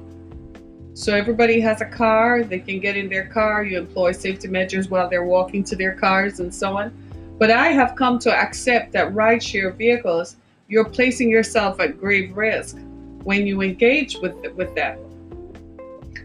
So 0.93 1.15
everybody 1.15 1.59
has 1.61 1.81
a 1.81 1.85
car, 1.85 2.43
they 2.43 2.59
can 2.59 2.79
get 2.79 2.95
in 2.95 3.09
their 3.09 3.25
car, 3.25 3.63
you 3.63 3.79
employ 3.79 4.11
safety 4.11 4.47
measures 4.47 4.89
while 4.89 5.09
they're 5.09 5.25
walking 5.25 5.63
to 5.65 5.75
their 5.75 5.93
cars 5.93 6.39
and 6.39 6.53
so 6.53 6.77
on. 6.77 6.91
But 7.39 7.49
I 7.49 7.69
have 7.69 7.95
come 7.95 8.19
to 8.19 8.31
accept 8.31 8.91
that 8.91 9.11
rideshare 9.13 9.75
vehicles, 9.75 10.35
you're 10.67 10.85
placing 10.85 11.29
yourself 11.29 11.79
at 11.79 11.99
grave 11.99 12.37
risk 12.37 12.77
when 13.23 13.47
you 13.47 13.61
engage 13.61 14.17
with, 14.17 14.35
with 14.55 14.75
that. 14.75 14.99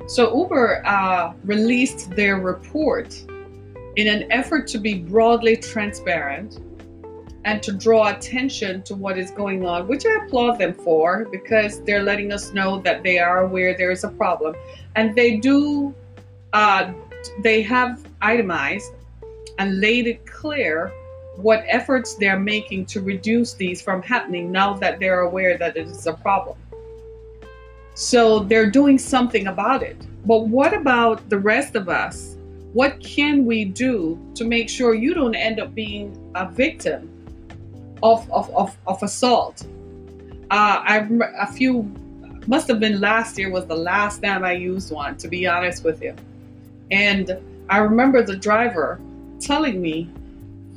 So 0.07 0.37
Uber 0.37 0.87
uh, 0.87 1.33
released 1.45 2.11
their 2.11 2.37
report 2.37 3.25
in 3.99 4.07
an 4.07 4.31
effort 4.31 4.69
to 4.69 4.79
be 4.79 4.95
broadly 4.95 5.57
transparent 5.57 6.61
and 7.45 7.61
to 7.61 7.73
draw 7.73 8.15
attention 8.15 8.81
to 8.81 8.95
what 8.95 9.19
is 9.19 9.33
going 9.33 9.67
on, 9.67 9.89
which 9.89 10.07
I 10.07 10.25
applaud 10.25 10.57
them 10.57 10.73
for 10.73 11.25
because 11.33 11.83
they're 11.83 12.05
letting 12.05 12.33
us 12.33 12.53
know 12.53 12.79
that 12.83 13.03
they 13.03 13.19
are 13.19 13.41
aware 13.41 13.77
there 13.77 13.91
is 13.91 14.05
a 14.05 14.09
problem. 14.11 14.55
And 14.95 15.17
they 15.17 15.39
do, 15.39 15.93
uh, 16.53 16.93
they 17.43 17.61
have 17.63 18.07
itemized 18.23 18.93
and 19.59 19.81
laid 19.81 20.07
it 20.07 20.25
clear 20.27 20.93
what 21.35 21.65
efforts 21.67 22.15
they're 22.15 22.39
making 22.39 22.87
to 22.87 23.01
reduce 23.01 23.55
these 23.55 23.83
from 23.83 24.01
happening 24.01 24.53
now 24.53 24.75
that 24.75 25.01
they're 25.01 25.23
aware 25.23 25.59
that 25.59 25.77
it 25.77 25.89
is 25.89 26.07
a 26.07 26.13
problem. 26.13 26.57
So 27.95 28.39
they're 28.45 28.71
doing 28.71 28.97
something 28.97 29.49
about 29.49 29.83
it. 29.83 29.97
But 30.25 30.47
what 30.47 30.73
about 30.73 31.29
the 31.29 31.39
rest 31.39 31.75
of 31.75 31.89
us 31.89 32.38
what 32.73 33.01
can 33.01 33.45
we 33.45 33.65
do 33.65 34.19
to 34.35 34.45
make 34.45 34.69
sure 34.69 34.95
you 34.95 35.15
don't 35.15 35.35
end 35.35 35.61
up 35.61 35.75
being 35.75 36.17
a 36.35 36.51
victim 36.51 37.11
of, 38.03 38.31
of, 38.31 38.55
of, 38.55 38.77
of 38.87 39.03
assault? 39.03 39.67
Uh, 40.51 40.83
I 40.85 41.09
a 41.39 41.47
few 41.47 41.83
must 42.47 42.67
have 42.69 42.81
been 42.81 43.01
last 43.01 43.37
year 43.39 43.51
was 43.51 43.67
the 43.67 43.77
last 43.77 44.23
time 44.23 44.43
I 44.43 44.53
used 44.53 44.91
one, 44.91 45.17
to 45.19 45.29
be 45.29 45.47
honest 45.47 45.85
with 45.85 46.03
you. 46.03 46.15
And 46.91 47.39
I 47.69 47.79
remember 47.79 48.23
the 48.23 48.37
driver 48.37 48.99
telling 49.39 49.83
me 49.83 50.09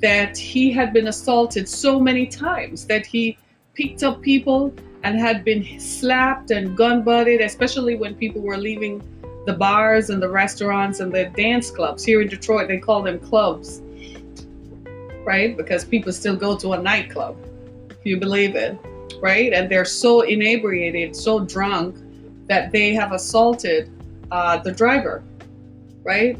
that 0.01 0.37
he 0.37 0.71
had 0.71 0.91
been 0.91 1.07
assaulted 1.07 1.69
so 1.69 1.99
many 1.99 2.27
times 2.27 2.85
that 2.87 3.05
he 3.05 3.37
picked 3.73 4.03
up 4.03 4.21
people 4.21 4.73
and 5.03 5.17
had 5.17 5.45
been 5.45 5.79
slapped 5.79 6.51
and 6.51 6.75
gun 6.75 7.03
butted, 7.03 7.39
especially 7.39 7.95
when 7.95 8.15
people 8.15 8.41
were 8.41 8.57
leaving 8.57 9.01
the 9.45 9.53
bars 9.53 10.09
and 10.09 10.21
the 10.21 10.29
restaurants 10.29 10.99
and 10.99 11.11
the 11.11 11.25
dance 11.25 11.71
clubs 11.71 12.03
here 12.03 12.21
in 12.21 12.27
Detroit, 12.27 12.67
they 12.67 12.77
call 12.77 13.01
them 13.01 13.19
clubs, 13.19 13.81
right? 15.25 15.57
Because 15.57 15.83
people 15.83 16.11
still 16.11 16.35
go 16.35 16.55
to 16.57 16.73
a 16.73 16.81
nightclub, 16.81 17.37
if 17.89 18.05
you 18.05 18.17
believe 18.17 18.55
it, 18.55 18.77
right? 19.21 19.51
And 19.53 19.69
they're 19.69 19.85
so 19.85 20.21
inebriated, 20.21 21.15
so 21.15 21.39
drunk 21.39 21.95
that 22.47 22.71
they 22.71 22.93
have 22.93 23.11
assaulted 23.11 23.89
uh, 24.31 24.57
the 24.57 24.71
driver, 24.71 25.23
right? 26.03 26.37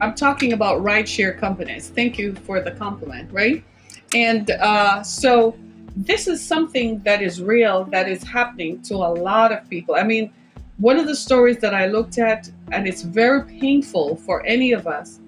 I'm 0.00 0.14
talking 0.14 0.52
about 0.52 0.82
rideshare 0.82 1.38
companies. 1.38 1.88
Thank 1.88 2.18
you 2.18 2.34
for 2.34 2.60
the 2.60 2.72
compliment, 2.72 3.32
right? 3.32 3.64
And 4.12 4.50
uh, 4.50 5.02
so 5.02 5.56
this 5.96 6.26
is 6.26 6.44
something 6.44 6.98
that 7.00 7.22
is 7.22 7.40
real, 7.40 7.84
that 7.84 8.08
is 8.08 8.22
happening 8.22 8.82
to 8.82 8.94
a 8.94 9.14
lot 9.14 9.52
of 9.52 9.68
people. 9.70 9.94
I 9.94 10.02
mean, 10.02 10.32
one 10.78 10.98
of 10.98 11.06
the 11.06 11.14
stories 11.14 11.58
that 11.58 11.72
I 11.72 11.86
looked 11.86 12.18
at, 12.18 12.50
and 12.72 12.88
it's 12.88 13.02
very 13.02 13.44
painful 13.44 14.16
for 14.16 14.44
any 14.44 14.72
of 14.72 14.86
us. 14.86 15.20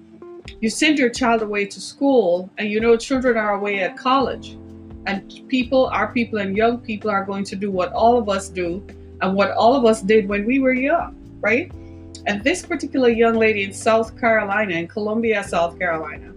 You 0.59 0.69
send 0.69 0.99
your 0.99 1.09
child 1.09 1.41
away 1.41 1.65
to 1.67 1.79
school, 1.79 2.49
and 2.57 2.69
you 2.69 2.81
know 2.81 2.97
children 2.97 3.37
are 3.37 3.53
away 3.53 3.79
at 3.79 3.95
college, 3.95 4.57
and 5.05 5.41
people, 5.47 5.87
our 5.87 6.11
people, 6.11 6.39
and 6.39 6.57
young 6.57 6.79
people 6.79 7.09
are 7.09 7.23
going 7.23 7.45
to 7.45 7.55
do 7.55 7.71
what 7.71 7.93
all 7.93 8.17
of 8.17 8.27
us 8.27 8.49
do, 8.49 8.85
and 9.21 9.35
what 9.35 9.51
all 9.51 9.73
of 9.73 9.85
us 9.85 10.01
did 10.01 10.27
when 10.27 10.45
we 10.45 10.59
were 10.59 10.73
young, 10.73 11.15
right? 11.39 11.71
And 12.25 12.43
this 12.43 12.65
particular 12.65 13.09
young 13.09 13.35
lady 13.35 13.63
in 13.63 13.71
South 13.71 14.19
Carolina, 14.19 14.73
in 14.73 14.87
Columbia, 14.87 15.43
South 15.45 15.79
Carolina, 15.79 16.33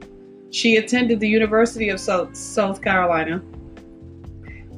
she 0.50 0.76
attended 0.76 1.18
the 1.18 1.28
University 1.28 1.88
of 1.88 1.98
South, 1.98 2.36
South 2.36 2.80
Carolina 2.80 3.42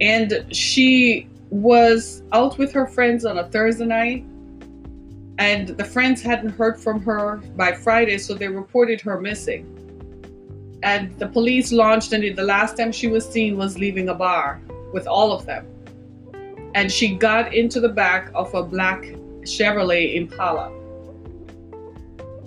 and 0.03 0.45
she 0.51 1.29
was 1.51 2.25
out 2.33 2.59
with 2.59 2.73
her 2.73 2.87
friends 2.89 3.25
on 3.25 3.39
a 3.39 3.49
Thursday 3.49 3.87
night, 3.87 4.25
and 5.39 5.69
the 5.69 5.85
friends 5.85 6.21
hadn't 6.21 6.51
heard 6.51 6.79
from 6.79 7.01
her 7.03 7.37
by 7.57 7.73
Friday, 7.73 8.19
so 8.19 8.35
they 8.35 8.49
reported 8.49 9.01
her 9.01 9.21
missing. 9.21 9.65
And 10.83 11.17
the 11.21 11.29
police 11.29 11.71
launched, 11.71 12.13
and 12.13 12.37
the 12.37 12.43
last 12.43 12.77
time 12.77 12.91
she 12.91 13.07
was 13.07 13.25
seen 13.25 13.57
was 13.57 13.79
leaving 13.79 14.09
a 14.09 14.15
bar 14.15 14.61
with 14.93 15.07
all 15.07 15.33
of 15.33 15.47
them. 15.47 15.65
And 16.75 16.91
she 16.91 17.15
got 17.15 17.55
into 17.55 17.79
the 17.79 17.89
back 17.89 18.31
of 18.35 18.53
a 18.55 18.63
black 18.65 19.03
Chevrolet 19.43 20.17
Impala. 20.17 20.73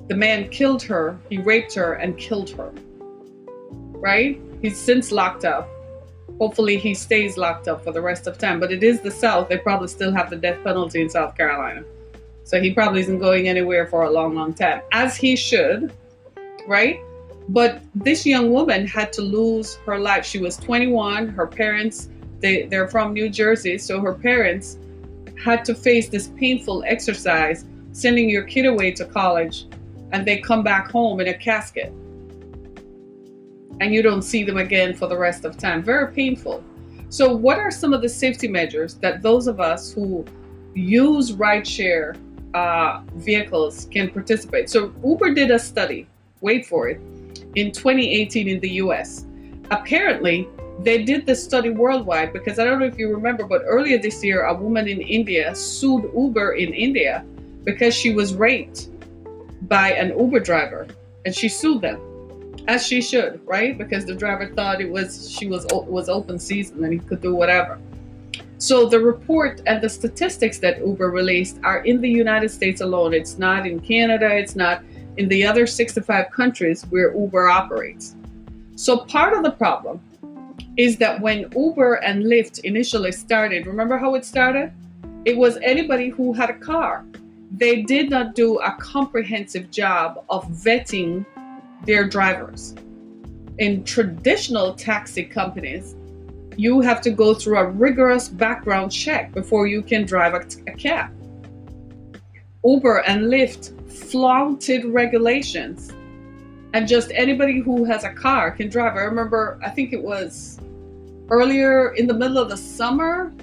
The 0.09 0.15
man 0.15 0.49
killed 0.49 0.83
her, 0.83 1.17
he 1.29 1.37
raped 1.37 1.73
her, 1.75 1.93
and 1.93 2.17
killed 2.17 2.49
her. 2.51 2.73
Right? 3.93 4.41
He's 4.61 4.77
since 4.77 5.13
locked 5.13 5.45
up 5.45 5.69
hopefully 6.39 6.77
he 6.77 6.93
stays 6.93 7.37
locked 7.37 7.67
up 7.67 7.83
for 7.83 7.91
the 7.91 8.01
rest 8.01 8.27
of 8.27 8.37
time. 8.37 8.59
But 8.59 8.71
it 8.71 8.83
is 8.83 9.01
the 9.01 9.11
South. 9.11 9.49
They 9.49 9.57
probably 9.57 9.87
still 9.87 10.13
have 10.13 10.29
the 10.29 10.35
death 10.35 10.63
penalty 10.63 11.01
in 11.01 11.09
South 11.09 11.35
Carolina. 11.35 11.83
So 12.43 12.61
he 12.61 12.73
probably 12.73 13.01
isn't 13.01 13.19
going 13.19 13.47
anywhere 13.47 13.87
for 13.87 14.03
a 14.03 14.11
long, 14.11 14.35
long 14.35 14.53
time, 14.53 14.81
as 14.91 15.15
he 15.15 15.35
should, 15.35 15.91
right? 16.67 16.99
But 17.49 17.81
this 17.95 18.25
young 18.25 18.51
woman 18.51 18.85
had 18.85 19.11
to 19.13 19.21
lose 19.21 19.75
her 19.85 19.97
life. 19.99 20.25
She 20.25 20.39
was 20.39 20.57
21. 20.57 21.27
Her 21.29 21.47
parents, 21.47 22.09
they, 22.39 22.63
they're 22.63 22.87
from 22.87 23.13
New 23.13 23.29
Jersey. 23.29 23.77
So 23.77 23.99
her 23.99 24.13
parents 24.13 24.77
had 25.43 25.65
to 25.65 25.75
face 25.75 26.09
this 26.09 26.27
painful 26.37 26.83
exercise, 26.85 27.65
sending 27.93 28.29
your 28.29 28.43
kid 28.43 28.65
away 28.65 28.91
to 28.91 29.05
college, 29.05 29.67
and 30.11 30.25
they 30.25 30.37
come 30.37 30.63
back 30.63 30.91
home 30.91 31.19
in 31.19 31.27
a 31.27 31.33
casket. 31.33 31.91
And 33.81 33.93
you 33.93 34.01
don't 34.01 34.21
see 34.21 34.43
them 34.43 34.57
again 34.57 34.93
for 34.93 35.07
the 35.07 35.17
rest 35.17 35.45
of 35.45 35.57
time. 35.57 35.83
Very 35.83 36.11
painful. 36.11 36.63
So, 37.09 37.33
what 37.33 37.59
are 37.59 37.71
some 37.71 37.93
of 37.93 38.01
the 38.01 38.09
safety 38.09 38.47
measures 38.47 38.95
that 38.95 39.21
those 39.21 39.47
of 39.47 39.59
us 39.59 39.93
who 39.93 40.25
use 40.73 41.33
rideshare 41.33 42.17
uh, 42.53 43.01
vehicles 43.15 43.87
can 43.91 44.09
participate? 44.09 44.69
So, 44.69 44.93
Uber 45.03 45.33
did 45.33 45.51
a 45.51 45.59
study, 45.59 46.07
wait 46.41 46.65
for 46.65 46.89
it, 46.89 46.99
in 47.55 47.71
2018 47.71 48.47
in 48.47 48.59
the 48.59 48.69
US. 48.81 49.25
Apparently, 49.71 50.47
they 50.79 51.03
did 51.03 51.25
this 51.25 51.43
study 51.43 51.69
worldwide 51.69 52.33
because 52.33 52.59
I 52.59 52.65
don't 52.65 52.79
know 52.79 52.85
if 52.85 52.97
you 52.97 53.09
remember, 53.09 53.45
but 53.45 53.61
earlier 53.65 53.97
this 53.97 54.23
year, 54.23 54.45
a 54.45 54.53
woman 54.53 54.87
in 54.87 54.99
India 55.01 55.55
sued 55.55 56.11
Uber 56.15 56.53
in 56.53 56.73
India 56.73 57.23
because 57.63 57.95
she 57.95 58.13
was 58.13 58.35
raped 58.35 58.89
by 59.69 59.91
an 59.93 60.17
Uber 60.19 60.41
driver 60.41 60.87
and 61.25 61.33
she 61.33 61.47
sued 61.47 61.81
them 61.81 61.99
as 62.67 62.85
she 62.85 63.01
should, 63.01 63.41
right? 63.45 63.77
Because 63.77 64.05
the 64.05 64.15
driver 64.15 64.47
thought 64.47 64.81
it 64.81 64.89
was 64.89 65.29
she 65.29 65.47
was 65.47 65.65
was 65.71 66.09
open 66.09 66.39
season 66.39 66.83
and 66.83 66.93
he 66.93 66.99
could 66.99 67.21
do 67.21 67.35
whatever. 67.35 67.79
So 68.57 68.87
the 68.87 68.99
report 68.99 69.61
and 69.65 69.81
the 69.81 69.89
statistics 69.89 70.59
that 70.59 70.79
Uber 70.79 71.11
released 71.11 71.59
are 71.63 71.79
in 71.79 72.01
the 72.01 72.09
United 72.09 72.49
States 72.49 72.81
alone. 72.81 73.13
It's 73.13 73.37
not 73.37 73.67
in 73.67 73.79
Canada. 73.79 74.33
It's 74.35 74.55
not 74.55 74.83
in 75.17 75.27
the 75.29 75.45
other 75.45 75.67
65 75.67 76.31
countries 76.31 76.83
where 76.89 77.15
Uber 77.15 77.47
operates. 77.49 78.15
So 78.75 78.97
part 78.97 79.33
of 79.33 79.43
the 79.43 79.51
problem 79.51 79.99
is 80.77 80.97
that 80.97 81.21
when 81.21 81.49
Uber 81.55 81.95
and 81.95 82.23
Lyft 82.23 82.59
initially 82.59 83.11
started, 83.11 83.65
remember 83.65 83.97
how 83.97 84.15
it 84.15 84.25
started? 84.25 84.71
It 85.25 85.37
was 85.37 85.57
anybody 85.57 86.09
who 86.09 86.33
had 86.33 86.49
a 86.49 86.57
car. 86.57 87.05
They 87.51 87.83
did 87.83 88.09
not 88.09 88.35
do 88.35 88.59
a 88.59 88.75
comprehensive 88.79 89.71
job 89.71 90.23
of 90.29 90.45
vetting 90.47 91.25
their 91.85 92.07
drivers. 92.07 92.75
In 93.57 93.83
traditional 93.83 94.73
taxi 94.73 95.23
companies, 95.23 95.95
you 96.57 96.81
have 96.81 97.01
to 97.01 97.09
go 97.09 97.33
through 97.33 97.57
a 97.57 97.65
rigorous 97.65 98.29
background 98.29 98.91
check 98.91 99.33
before 99.33 99.67
you 99.67 99.81
can 99.81 100.05
drive 100.05 100.33
a, 100.33 100.45
a 100.71 100.75
cab. 100.75 101.11
Uber 102.63 102.99
and 103.07 103.23
Lyft 103.23 103.73
flaunted 103.91 104.85
regulations, 104.85 105.91
and 106.73 106.87
just 106.87 107.11
anybody 107.13 107.61
who 107.61 107.85
has 107.85 108.03
a 108.03 108.13
car 108.13 108.51
can 108.51 108.69
drive. 108.69 108.95
I 108.95 109.01
remember, 109.01 109.59
I 109.63 109.69
think 109.69 109.93
it 109.93 110.01
was 110.01 110.59
earlier 111.29 111.93
in 111.93 112.07
the 112.07 112.13
middle 112.13 112.37
of 112.37 112.49
the 112.49 112.57
summer, 112.57 113.33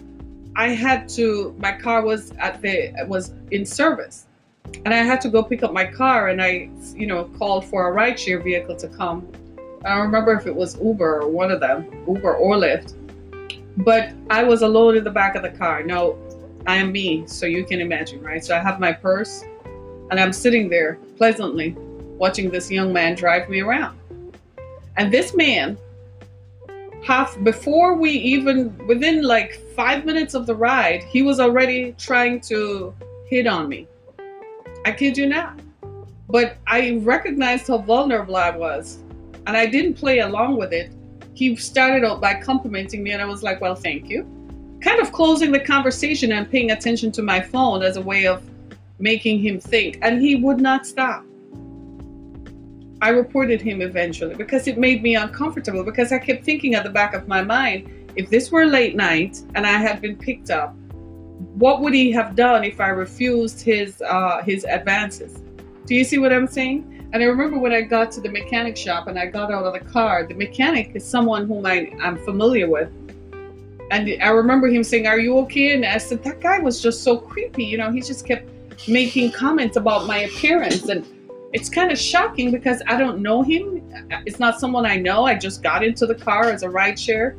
I 0.57 0.69
had 0.69 1.09
to. 1.11 1.55
My 1.59 1.73
car 1.73 2.03
was 2.03 2.33
at 2.33 2.61
the 2.61 2.93
was 3.07 3.33
in 3.51 3.65
service, 3.65 4.27
and 4.85 4.93
I 4.93 4.99
had 4.99 5.21
to 5.23 5.29
go 5.29 5.43
pick 5.43 5.63
up 5.63 5.73
my 5.73 5.85
car 5.85 6.29
and 6.29 6.43
I, 6.43 6.69
you 6.95 7.07
know, 7.07 7.25
called 7.39 7.65
for 7.67 7.93
a 7.93 7.95
rideshare 7.95 8.43
vehicle 8.43 8.77
to 8.77 8.89
come. 8.89 9.27
I 9.85 9.91
don't 9.91 10.07
remember 10.07 10.33
if 10.33 10.47
it 10.47 10.55
was 10.55 10.79
Uber 10.81 11.23
or 11.23 11.29
one 11.29 11.51
of 11.51 11.61
them, 11.61 11.87
Uber 12.07 12.35
or 12.35 12.57
Lyft. 12.57 12.95
But 13.79 14.13
I 14.31 14.43
was 14.43 14.63
alone 14.63 14.97
in 14.97 15.05
the 15.05 15.11
back 15.11 15.35
of 15.35 15.43
the 15.43 15.51
car. 15.51 15.83
No, 15.83 16.19
I 16.67 16.77
am 16.77 16.93
me, 16.93 17.27
so 17.27 17.47
you 17.47 17.65
can 17.65 17.81
imagine, 17.81 18.23
right? 18.23 18.45
So 18.45 18.57
I 18.57 18.61
have 18.61 18.81
my 18.81 18.93
purse 18.93 19.45
and 20.11 20.21
I'm 20.21 20.33
sitting 20.33 20.69
there 20.69 20.99
pleasantly 21.17 21.77
watching 22.19 22.51
this 22.51 22.71
young 22.71 22.93
man 22.93 23.15
drive 23.15 23.49
me 23.49 23.61
around. 23.61 23.99
And 24.97 25.13
this 25.13 25.35
man, 25.35 25.79
half 27.03 27.43
before 27.43 27.95
we 27.95 28.11
even 28.11 28.77
within 28.87 29.23
like 29.23 29.55
five 29.75 30.05
minutes 30.05 30.35
of 30.35 30.47
the 30.47 30.55
ride, 30.55 31.03
he 31.05 31.23
was 31.23 31.41
already 31.41 31.95
trying 31.99 32.41
to 32.43 32.95
hit 33.27 33.47
on 33.47 33.69
me. 33.69 33.89
I 34.85 34.93
kid 34.93 35.17
you 35.17 35.27
not. 35.27 35.61
But 36.29 36.57
I 36.67 36.99
recognized 37.03 37.69
how 37.69 37.79
vulnerable 37.79 38.37
I 38.37 38.51
was, 38.51 38.99
and 39.47 39.57
I 39.57 39.67
didn't 39.67 39.95
play 39.95 40.21
along 40.21 40.57
with 40.57 40.73
it. 40.73 40.93
He 41.35 41.57
started 41.57 42.05
out 42.05 42.21
by 42.21 42.35
complimenting 42.35 43.03
me, 43.03 43.13
and 43.13 43.21
I 43.21 43.27
was 43.27 43.43
like, 43.43 43.61
Well, 43.61 43.75
thank 43.75 44.09
you. 44.09 44.27
Kind 44.81 45.01
of 45.01 45.13
closing 45.13 45.53
the 45.53 45.61
conversation 45.61 46.33
and 46.33 46.51
paying 46.51 46.71
attention 46.71 47.13
to 47.13 47.23
my 47.23 47.41
phone 47.41 47.83
as 47.83 47.97
a 47.97 48.01
way 48.01 48.27
of 48.27 48.43
making 48.99 49.41
him 49.41 49.61
think, 49.61 49.99
and 50.03 50.21
he 50.23 50.37
would 50.37 50.61
not 50.61 50.87
stop. 50.87 51.25
I 53.03 53.09
reported 53.09 53.61
him 53.61 53.83
eventually 53.83 54.37
because 54.37 54.69
it 54.69 54.79
made 54.79 55.03
me 55.03 55.17
uncomfortable 55.17 55.83
because 55.83 56.13
I 56.13 56.19
kept 56.19 56.45
thinking 56.45 56.77
at 56.77 56.85
the 56.85 56.91
back 56.91 57.15
of 57.15 57.27
my 57.27 57.43
mind 57.43 57.91
if 58.15 58.31
this 58.31 58.53
were 58.53 58.65
late 58.65 58.95
night 58.95 59.41
and 59.57 59.67
I 59.67 59.73
had 59.73 60.01
been 60.01 60.17
picked 60.17 60.51
up, 60.51 60.77
what 61.55 61.81
would 61.81 61.95
he 61.95 62.13
have 62.13 62.35
done 62.37 62.65
if 62.65 62.81
I 62.81 62.89
refused 62.89 63.61
his 63.61 64.01
uh, 64.03 64.43
his 64.43 64.65
advances? 64.65 65.41
Do 65.87 65.95
you 65.95 66.05
see 66.05 66.19
what 66.19 66.33
I'm 66.33 66.47
saying? 66.47 66.89
And 67.13 67.23
I 67.23 67.27
remember 67.27 67.59
when 67.59 67.73
I 67.73 67.83
got 67.83 68.11
to 68.13 68.21
the 68.21 68.31
mechanic 68.31 68.77
shop 68.77 69.07
and 69.07 69.19
I 69.19 69.27
got 69.27 69.53
out 69.53 69.65
of 69.65 69.75
the 69.75 69.81
car, 69.91 70.25
the 70.25 70.35
mechanic 70.35 70.93
is 70.95 71.05
someone 71.05 71.47
whom 71.47 71.67
I, 71.67 71.93
I'm 72.01 72.17
familiar 72.25 72.71
with. 72.71 72.91
And 73.91 74.23
I 74.23 74.29
remember 74.29 74.69
him 74.69 74.83
saying, 74.83 75.07
Are 75.07 75.19
you 75.19 75.37
okay? 75.41 75.75
And 75.75 75.85
I 75.85 75.99
said, 75.99 76.25
That 76.25 76.41
guy 76.41 76.59
was 76.59 76.81
just 76.81 77.03
so 77.03 77.19
creepy. 77.19 77.65
You 77.65 77.77
know, 77.79 77.91
he 77.91 78.01
just 78.01 78.27
kept 78.27 78.49
making 78.89 79.33
comments 79.33 79.77
about 79.77 80.07
my 80.07 80.21
appearance. 80.21 80.89
And 80.89 81.07
it's 81.53 81.69
kind 81.69 81.93
of 81.93 81.99
shocking 81.99 82.51
because 82.51 82.83
I 82.87 82.97
don't 82.97 83.21
know 83.21 83.43
him. 83.43 83.83
It's 84.25 84.39
not 84.39 84.59
someone 84.59 84.87
I 84.87 84.97
know. 84.97 85.27
I 85.27 85.35
just 85.35 85.63
got 85.63 85.85
into 85.85 86.07
the 86.07 86.15
car 86.15 86.45
as 86.45 86.63
a 86.63 86.71
ride 86.71 86.99
share. 86.99 87.37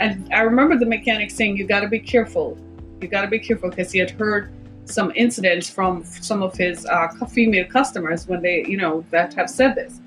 And 0.00 0.32
I 0.32 0.40
remember 0.40 0.78
the 0.78 0.86
mechanic 0.86 1.30
saying, 1.30 1.58
You 1.58 1.66
got 1.66 1.80
to 1.80 1.88
be 1.88 2.00
careful. 2.00 2.58
You 3.00 3.08
got 3.08 3.22
to 3.22 3.28
be 3.28 3.38
careful 3.38 3.68
because 3.68 3.92
he 3.92 3.98
had 3.98 4.10
heard 4.10 4.50
some 4.86 5.12
incidents 5.14 5.70
from 5.70 6.04
some 6.04 6.42
of 6.42 6.56
his 6.56 6.86
uh, 6.86 7.08
female 7.26 7.66
customers 7.66 8.26
when 8.26 8.42
they, 8.42 8.64
you 8.66 8.76
know, 8.76 9.04
that 9.10 9.34
have 9.34 9.48
said 9.48 9.74
this. 9.74 10.00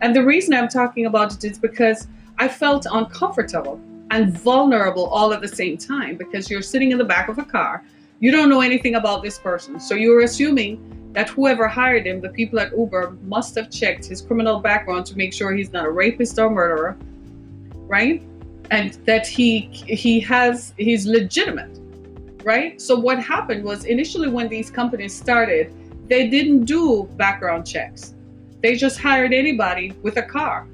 And 0.00 0.14
the 0.14 0.24
reason 0.24 0.54
I'm 0.54 0.68
talking 0.68 1.06
about 1.06 1.32
it 1.32 1.44
is 1.44 1.58
because 1.58 2.08
I 2.38 2.48
felt 2.48 2.86
uncomfortable 2.90 3.80
and 4.10 4.36
vulnerable 4.36 5.06
all 5.06 5.32
at 5.32 5.40
the 5.40 5.48
same 5.48 5.78
time 5.78 6.16
because 6.16 6.50
you're 6.50 6.62
sitting 6.62 6.90
in 6.92 6.98
the 6.98 7.04
back 7.04 7.28
of 7.28 7.38
a 7.38 7.44
car. 7.44 7.84
You 8.20 8.32
don't 8.32 8.48
know 8.48 8.60
anything 8.60 8.96
about 8.96 9.22
this 9.22 9.38
person. 9.38 9.78
So 9.78 9.94
you're 9.94 10.22
assuming 10.22 11.12
that 11.12 11.28
whoever 11.28 11.68
hired 11.68 12.06
him, 12.06 12.20
the 12.20 12.28
people 12.28 12.58
at 12.58 12.76
Uber, 12.76 13.16
must 13.22 13.54
have 13.54 13.70
checked 13.70 14.06
his 14.06 14.20
criminal 14.20 14.60
background 14.60 15.06
to 15.06 15.16
make 15.16 15.32
sure 15.32 15.52
he's 15.52 15.72
not 15.72 15.86
a 15.86 15.90
rapist 15.90 16.38
or 16.38 16.50
murderer, 16.50 16.96
right? 17.86 18.22
And 18.70 18.92
that 19.06 19.26
he 19.26 19.60
he 19.86 20.20
has 20.20 20.74
he's 20.76 21.06
legitimate 21.06 21.78
right? 22.44 22.80
So 22.80 22.98
what 22.98 23.18
happened 23.22 23.62
was 23.64 23.84
initially 23.84 24.28
when 24.28 24.48
these 24.48 24.70
companies 24.70 25.14
started, 25.14 25.72
they 26.08 26.28
didn't 26.28 26.64
do 26.64 27.08
background 27.16 27.66
checks. 27.66 28.14
They 28.62 28.74
just 28.74 28.98
hired 28.98 29.32
anybody 29.32 29.92
with 30.02 30.16
a 30.16 30.22
car, 30.22 30.66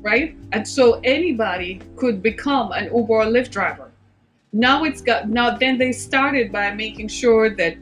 right? 0.00 0.36
And 0.52 0.66
so 0.66 1.00
anybody 1.04 1.82
could 1.96 2.22
become 2.22 2.72
an 2.72 2.84
Uber 2.84 3.12
or 3.12 3.24
Lyft 3.26 3.50
driver. 3.50 3.90
Now 4.52 4.84
it's 4.84 5.00
got 5.00 5.28
now 5.28 5.56
then 5.56 5.78
they 5.78 5.92
started 5.92 6.52
by 6.52 6.72
making 6.72 7.08
sure 7.08 7.50
that 7.56 7.76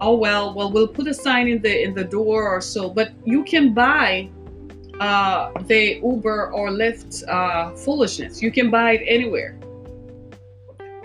oh 0.00 0.16
well 0.16 0.52
well 0.52 0.70
we'll 0.72 0.88
put 0.98 1.06
a 1.08 1.14
sign 1.14 1.48
in 1.48 1.62
the 1.62 1.82
in 1.82 1.94
the 1.94 2.04
door 2.04 2.48
or 2.48 2.60
so, 2.60 2.90
but 2.90 3.12
you 3.24 3.44
can 3.44 3.72
buy 3.72 4.28
uh, 5.00 5.52
the 5.62 6.00
Uber 6.02 6.52
or 6.52 6.70
Lyft 6.70 7.26
uh, 7.28 7.70
foolishness. 7.76 8.42
You 8.42 8.50
can 8.50 8.70
buy 8.70 8.92
it 8.92 9.04
anywhere, 9.06 9.58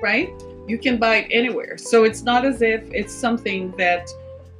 right? 0.02 0.30
you 0.68 0.78
can 0.78 0.98
buy 0.98 1.18
it 1.18 1.28
anywhere. 1.30 1.78
So 1.78 2.04
it's 2.04 2.24
not 2.24 2.46
as 2.46 2.62
if 2.62 2.84
it's 2.92 3.14
something 3.14 3.72
that 3.78 4.10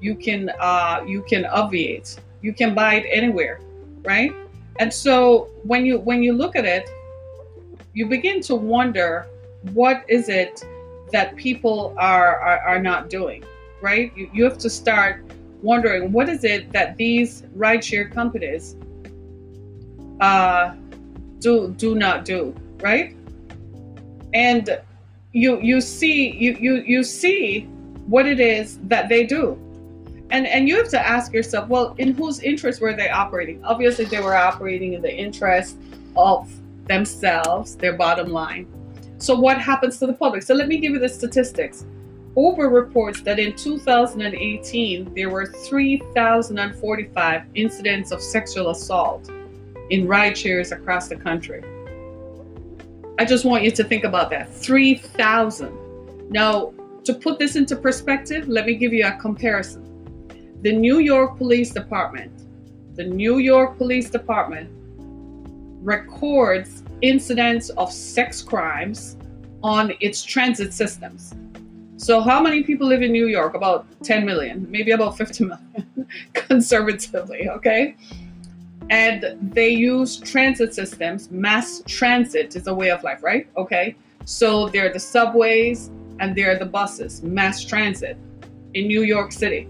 you 0.02 0.16
can 0.16 0.52
uh, 0.60 1.04
you 1.08 1.24
can 1.24 1.46
obviate. 1.46 2.18
You 2.42 2.54
can 2.54 2.76
buy 2.76 2.96
it 2.96 3.06
anywhere, 3.10 3.62
right? 4.04 4.34
And 4.80 4.92
so 4.92 5.50
when 5.64 5.86
you 5.86 6.00
when 6.00 6.22
you 6.22 6.34
look 6.34 6.56
at 6.56 6.66
it, 6.66 6.90
you 7.94 8.08
begin 8.08 8.42
to 8.42 8.56
wonder 8.56 9.28
what 9.74 10.04
is 10.10 10.30
it 10.30 10.64
that 11.12 11.36
people 11.36 11.96
are 11.98 12.40
are, 12.40 12.60
are 12.60 12.80
not 12.80 13.10
doing, 13.10 13.44
right? 13.82 14.12
You, 14.16 14.30
you 14.34 14.44
have 14.44 14.58
to 14.60 14.70
start 14.70 15.24
wondering 15.62 16.12
what 16.12 16.28
is 16.28 16.44
it 16.44 16.72
that 16.74 16.98
these 16.98 17.44
rideshare 17.56 18.12
companies 18.12 18.76
uh, 20.20 20.74
do 21.40 21.74
do 21.78 21.96
not 21.96 22.26
do, 22.26 22.56
right? 22.80 23.16
And 24.34 24.80
you 25.34 25.60
you 25.62 25.82
see 25.82 26.32
you 26.32 26.58
you 26.60 26.76
you 26.86 27.04
see 27.04 27.62
what 28.08 28.26
it 28.26 28.40
is 28.40 28.80
that 28.84 29.10
they 29.10 29.26
do. 29.26 29.60
And 30.30 30.48
and 30.48 30.68
you 30.68 30.78
have 30.78 30.90
to 30.90 31.00
ask 31.00 31.34
yourself 31.34 31.70
well 31.70 31.96
in 31.98 32.14
whose 32.14 32.40
interest 32.40 32.82
were 32.82 32.94
they 32.94 33.10
operating? 33.10 33.64
Obviously 33.64 34.06
they 34.06 34.22
were 34.22 34.36
operating 34.36 34.94
in 34.94 35.02
the 35.02 35.14
interest 35.14 35.78
of 36.16 36.52
themselves 36.88 37.76
their 37.76 37.94
bottom 37.94 38.32
line. 38.32 38.68
So 39.18 39.36
what 39.36 39.58
happens 39.60 40.00
to 40.00 40.08
the 40.08 40.14
public? 40.14 40.44
So 40.44 40.54
let 40.54 40.68
me 40.68 40.78
give 40.78 40.94
you 40.94 41.00
the 41.00 41.10
statistics. 41.10 41.86
Uber 42.36 42.70
reports 42.70 43.22
that 43.22 43.40
in 43.40 43.56
2018 43.56 45.14
there 45.14 45.30
were 45.30 45.46
3045 45.46 47.44
incidents 47.54 48.12
of 48.12 48.22
sexual 48.22 48.72
assault 48.72 49.30
in 49.90 50.08
ride 50.08 50.38
shares 50.38 50.72
across 50.72 51.08
the 51.08 51.16
country 51.16 51.64
I 53.20 53.26
just 53.26 53.46
want 53.46 53.64
you 53.64 53.70
to 53.72 53.84
think 53.84 54.06
about 54.06 54.32
that 54.32 54.52
3,000. 54.52 56.32
Now, 56.32 56.74
to 57.04 57.14
put 57.14 57.38
this 57.38 57.56
into 57.56 57.76
perspective, 57.76 58.48
let 58.48 58.66
me 58.66 58.74
give 58.74 58.92
you 58.92 59.06
a 59.06 59.12
comparison. 59.14 59.84
The 60.64 60.74
New 60.74 60.98
York 60.98 61.38
Police 61.38 61.72
Department, 61.72 62.32
the 62.96 63.04
New 63.04 63.38
York 63.38 63.78
Police 63.78 64.10
Department 64.10 64.70
records 65.84 66.84
incidents 67.02 67.70
of 67.72 67.92
sex 67.92 68.42
crimes 68.42 69.18
on 69.62 69.94
its 70.00 70.24
transit 70.24 70.74
systems. 70.74 71.36
So, 71.98 72.20
how 72.20 72.42
many 72.42 72.64
people 72.64 72.88
live 72.88 73.04
in 73.04 73.12
New 73.12 73.28
York? 73.28 73.54
About 73.54 73.86
10 74.04 74.26
million, 74.26 74.66
maybe 74.70 74.92
about 74.92 75.18
50 75.18 75.46
million, 75.46 76.08
conservatively, 76.34 77.48
okay? 77.50 77.96
And 78.90 79.38
they 79.42 79.70
use 79.70 80.18
transit 80.18 80.74
systems. 80.74 81.32
Mass 81.32 81.82
transit 81.88 82.56
is 82.56 82.68
a 82.68 82.74
way 82.74 82.92
of 82.92 83.04
life, 83.04 83.24
right? 83.24 83.48
Okay. 83.58 83.96
So, 84.26 84.70
there 84.70 84.90
are 84.90 84.94
the 84.94 85.00
subways 85.00 85.90
and 86.20 86.36
there 86.36 86.52
are 86.52 86.60
the 86.60 86.66
buses, 86.66 87.24
mass 87.24 87.64
transit 87.64 88.18
in 88.74 88.88
New 88.88 89.02
York 89.02 89.32
City. 89.32 89.68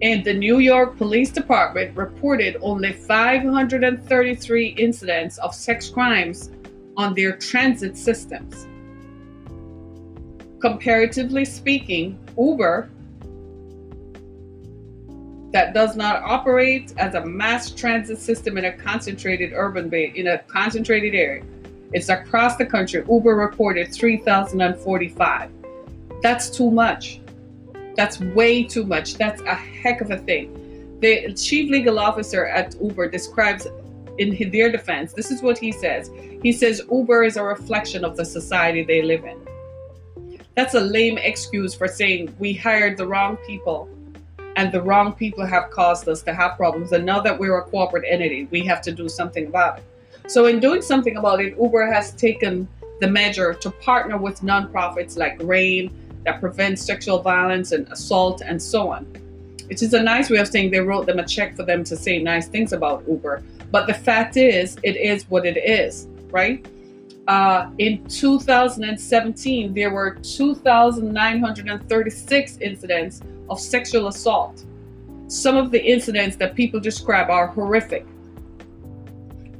And 0.00 0.24
the 0.24 0.34
New 0.34 0.58
York 0.58 0.96
Police 0.96 1.30
Department 1.30 1.96
reported 1.96 2.56
only 2.60 2.92
533 2.92 4.66
incidents 4.68 5.38
of 5.38 5.54
sex 5.54 5.88
crimes 5.88 6.50
on 6.96 7.14
their 7.14 7.36
transit 7.36 7.96
systems. 7.96 8.68
Comparatively 10.60 11.44
speaking, 11.44 12.18
Uber, 12.36 12.90
that 15.52 15.72
does 15.72 15.96
not 15.96 16.22
operate 16.22 16.92
as 16.98 17.14
a 17.14 17.24
mass 17.24 17.70
transit 17.70 18.18
system 18.18 18.58
in 18.58 18.66
a 18.66 18.72
concentrated 18.72 19.52
urban 19.54 19.88
bay 19.88 20.12
in 20.14 20.28
a 20.28 20.38
concentrated 20.40 21.14
area. 21.14 21.42
It's 21.92 22.10
across 22.10 22.56
the 22.56 22.66
country. 22.66 23.02
Uber 23.08 23.34
reported 23.34 23.92
3,045. 23.92 25.50
That's 26.22 26.50
too 26.50 26.70
much. 26.70 27.20
That's 27.96 28.20
way 28.20 28.62
too 28.62 28.84
much. 28.84 29.14
That's 29.14 29.40
a 29.42 29.54
heck 29.54 30.02
of 30.02 30.10
a 30.10 30.18
thing. 30.18 30.98
The 31.00 31.32
chief 31.32 31.70
legal 31.70 31.98
officer 31.98 32.46
at 32.46 32.74
Uber 32.80 33.08
describes 33.08 33.66
in 34.18 34.50
their 34.50 34.70
defense, 34.70 35.12
this 35.12 35.30
is 35.30 35.42
what 35.42 35.56
he 35.56 35.72
says. 35.72 36.10
He 36.42 36.52
says 36.52 36.82
Uber 36.90 37.22
is 37.24 37.36
a 37.36 37.42
reflection 37.42 38.04
of 38.04 38.16
the 38.16 38.24
society 38.24 38.82
they 38.82 39.00
live 39.02 39.24
in. 39.24 39.38
That's 40.56 40.74
a 40.74 40.80
lame 40.80 41.18
excuse 41.18 41.72
for 41.74 41.86
saying 41.86 42.34
we 42.38 42.52
hired 42.52 42.96
the 42.96 43.06
wrong 43.06 43.36
people 43.46 43.88
and 44.58 44.72
the 44.72 44.82
wrong 44.82 45.12
people 45.12 45.46
have 45.46 45.70
caused 45.70 46.08
us 46.08 46.20
to 46.20 46.34
have 46.34 46.56
problems. 46.56 46.90
And 46.90 47.06
now 47.06 47.20
that 47.20 47.38
we're 47.38 47.56
a 47.58 47.62
corporate 47.62 48.04
entity, 48.08 48.48
we 48.50 48.62
have 48.62 48.82
to 48.82 48.90
do 48.90 49.08
something 49.08 49.46
about 49.46 49.78
it. 49.78 49.84
So, 50.26 50.46
in 50.46 50.58
doing 50.58 50.82
something 50.82 51.16
about 51.16 51.40
it, 51.40 51.56
Uber 51.62 51.86
has 51.86 52.10
taken 52.14 52.66
the 53.00 53.06
measure 53.06 53.54
to 53.54 53.70
partner 53.70 54.18
with 54.18 54.40
nonprofits 54.40 55.16
like 55.16 55.38
RAINN 55.40 55.90
that 56.24 56.40
prevents 56.40 56.82
sexual 56.82 57.20
violence 57.20 57.70
and 57.70 57.86
assault 57.92 58.42
and 58.44 58.60
so 58.60 58.90
on. 58.90 59.06
It 59.70 59.80
is 59.80 59.94
a 59.94 60.02
nice 60.02 60.28
way 60.28 60.38
of 60.38 60.48
saying 60.48 60.72
they 60.72 60.80
wrote 60.80 61.06
them 61.06 61.20
a 61.20 61.26
check 61.26 61.54
for 61.54 61.62
them 61.62 61.84
to 61.84 61.96
say 61.96 62.18
nice 62.18 62.48
things 62.48 62.72
about 62.72 63.04
Uber. 63.06 63.44
But 63.70 63.86
the 63.86 63.94
fact 63.94 64.36
is, 64.36 64.76
it 64.82 64.96
is 64.96 65.22
what 65.30 65.46
it 65.46 65.56
is, 65.56 66.08
right? 66.30 66.66
Uh, 67.28 67.70
in 67.76 68.02
2017, 68.08 69.74
there 69.74 69.90
were 69.90 70.16
2,936 70.22 72.58
incidents 72.58 73.20
of 73.50 73.60
sexual 73.60 74.08
assault. 74.08 74.64
Some 75.26 75.58
of 75.58 75.70
the 75.70 75.84
incidents 75.84 76.36
that 76.36 76.54
people 76.54 76.80
describe 76.80 77.28
are 77.28 77.48
horrific, 77.48 78.06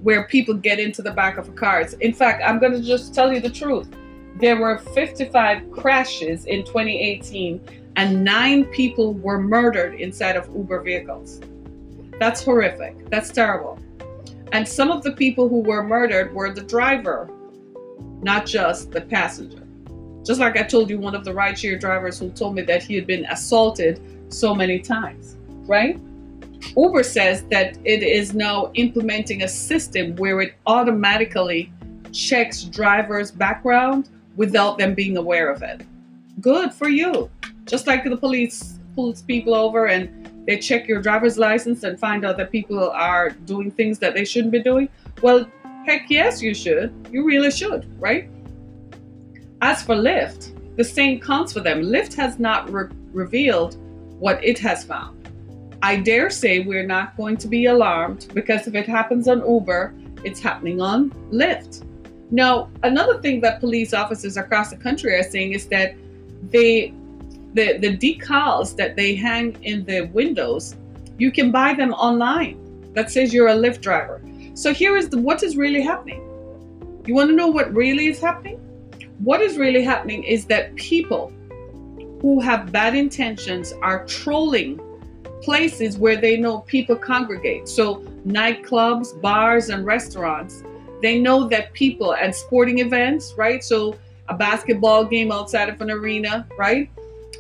where 0.02 0.24
people 0.24 0.54
get 0.54 0.80
into 0.80 1.02
the 1.02 1.10
back 1.10 1.36
of 1.36 1.54
cars. 1.54 1.92
In 1.94 2.14
fact, 2.14 2.42
I'm 2.42 2.58
going 2.58 2.72
to 2.72 2.80
just 2.80 3.14
tell 3.14 3.30
you 3.30 3.40
the 3.40 3.50
truth 3.50 3.94
there 4.36 4.56
were 4.56 4.78
55 4.78 5.70
crashes 5.70 6.46
in 6.46 6.64
2018 6.64 7.60
and 7.96 8.22
nine 8.22 8.66
people 8.66 9.14
were 9.14 9.40
murdered 9.40 9.94
inside 9.94 10.36
of 10.36 10.48
Uber 10.54 10.82
vehicles. 10.82 11.40
That's 12.20 12.44
horrific. 12.44 13.08
That's 13.10 13.30
terrible. 13.30 13.80
And 14.52 14.66
some 14.66 14.90
of 14.92 15.02
the 15.02 15.12
people 15.12 15.48
who 15.48 15.60
were 15.60 15.82
murdered 15.82 16.32
were 16.32 16.52
the 16.52 16.62
driver, 16.62 17.28
not 18.22 18.46
just 18.46 18.90
the 18.90 19.00
passenger. 19.00 19.62
Just 20.24 20.40
like 20.40 20.56
I 20.56 20.62
told 20.62 20.90
you, 20.90 20.98
one 20.98 21.14
of 21.14 21.24
the 21.24 21.30
rideshare 21.30 21.78
drivers 21.80 22.18
who 22.18 22.30
told 22.30 22.54
me 22.54 22.62
that 22.62 22.82
he 22.82 22.94
had 22.94 23.06
been 23.06 23.24
assaulted 23.26 24.00
so 24.28 24.54
many 24.54 24.78
times, 24.78 25.36
right? 25.66 25.98
Uber 26.76 27.02
says 27.02 27.44
that 27.44 27.78
it 27.84 28.02
is 28.02 28.34
now 28.34 28.70
implementing 28.74 29.42
a 29.42 29.48
system 29.48 30.16
where 30.16 30.40
it 30.40 30.54
automatically 30.66 31.72
checks 32.12 32.64
drivers' 32.64 33.30
background 33.30 34.08
without 34.36 34.78
them 34.78 34.94
being 34.94 35.16
aware 35.16 35.50
of 35.50 35.62
it. 35.62 35.82
Good 36.40 36.72
for 36.72 36.88
you. 36.88 37.30
Just 37.64 37.86
like 37.86 38.04
the 38.04 38.16
police 38.16 38.78
pulls 38.94 39.22
people 39.22 39.54
over 39.54 39.86
and 39.86 40.44
they 40.46 40.58
check 40.58 40.88
your 40.88 41.02
driver's 41.02 41.38
license 41.38 41.84
and 41.84 41.98
find 41.98 42.24
out 42.24 42.36
that 42.38 42.50
people 42.50 42.90
are 42.90 43.30
doing 43.30 43.70
things 43.70 43.98
that 43.98 44.14
they 44.14 44.24
shouldn't 44.24 44.52
be 44.52 44.62
doing. 44.62 44.88
Well, 45.22 45.46
heck 45.88 46.10
yes, 46.10 46.42
you 46.42 46.54
should. 46.54 46.92
You 47.10 47.24
really 47.24 47.50
should, 47.50 47.86
right? 47.98 48.28
As 49.62 49.82
for 49.82 49.96
Lyft, 49.96 50.52
the 50.76 50.84
same 50.84 51.18
counts 51.18 51.52
for 51.52 51.60
them. 51.60 51.80
Lyft 51.82 52.14
has 52.14 52.38
not 52.38 52.70
re- 52.70 52.90
revealed 53.12 53.76
what 54.20 54.44
it 54.44 54.58
has 54.58 54.84
found. 54.84 55.14
I 55.80 55.96
dare 55.96 56.28
say 56.28 56.60
we're 56.60 56.86
not 56.86 57.16
going 57.16 57.36
to 57.38 57.48
be 57.48 57.66
alarmed 57.66 58.28
because 58.34 58.66
if 58.66 58.74
it 58.74 58.86
happens 58.86 59.28
on 59.28 59.38
Uber, 59.48 59.94
it's 60.24 60.40
happening 60.40 60.80
on 60.80 61.10
Lyft. 61.32 61.84
Now, 62.30 62.68
another 62.82 63.18
thing 63.22 63.40
that 63.40 63.58
police 63.60 63.94
officers 63.94 64.36
across 64.36 64.70
the 64.70 64.76
country 64.76 65.14
are 65.14 65.22
saying 65.22 65.54
is 65.54 65.66
that 65.68 65.94
they 66.50 66.92
the 67.54 67.78
the 67.78 67.96
decals 67.96 68.76
that 68.76 68.94
they 68.94 69.14
hang 69.14 69.56
in 69.62 69.84
the 69.86 70.02
windows, 70.12 70.76
you 71.16 71.32
can 71.32 71.50
buy 71.50 71.72
them 71.72 71.94
online 71.94 72.56
that 72.92 73.10
says 73.10 73.32
you're 73.32 73.48
a 73.48 73.54
Lyft 73.54 73.80
driver. 73.80 74.20
So 74.58 74.74
here 74.74 74.96
is 74.96 75.08
the, 75.08 75.18
what 75.18 75.44
is 75.44 75.56
really 75.56 75.82
happening. 75.82 76.20
You 77.06 77.14
want 77.14 77.30
to 77.30 77.36
know 77.36 77.46
what 77.46 77.72
really 77.72 78.08
is 78.08 78.20
happening? 78.20 78.56
What 79.20 79.40
is 79.40 79.56
really 79.56 79.84
happening 79.84 80.24
is 80.24 80.46
that 80.46 80.74
people 80.74 81.32
who 82.20 82.40
have 82.40 82.72
bad 82.72 82.96
intentions 82.96 83.72
are 83.82 84.04
trolling 84.06 84.80
places 85.42 85.96
where 85.96 86.16
they 86.16 86.36
know 86.36 86.58
people 86.62 86.96
congregate. 86.96 87.68
So 87.68 88.00
nightclubs, 88.26 89.20
bars, 89.20 89.68
and 89.68 89.86
restaurants 89.86 90.64
they 91.00 91.18
know 91.20 91.48
that 91.48 91.72
people 91.72 92.14
and 92.14 92.34
sporting 92.34 92.80
events, 92.80 93.34
right? 93.36 93.62
So 93.62 93.96
a 94.28 94.34
basketball 94.34 95.04
game 95.04 95.30
outside 95.30 95.68
of 95.68 95.80
an 95.80 95.90
arena, 95.90 96.46
right? 96.58 96.90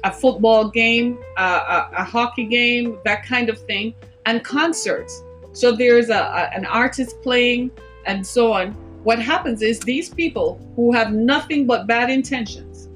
A 0.04 0.12
football 0.12 0.68
game, 0.68 1.18
a, 1.36 1.88
a, 1.98 2.04
hockey 2.04 2.44
game, 2.44 2.98
that 3.04 3.24
kind 3.24 3.48
of 3.48 3.58
thing, 3.58 3.94
and 4.26 4.44
concerts. 4.44 5.22
So 5.52 5.72
there's 5.72 6.10
a, 6.10 6.18
a, 6.18 6.50
an 6.54 6.64
artist 6.66 7.20
playing 7.22 7.70
and 8.06 8.26
so 8.26 8.52
on. 8.52 8.72
What 9.04 9.18
happens 9.18 9.62
is 9.62 9.80
these 9.80 10.08
people 10.08 10.60
who 10.76 10.92
have 10.92 11.12
nothing 11.12 11.66
but 11.66 11.86
bad 11.86 12.10
intentions, 12.10 12.88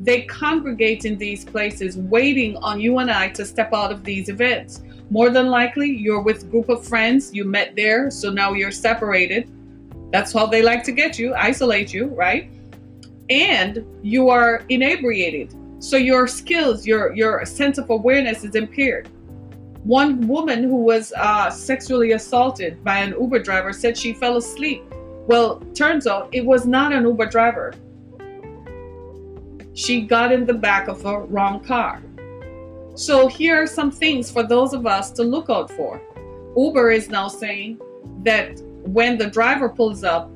they 0.00 0.22
congregate 0.22 1.04
in 1.04 1.18
these 1.18 1.44
places 1.44 1.96
waiting 1.96 2.56
on 2.58 2.80
you 2.80 2.98
and 2.98 3.10
I 3.10 3.28
to 3.30 3.44
step 3.44 3.72
out 3.72 3.92
of 3.92 4.04
these 4.04 4.28
events. 4.28 4.82
More 5.10 5.30
than 5.30 5.48
likely, 5.48 5.90
you're 5.90 6.20
with 6.20 6.50
group 6.50 6.68
of 6.68 6.86
friends, 6.86 7.32
you 7.34 7.44
met 7.44 7.74
there, 7.74 8.10
so 8.10 8.30
now 8.30 8.52
you're 8.52 8.70
separated 8.70 9.50
that's 10.10 10.32
how 10.32 10.46
they 10.46 10.62
like 10.62 10.82
to 10.84 10.92
get 10.92 11.18
you, 11.18 11.34
isolate 11.34 11.92
you, 11.92 12.06
right? 12.06 12.50
And 13.28 13.84
you 14.02 14.30
are 14.30 14.64
inebriated. 14.68 15.54
So 15.80 15.96
your 15.96 16.26
skills, 16.26 16.86
your 16.86 17.14
your 17.14 17.44
sense 17.44 17.78
of 17.78 17.90
awareness 17.90 18.42
is 18.42 18.54
impaired. 18.54 19.08
One 19.84 20.26
woman 20.26 20.64
who 20.64 20.76
was 20.76 21.12
uh, 21.16 21.50
sexually 21.50 22.12
assaulted 22.12 22.82
by 22.84 22.98
an 22.98 23.10
Uber 23.10 23.38
driver 23.38 23.72
said 23.72 23.96
she 23.96 24.12
fell 24.12 24.36
asleep. 24.36 24.84
Well, 25.26 25.60
turns 25.74 26.06
out 26.06 26.28
it 26.32 26.44
was 26.44 26.66
not 26.66 26.92
an 26.92 27.04
Uber 27.04 27.26
driver. 27.26 27.74
She 29.74 30.00
got 30.00 30.32
in 30.32 30.44
the 30.44 30.54
back 30.54 30.88
of 30.88 31.04
a 31.04 31.20
wrong 31.20 31.60
car. 31.60 32.02
So 32.94 33.28
here 33.28 33.62
are 33.62 33.66
some 33.66 33.92
things 33.92 34.30
for 34.30 34.42
those 34.42 34.74
of 34.74 34.86
us 34.86 35.12
to 35.12 35.22
look 35.22 35.48
out 35.48 35.70
for. 35.70 36.02
Uber 36.56 36.90
is 36.90 37.08
now 37.08 37.28
saying 37.28 37.78
that 38.24 38.60
when 38.82 39.16
the 39.16 39.28
driver 39.28 39.68
pulls 39.68 40.02
up 40.02 40.30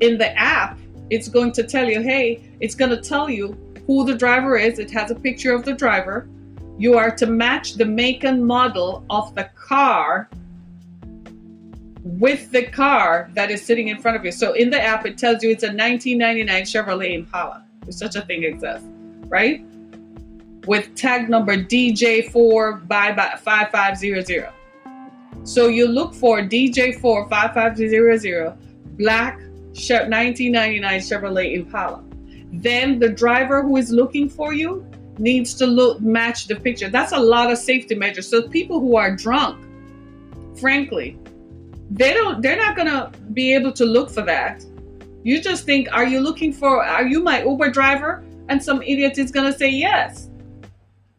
in 0.00 0.16
the 0.16 0.38
app, 0.38 0.78
it's 1.10 1.28
going 1.28 1.50
to 1.52 1.64
tell 1.64 1.88
you, 1.88 2.00
hey, 2.00 2.48
it's 2.60 2.76
going 2.76 2.90
to 2.90 3.00
tell 3.00 3.28
you 3.28 3.56
who 3.86 4.04
the 4.04 4.14
driver 4.14 4.56
is. 4.56 4.78
It 4.78 4.90
has 4.92 5.10
a 5.10 5.14
picture 5.14 5.52
of 5.52 5.64
the 5.64 5.72
driver. 5.72 6.28
You 6.76 6.98
are 6.98 7.14
to 7.16 7.26
match 7.26 7.74
the 7.74 7.84
make 7.84 8.24
and 8.24 8.44
model 8.44 9.04
of 9.08 9.32
the 9.34 9.48
car 9.54 10.28
with 12.02 12.50
the 12.50 12.66
car 12.66 13.30
that 13.34 13.50
is 13.50 13.64
sitting 13.64 13.88
in 13.88 14.00
front 14.00 14.16
of 14.16 14.24
you. 14.24 14.32
So 14.32 14.52
in 14.52 14.70
the 14.70 14.80
app, 14.80 15.06
it 15.06 15.16
tells 15.16 15.42
you 15.42 15.50
it's 15.50 15.62
a 15.62 15.68
1999 15.68 16.64
Chevrolet 16.64 17.14
Impala. 17.14 17.64
If 17.86 17.94
such 17.94 18.16
a 18.16 18.22
thing 18.22 18.42
exists, 18.44 18.86
right? 19.28 19.64
With 20.66 20.94
tag 20.94 21.30
number 21.30 21.56
DJ4 21.56 22.88
by 22.88 23.14
5500. 23.14 24.48
So 25.44 25.68
you 25.68 25.86
look 25.86 26.14
for 26.14 26.40
DJ45500 26.40 28.56
black 28.96 29.38
1999 29.38 31.00
Chevrolet 31.00 31.54
Impala. 31.54 32.02
Then 32.52 32.98
the 32.98 33.08
driver 33.08 33.62
who 33.62 33.76
is 33.76 33.90
looking 33.90 34.28
for 34.28 34.52
you 34.52 34.86
needs 35.18 35.54
to 35.54 35.66
look 35.66 36.00
match 36.00 36.46
the 36.48 36.56
picture. 36.56 36.88
That's 36.88 37.12
a 37.12 37.18
lot 37.18 37.50
of 37.50 37.58
safety 37.58 37.94
measures. 37.94 38.28
So 38.28 38.48
people 38.48 38.80
who 38.80 38.96
are 38.96 39.14
drunk, 39.14 39.64
frankly, 40.58 41.18
They 41.90 42.12
don't 42.12 42.42
they're 42.42 42.56
not 42.56 42.76
to 42.88 43.12
be 43.32 43.54
able 43.54 43.72
to 43.72 43.84
look 43.84 44.10
for 44.10 44.22
that. 44.22 44.64
You 45.22 45.40
just 45.40 45.64
think 45.64 45.88
are 45.92 46.06
you 46.06 46.20
looking 46.20 46.52
for 46.52 46.84
are 46.84 47.06
you 47.06 47.22
my 47.22 47.42
Uber 47.44 47.70
driver? 47.70 48.24
And 48.48 48.62
some 48.62 48.82
idiot 48.82 49.18
is 49.18 49.30
to 49.52 49.56
say 49.56 49.70
yes. 49.70 50.28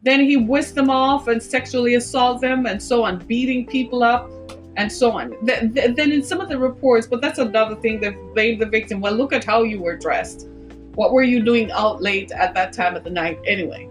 Then 0.02 0.20
he 0.20 0.36
whisks 0.36 0.72
them 0.72 0.90
off 0.90 1.28
and 1.28 1.42
sexually 1.42 1.94
assault 1.94 2.40
them 2.40 2.66
and 2.66 2.80
so 2.80 3.04
on, 3.04 3.18
beating 3.26 3.66
people 3.66 4.02
up 4.02 4.30
and 4.76 4.92
so 4.92 5.12
on. 5.12 5.34
Then 5.42 5.98
in 6.12 6.22
some 6.22 6.40
of 6.40 6.48
the 6.48 6.58
reports, 6.58 7.06
but 7.06 7.20
that's 7.20 7.38
another 7.38 7.74
thing, 7.76 7.98
they 8.00 8.10
blame 8.34 8.58
the 8.58 8.66
victim. 8.66 9.00
Well, 9.00 9.14
look 9.14 9.32
at 9.32 9.44
how 9.44 9.62
you 9.62 9.80
were 9.80 9.96
dressed. 9.96 10.48
What 10.96 11.12
were 11.12 11.22
you 11.22 11.44
doing 11.44 11.70
out 11.72 12.00
late 12.00 12.32
at 12.32 12.54
that 12.54 12.72
time 12.72 12.96
of 12.96 13.04
the 13.04 13.10
night 13.10 13.38
anyway? 13.46 13.86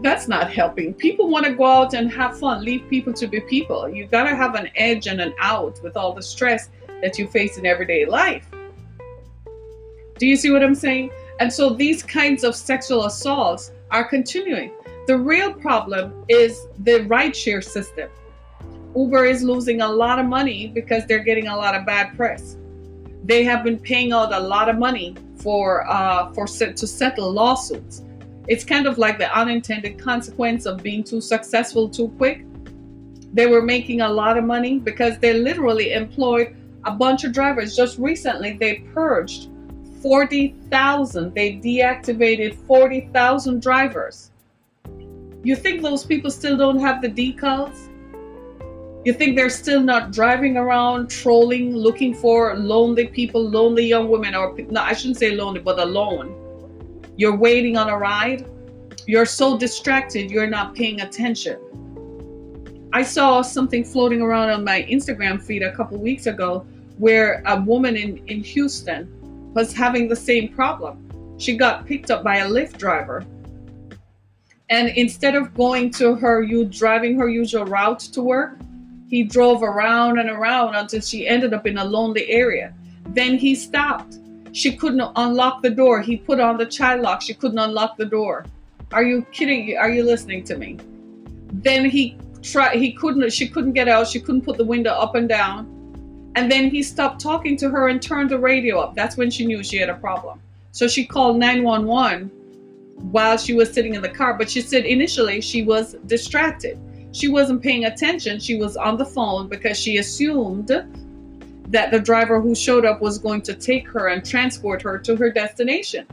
That's 0.00 0.28
not 0.28 0.52
helping. 0.52 0.94
People 0.94 1.28
want 1.28 1.44
to 1.46 1.52
go 1.52 1.66
out 1.66 1.94
and 1.94 2.12
have 2.12 2.38
fun, 2.38 2.64
leave 2.64 2.88
people 2.88 3.12
to 3.14 3.26
be 3.26 3.40
people. 3.40 3.88
You 3.88 4.06
got 4.06 4.22
to 4.28 4.36
have 4.36 4.54
an 4.54 4.70
edge 4.76 5.08
and 5.08 5.20
an 5.20 5.34
out 5.40 5.82
with 5.82 5.96
all 5.96 6.12
the 6.12 6.22
stress 6.22 6.70
that 7.00 7.18
you 7.18 7.26
face 7.26 7.58
in 7.58 7.66
everyday 7.66 8.06
life. 8.06 8.46
Do 10.16 10.28
you 10.28 10.36
see 10.36 10.52
what 10.52 10.62
I'm 10.62 10.76
saying? 10.76 11.10
And 11.40 11.52
so 11.52 11.70
these 11.70 12.04
kinds 12.04 12.44
of 12.44 12.54
sexual 12.54 13.06
assaults 13.06 13.72
are 13.90 14.04
continuing. 14.04 14.70
The 15.08 15.18
real 15.18 15.52
problem 15.52 16.24
is 16.28 16.68
the 16.78 17.00
rideshare 17.00 17.64
system. 17.64 18.08
Uber 18.94 19.24
is 19.24 19.42
losing 19.42 19.80
a 19.80 19.88
lot 19.88 20.20
of 20.20 20.26
money 20.26 20.68
because 20.68 21.04
they're 21.06 21.24
getting 21.24 21.48
a 21.48 21.56
lot 21.56 21.74
of 21.74 21.84
bad 21.84 22.16
press. 22.16 22.56
They 23.24 23.42
have 23.42 23.64
been 23.64 23.80
paying 23.80 24.12
out 24.12 24.32
a 24.32 24.38
lot 24.38 24.68
of 24.68 24.78
money 24.78 25.16
for 25.42 25.86
uh, 25.88 26.32
for 26.32 26.46
to 26.46 26.86
settle 26.86 27.32
lawsuits. 27.32 28.02
It's 28.48 28.64
kind 28.64 28.86
of 28.86 28.98
like 28.98 29.18
the 29.18 29.30
unintended 29.36 29.98
consequence 29.98 30.66
of 30.66 30.82
being 30.82 31.04
too 31.04 31.20
successful 31.20 31.88
too 31.88 32.08
quick. 32.18 32.44
They 33.32 33.46
were 33.46 33.62
making 33.62 34.00
a 34.00 34.08
lot 34.08 34.36
of 34.36 34.44
money 34.44 34.78
because 34.78 35.18
they 35.18 35.32
literally 35.32 35.92
employed 35.92 36.56
a 36.84 36.90
bunch 36.90 37.24
of 37.24 37.32
drivers. 37.32 37.76
Just 37.76 37.98
recently, 37.98 38.56
they 38.58 38.80
purged 38.92 39.48
40,000. 40.02 41.32
They 41.32 41.54
deactivated 41.54 42.56
40,000 42.66 43.62
drivers. 43.62 44.32
You 45.44 45.56
think 45.56 45.82
those 45.82 46.04
people 46.04 46.30
still 46.30 46.56
don't 46.56 46.80
have 46.80 47.00
the 47.00 47.08
decals? 47.08 47.88
You 49.04 49.12
think 49.12 49.34
they're 49.34 49.50
still 49.50 49.80
not 49.80 50.12
driving 50.12 50.56
around 50.56 51.10
trolling, 51.10 51.74
looking 51.74 52.14
for 52.14 52.54
lonely 52.56 53.08
people, 53.08 53.42
lonely 53.42 53.84
young 53.84 54.08
women, 54.08 54.36
or 54.36 54.54
no, 54.70 54.80
I 54.80 54.92
shouldn't 54.92 55.16
say 55.16 55.32
lonely, 55.32 55.60
but 55.60 55.80
alone. 55.80 56.38
You're 57.16 57.36
waiting 57.36 57.76
on 57.76 57.88
a 57.88 57.98
ride. 57.98 58.46
You're 59.06 59.26
so 59.26 59.58
distracted, 59.58 60.30
you're 60.30 60.46
not 60.46 60.76
paying 60.76 61.00
attention. 61.00 61.58
I 62.92 63.02
saw 63.02 63.42
something 63.42 63.82
floating 63.84 64.22
around 64.22 64.50
on 64.50 64.62
my 64.64 64.84
Instagram 64.84 65.42
feed 65.42 65.62
a 65.62 65.74
couple 65.74 65.98
weeks 65.98 66.26
ago 66.26 66.64
where 66.98 67.42
a 67.46 67.60
woman 67.60 67.96
in, 67.96 68.18
in 68.28 68.44
Houston 68.44 69.08
was 69.54 69.72
having 69.72 70.08
the 70.08 70.16
same 70.16 70.48
problem. 70.48 71.36
She 71.38 71.56
got 71.56 71.86
picked 71.86 72.12
up 72.12 72.22
by 72.22 72.38
a 72.38 72.46
Lyft 72.46 72.78
driver. 72.78 73.24
And 74.70 74.88
instead 74.90 75.34
of 75.34 75.54
going 75.54 75.90
to 75.92 76.14
her, 76.14 76.42
you 76.42 76.64
driving 76.64 77.18
her 77.18 77.28
usual 77.28 77.64
route 77.64 78.00
to 78.00 78.22
work, 78.22 78.58
he 79.12 79.22
drove 79.22 79.62
around 79.62 80.18
and 80.18 80.30
around 80.30 80.74
until 80.74 81.02
she 81.02 81.28
ended 81.28 81.52
up 81.52 81.66
in 81.66 81.76
a 81.76 81.84
lonely 81.84 82.26
area. 82.30 82.72
Then 83.08 83.36
he 83.36 83.54
stopped. 83.54 84.16
She 84.52 84.74
couldn't 84.74 85.06
unlock 85.16 85.60
the 85.60 85.68
door. 85.68 86.00
He 86.00 86.16
put 86.16 86.40
on 86.40 86.56
the 86.56 86.64
child 86.64 87.02
lock. 87.02 87.20
She 87.20 87.34
couldn't 87.34 87.58
unlock 87.58 87.98
the 87.98 88.06
door. 88.06 88.46
Are 88.90 89.02
you 89.02 89.26
kidding? 89.30 89.76
Are 89.76 89.90
you 89.90 90.02
listening 90.02 90.44
to 90.44 90.56
me? 90.56 90.78
Then 91.52 91.84
he 91.84 92.16
tried. 92.40 92.78
He 92.78 92.94
couldn't. 92.94 93.30
She 93.34 93.46
couldn't 93.46 93.74
get 93.74 93.86
out. 93.86 94.08
She 94.08 94.18
couldn't 94.18 94.46
put 94.46 94.56
the 94.56 94.64
window 94.64 94.92
up 94.92 95.14
and 95.14 95.28
down. 95.28 95.66
And 96.34 96.50
then 96.50 96.70
he 96.70 96.82
stopped 96.82 97.20
talking 97.20 97.58
to 97.58 97.68
her 97.68 97.88
and 97.88 98.00
turned 98.00 98.30
the 98.30 98.38
radio 98.38 98.80
up. 98.80 98.94
That's 98.94 99.18
when 99.18 99.30
she 99.30 99.44
knew 99.44 99.62
she 99.62 99.76
had 99.76 99.90
a 99.90 99.96
problem. 99.96 100.40
So 100.70 100.88
she 100.88 101.04
called 101.04 101.36
911 101.36 102.30
while 103.10 103.36
she 103.36 103.52
was 103.52 103.70
sitting 103.74 103.94
in 103.94 104.00
the 104.00 104.08
car. 104.08 104.32
But 104.38 104.48
she 104.48 104.62
said 104.62 104.86
initially 104.86 105.42
she 105.42 105.64
was 105.64 105.96
distracted. 106.06 106.78
She 107.12 107.28
wasn't 107.28 107.62
paying 107.62 107.84
attention. 107.84 108.40
She 108.40 108.56
was 108.56 108.76
on 108.76 108.96
the 108.96 109.04
phone 109.04 109.48
because 109.48 109.78
she 109.78 109.98
assumed 109.98 110.68
that 111.68 111.90
the 111.90 112.00
driver 112.00 112.40
who 112.40 112.54
showed 112.54 112.84
up 112.84 113.00
was 113.00 113.18
going 113.18 113.42
to 113.42 113.54
take 113.54 113.88
her 113.88 114.08
and 114.08 114.24
transport 114.24 114.82
her 114.82 114.98
to 114.98 115.16
her 115.16 115.30
destination. 115.30 116.06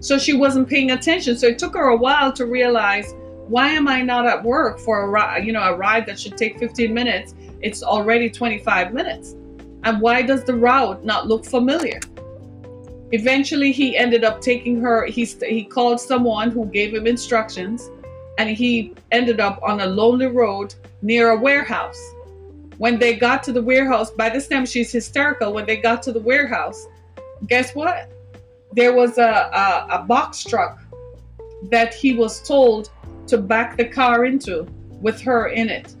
So 0.00 0.18
she 0.18 0.32
wasn't 0.32 0.68
paying 0.68 0.92
attention. 0.92 1.36
So 1.36 1.48
it 1.48 1.58
took 1.58 1.74
her 1.74 1.88
a 1.88 1.96
while 1.96 2.32
to 2.32 2.46
realize 2.46 3.12
why 3.48 3.68
am 3.68 3.88
I 3.88 4.02
not 4.02 4.26
at 4.26 4.42
work 4.42 4.78
for 4.78 5.02
a 5.02 5.08
ride, 5.08 5.44
you 5.44 5.52
know, 5.52 5.62
a 5.62 5.76
ride 5.76 6.06
that 6.06 6.18
should 6.18 6.36
take 6.36 6.58
15 6.58 6.94
minutes? 6.94 7.34
It's 7.60 7.82
already 7.82 8.30
25 8.30 8.94
minutes. 8.94 9.34
And 9.84 10.00
why 10.00 10.22
does 10.22 10.44
the 10.44 10.54
route 10.54 11.04
not 11.04 11.26
look 11.26 11.44
familiar? 11.44 12.00
Eventually, 13.12 13.72
he 13.72 13.96
ended 13.96 14.22
up 14.22 14.40
taking 14.40 14.80
her. 14.80 15.04
He, 15.06 15.24
he 15.24 15.64
called 15.64 16.00
someone 16.00 16.50
who 16.50 16.66
gave 16.66 16.94
him 16.94 17.06
instructions, 17.06 17.90
and 18.40 18.56
he 18.56 18.94
ended 19.12 19.38
up 19.38 19.60
on 19.62 19.80
a 19.80 19.86
lonely 19.86 20.24
road 20.24 20.74
near 21.02 21.28
a 21.28 21.36
warehouse. 21.38 22.00
When 22.78 22.98
they 22.98 23.14
got 23.14 23.42
to 23.42 23.52
the 23.52 23.60
warehouse, 23.60 24.10
by 24.10 24.30
this 24.30 24.48
time 24.48 24.64
she's 24.64 24.90
hysterical. 24.90 25.52
When 25.52 25.66
they 25.66 25.76
got 25.76 26.02
to 26.04 26.12
the 26.12 26.20
warehouse, 26.20 26.86
guess 27.48 27.74
what? 27.74 28.10
There 28.72 28.94
was 28.94 29.18
a, 29.18 29.50
a, 29.52 29.86
a 29.90 30.04
box 30.04 30.42
truck 30.42 30.80
that 31.70 31.92
he 31.92 32.14
was 32.14 32.40
told 32.40 32.90
to 33.26 33.36
back 33.36 33.76
the 33.76 33.84
car 33.84 34.24
into 34.24 34.66
with 35.02 35.20
her 35.20 35.48
in 35.48 35.68
it. 35.68 35.94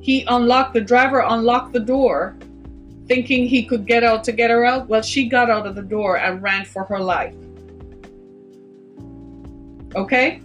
He 0.00 0.24
unlocked, 0.24 0.74
the 0.74 0.80
driver 0.80 1.20
unlocked 1.20 1.72
the 1.72 1.86
door 1.94 2.36
thinking 3.06 3.46
he 3.46 3.62
could 3.62 3.86
get 3.86 4.02
out 4.02 4.24
to 4.24 4.32
get 4.32 4.50
her 4.50 4.64
out. 4.64 4.88
Well, 4.88 5.02
she 5.02 5.28
got 5.28 5.48
out 5.48 5.68
of 5.68 5.76
the 5.76 5.82
door 5.82 6.18
and 6.18 6.42
ran 6.42 6.64
for 6.64 6.82
her 6.82 6.98
life. 6.98 7.36
Okay? 9.94 10.40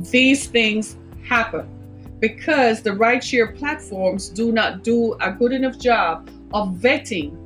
These 0.00 0.46
things 0.46 0.96
happen 1.24 1.68
because 2.20 2.82
the 2.82 2.90
rideshare 2.90 3.56
platforms 3.56 4.28
do 4.28 4.52
not 4.52 4.82
do 4.82 5.14
a 5.20 5.32
good 5.32 5.52
enough 5.52 5.78
job 5.78 6.28
of 6.52 6.74
vetting 6.74 7.36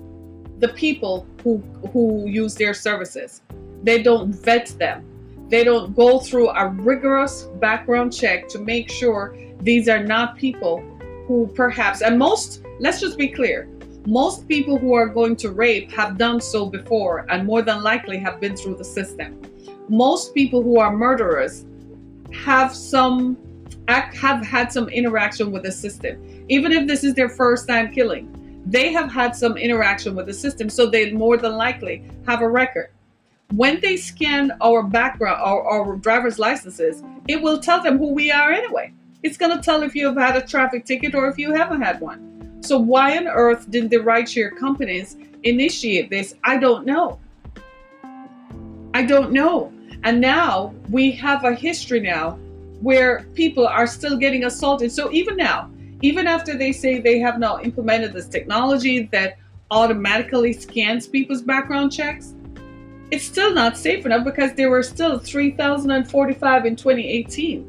the 0.60 0.68
people 0.68 1.26
who 1.42 1.58
who 1.92 2.26
use 2.26 2.54
their 2.54 2.74
services. 2.74 3.42
They 3.82 4.02
don't 4.02 4.32
vet 4.32 4.68
them. 4.78 5.04
They 5.48 5.64
don't 5.64 5.94
go 5.94 6.18
through 6.18 6.50
a 6.50 6.68
rigorous 6.68 7.42
background 7.60 8.12
check 8.12 8.48
to 8.48 8.58
make 8.58 8.90
sure 8.90 9.36
these 9.60 9.88
are 9.88 10.02
not 10.02 10.36
people 10.38 10.82
who 11.26 11.50
perhaps 11.54 12.00
and 12.00 12.18
most 12.18 12.62
let's 12.80 13.00
just 13.00 13.18
be 13.18 13.28
clear 13.28 13.68
most 14.06 14.48
people 14.48 14.78
who 14.78 14.94
are 14.94 15.06
going 15.06 15.36
to 15.36 15.50
rape 15.52 15.92
have 15.92 16.18
done 16.18 16.40
so 16.40 16.66
before 16.66 17.24
and 17.28 17.46
more 17.46 17.62
than 17.62 17.82
likely 17.82 18.18
have 18.18 18.40
been 18.40 18.56
through 18.56 18.74
the 18.74 18.84
system. 18.84 19.40
Most 19.88 20.34
people 20.34 20.60
who 20.60 20.80
are 20.80 20.96
murderers 20.96 21.64
have 22.34 22.74
some 22.74 23.36
have 23.88 24.46
had 24.46 24.72
some 24.72 24.88
interaction 24.88 25.50
with 25.50 25.64
the 25.64 25.72
system. 25.72 26.44
Even 26.48 26.72
if 26.72 26.86
this 26.86 27.04
is 27.04 27.14
their 27.14 27.28
first 27.28 27.66
time 27.68 27.92
killing, 27.92 28.62
they 28.66 28.92
have 28.92 29.10
had 29.10 29.34
some 29.34 29.56
interaction 29.56 30.14
with 30.14 30.26
the 30.26 30.32
system, 30.32 30.70
so 30.70 30.86
they 30.86 31.12
more 31.12 31.36
than 31.36 31.56
likely 31.56 32.04
have 32.26 32.42
a 32.42 32.48
record. 32.48 32.90
When 33.54 33.80
they 33.80 33.96
scan 33.96 34.52
our 34.62 34.82
background, 34.82 35.40
our, 35.42 35.62
our 35.62 35.96
driver's 35.96 36.38
licenses, 36.38 37.02
it 37.28 37.42
will 37.42 37.58
tell 37.58 37.82
them 37.82 37.98
who 37.98 38.14
we 38.14 38.30
are 38.30 38.50
anyway. 38.50 38.92
It's 39.22 39.36
going 39.36 39.54
to 39.56 39.62
tell 39.62 39.82
if 39.82 39.94
you 39.94 40.06
have 40.06 40.16
had 40.16 40.36
a 40.36 40.46
traffic 40.46 40.84
ticket 40.84 41.14
or 41.14 41.28
if 41.28 41.38
you 41.38 41.52
haven't 41.52 41.82
had 41.82 42.00
one. 42.00 42.58
So 42.62 42.78
why 42.78 43.16
on 43.18 43.26
earth 43.26 43.70
didn't 43.70 43.90
the 43.90 43.98
rideshare 43.98 44.56
companies 44.56 45.16
initiate 45.42 46.10
this? 46.10 46.34
I 46.44 46.56
don't 46.56 46.86
know. 46.86 47.18
I 48.94 49.02
don't 49.02 49.32
know. 49.32 49.72
And 50.04 50.20
now 50.20 50.74
we 50.90 51.12
have 51.12 51.44
a 51.44 51.54
history 51.54 52.00
now 52.00 52.38
where 52.80 53.24
people 53.34 53.66
are 53.66 53.86
still 53.86 54.16
getting 54.16 54.44
assaulted. 54.44 54.90
So 54.90 55.12
even 55.12 55.36
now, 55.36 55.70
even 56.02 56.26
after 56.26 56.58
they 56.58 56.72
say 56.72 57.00
they 57.00 57.20
have 57.20 57.38
now 57.38 57.60
implemented 57.60 58.12
this 58.12 58.26
technology 58.26 59.08
that 59.12 59.38
automatically 59.70 60.52
scans 60.52 61.06
people's 61.06 61.42
background 61.42 61.92
checks, 61.92 62.34
it's 63.12 63.24
still 63.24 63.54
not 63.54 63.76
safe 63.76 64.04
enough 64.04 64.24
because 64.24 64.54
there 64.54 64.70
were 64.70 64.82
still 64.82 65.18
3,045 65.18 66.66
in 66.66 66.76
2018. 66.76 67.68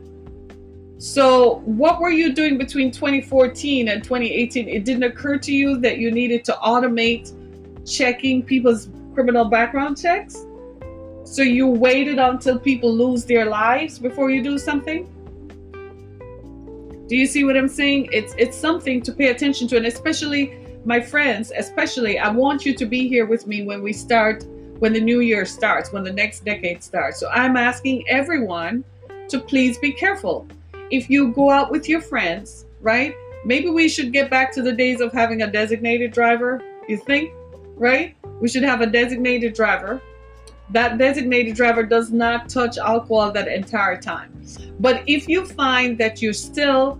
So, 0.98 1.62
what 1.66 2.00
were 2.00 2.12
you 2.12 2.34
doing 2.34 2.58
between 2.58 2.90
2014 2.90 3.90
and 3.90 4.04
2018? 4.04 4.70
It 4.70 4.86
didn't 4.86 5.04
occur 5.04 5.38
to 5.40 5.52
you 5.52 5.78
that 5.80 5.98
you 5.98 6.12
needed 6.12 6.46
to 6.46 6.54
automate 6.54 7.34
checking 7.86 8.42
people's 8.42 8.90
criminal 9.14 9.46
background 9.46 9.98
checks? 9.98 10.46
So, 11.24 11.42
you 11.42 11.68
waited 11.68 12.20
until 12.20 12.60
people 12.60 12.94
lose 12.94 13.26
their 13.26 13.46
lives 13.46 13.98
before 14.00 14.30
you 14.30 14.44
do 14.44 14.58
something? 14.58 15.08
Do 17.08 17.18
you 17.18 17.26
see 17.26 17.44
what 17.44 17.58
I'm 17.58 17.68
saying? 17.68 18.10
It's 18.12 18.34
it's 18.38 18.58
something 18.58 19.02
to 19.04 19.12
pay 19.12 19.28
attention 19.28 19.68
to 19.70 19.78
and 19.78 19.86
especially 19.86 20.58
my 20.86 21.00
friends, 21.00 21.52
especially 21.56 22.20
I 22.20 22.30
want 22.30 22.66
you 22.66 22.74
to 22.76 22.86
be 22.86 23.08
here 23.08 23.26
with 23.26 23.48
me 23.48 23.64
when 23.64 23.82
we 23.82 23.94
start 23.94 24.46
when 24.80 24.94
the 24.94 25.00
new 25.00 25.22
year 25.22 25.46
starts, 25.46 25.94
when 25.94 26.04
the 26.04 26.12
next 26.12 26.44
decade 26.44 26.84
starts. 26.84 27.20
So 27.20 27.30
I'm 27.30 27.56
asking 27.56 28.08
everyone 28.10 28.84
to 29.30 29.40
please 29.40 29.78
be 29.78 29.94
careful 29.94 30.48
if 30.92 31.10
you 31.10 31.32
go 31.32 31.50
out 31.50 31.72
with 31.72 31.88
your 31.88 32.02
friends, 32.02 32.66
right? 32.82 33.16
Maybe 33.46 33.70
we 33.70 33.88
should 33.88 34.12
get 34.12 34.30
back 34.30 34.54
to 34.54 34.62
the 34.62 34.74
days 34.74 35.00
of 35.02 35.12
having 35.14 35.42
a 35.42 35.52
designated 35.52 36.12
driver. 36.12 36.62
You 36.88 36.98
think, 36.98 37.32
right? 37.76 38.16
We 38.42 38.50
should 38.50 38.64
have 38.64 38.82
a 38.82 38.88
designated 38.88 39.54
driver. 39.54 40.02
That 40.70 40.98
designated 40.98 41.56
driver 41.56 41.84
does 41.84 42.12
not 42.12 42.50
touch 42.50 42.78
alcohol 42.78 43.32
that 43.32 43.48
entire 43.48 44.00
time. 44.00 44.32
But 44.80 45.04
if 45.08 45.28
you 45.28 45.46
find 45.46 45.98
that 46.00 46.22
you 46.22 46.34
still 46.34 47.00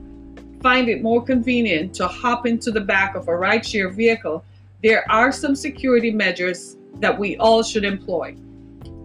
find 0.62 0.90
it 0.90 1.02
more 1.02 1.22
convenient 1.24 1.94
to 1.96 2.08
hop 2.08 2.46
into 2.46 2.72
the 2.72 2.82
back 2.82 3.16
of 3.16 3.28
a 3.28 3.32
rideshare 3.32 3.94
vehicle, 3.94 4.44
there 4.82 5.10
are 5.12 5.32
some 5.32 5.56
security 5.56 6.12
measures 6.12 6.78
that 7.00 7.18
we 7.18 7.38
all 7.38 7.64
should 7.64 7.84
employ. 7.84 8.36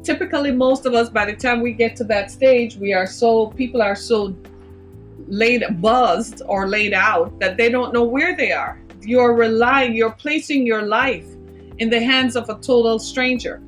Typically, 0.03 0.53
most 0.53 0.87
of 0.87 0.95
us, 0.95 1.09
by 1.09 1.25
the 1.25 1.35
time 1.35 1.61
we 1.61 1.73
get 1.73 1.97
to 1.97 2.05
that 2.05 2.31
stage, 2.31 2.77
we 2.77 2.93
are 2.93 3.07
so, 3.07 3.49
people 3.49 3.83
are 3.83 3.97
so 3.97 4.35
laid 5.27 5.65
buzzed 5.81 6.43
or 6.47 6.69
laid 6.69 6.95
out 6.95 7.39
that 7.41 7.57
they 7.57 7.69
don't 7.69 7.93
know 7.93 8.05
where 8.05 8.37
they 8.37 8.53
are. 8.53 8.81
You're 9.03 9.35
relying, 9.35 9.95
you're 9.95 10.11
placing 10.13 10.67
your 10.67 10.83
life 10.83 11.27
in 11.79 11.91
the 11.91 12.01
hands 12.01 12.37
of 12.37 12.49
a 12.49 12.55
total 12.55 12.99
stranger. 12.99 13.61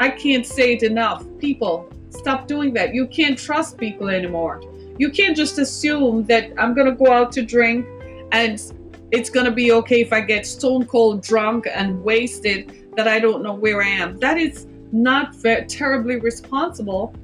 I 0.00 0.10
can't 0.10 0.46
say 0.46 0.74
it 0.74 0.82
enough. 0.82 1.24
People, 1.38 1.88
stop 2.10 2.46
doing 2.46 2.72
that. 2.74 2.94
You 2.94 3.06
can't 3.06 3.38
trust 3.38 3.78
people 3.78 4.08
anymore. 4.08 4.62
You 4.98 5.10
can't 5.10 5.36
just 5.36 5.58
assume 5.58 6.24
that 6.26 6.52
I'm 6.58 6.74
going 6.74 6.86
to 6.86 6.94
go 6.94 7.12
out 7.12 7.32
to 7.32 7.42
drink 7.42 7.86
and 8.32 8.60
it's 9.10 9.30
going 9.30 9.46
to 9.46 9.52
be 9.52 9.72
okay 9.72 10.00
if 10.00 10.12
I 10.12 10.20
get 10.20 10.46
stone 10.46 10.86
cold 10.86 11.22
drunk 11.22 11.66
and 11.72 12.02
wasted 12.02 12.94
that 12.96 13.08
I 13.08 13.20
don't 13.20 13.42
know 13.42 13.54
where 13.54 13.82
I 13.82 13.88
am. 13.88 14.18
That 14.18 14.38
is 14.38 14.66
not 14.92 15.34
very, 15.36 15.66
terribly 15.66 16.16
responsible 16.16 17.14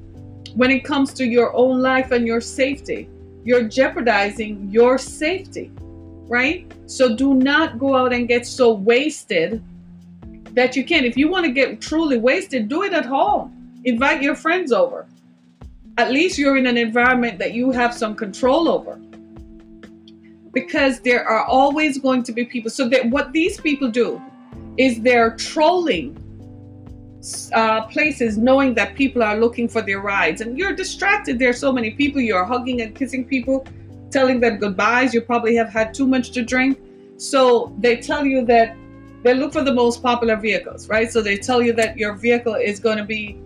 when 0.55 0.71
it 0.71 0.83
comes 0.83 1.13
to 1.13 1.25
your 1.25 1.55
own 1.55 1.79
life 1.81 2.11
and 2.11 2.25
your 2.25 2.41
safety 2.41 3.07
you're 3.43 3.63
jeopardizing 3.63 4.69
your 4.69 4.97
safety, 4.97 5.71
right? 6.27 6.71
So 6.85 7.15
do 7.15 7.33
not 7.33 7.79
go 7.79 7.95
out 7.95 8.13
and 8.13 8.27
get 8.27 8.45
so 8.45 8.73
wasted 8.73 9.63
that 10.59 10.75
you 10.75 10.83
can. 10.83 11.05
If 11.05 11.15
you 11.15 11.29
want 11.29 11.45
to 11.45 11.53
get 11.53 11.79
truly 11.79 12.17
wasted, 12.17 12.67
do 12.67 12.83
it 12.83 12.91
at 12.91 13.05
home. 13.05 13.81
Invite 13.85 14.21
your 14.21 14.35
friends 14.35 14.73
over. 14.73 15.07
At 15.97 16.11
least 16.11 16.37
you're 16.37 16.57
in 16.57 16.67
an 16.67 16.75
environment 16.75 17.39
that 17.39 17.53
you 17.53 17.71
have 17.71 17.93
some 17.93 18.13
control 18.13 18.67
over. 18.67 18.99
Because 20.51 20.99
there 20.99 21.23
are 21.25 21.45
always 21.45 21.97
going 21.97 22.23
to 22.23 22.33
be 22.33 22.43
people. 22.43 22.69
So 22.69 22.89
that 22.89 23.09
what 23.09 23.31
these 23.31 23.57
people 23.61 23.89
do 23.89 24.21
is 24.75 24.99
they're 24.99 25.33
trolling 25.37 26.17
uh, 27.53 27.83
places 27.83 28.37
knowing 28.37 28.73
that 28.73 28.95
people 28.95 29.23
are 29.23 29.37
looking 29.37 29.69
for 29.69 29.81
their 29.81 30.01
rides 30.01 30.41
and 30.41 30.57
you're 30.57 30.73
distracted. 30.73 31.39
There 31.39 31.51
are 31.51 31.61
so 31.67 31.71
many 31.71 31.91
people. 31.91 32.19
You're 32.19 32.43
hugging 32.43 32.81
and 32.81 32.93
kissing 32.93 33.23
people, 33.23 33.65
telling 34.11 34.41
them 34.41 34.57
goodbyes. 34.57 35.13
You 35.13 35.21
probably 35.21 35.55
have 35.55 35.69
had 35.69 35.93
too 35.93 36.05
much 36.05 36.31
to 36.31 36.43
drink. 36.43 36.77
So 37.15 37.73
they 37.79 37.95
tell 37.95 38.25
you 38.25 38.45
that 38.47 38.75
they 39.23 39.33
look 39.33 39.51
for 39.51 39.63
the 39.63 39.73
most 39.73 40.01
popular 40.01 40.35
vehicles, 40.35 40.87
right? 40.87 41.11
So 41.11 41.21
they 41.21 41.37
tell 41.37 41.61
you 41.61 41.73
that 41.73 41.97
your 41.97 42.13
vehicle 42.13 42.55
is 42.55 42.79
going 42.79 42.97
to 42.97 43.03
be 43.03 43.37